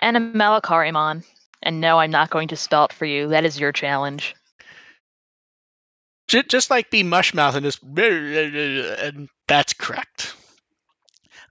Animalakarimon. 0.02 1.24
And 1.62 1.80
no, 1.80 1.98
I'm 1.98 2.10
not 2.10 2.30
going 2.30 2.48
to 2.48 2.56
spell 2.56 2.84
it 2.84 2.92
for 2.92 3.04
you. 3.04 3.28
That 3.28 3.44
is 3.44 3.58
your 3.58 3.72
challenge. 3.72 4.36
J- 6.28 6.44
just 6.44 6.70
like 6.70 6.90
be 6.90 7.02
mushmouth 7.02 7.54
and 7.54 7.64
just 7.64 7.82
and 7.82 9.28
that's 9.48 9.72
correct. 9.72 10.34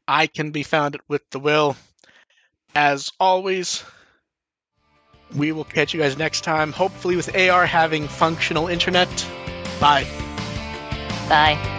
I 0.07 0.27
can 0.27 0.51
be 0.51 0.63
found 0.63 0.95
at 0.95 1.01
with 1.09 1.23
the 1.31 1.39
will. 1.39 1.75
As 2.73 3.11
always, 3.19 3.83
we 5.35 5.51
will 5.51 5.65
catch 5.65 5.93
you 5.93 5.99
guys 5.99 6.17
next 6.17 6.41
time. 6.41 6.71
Hopefully, 6.71 7.15
with 7.15 7.35
AR 7.35 7.65
having 7.65 8.07
functional 8.07 8.67
internet. 8.67 9.09
Bye. 9.81 10.07
Bye. 11.27 11.76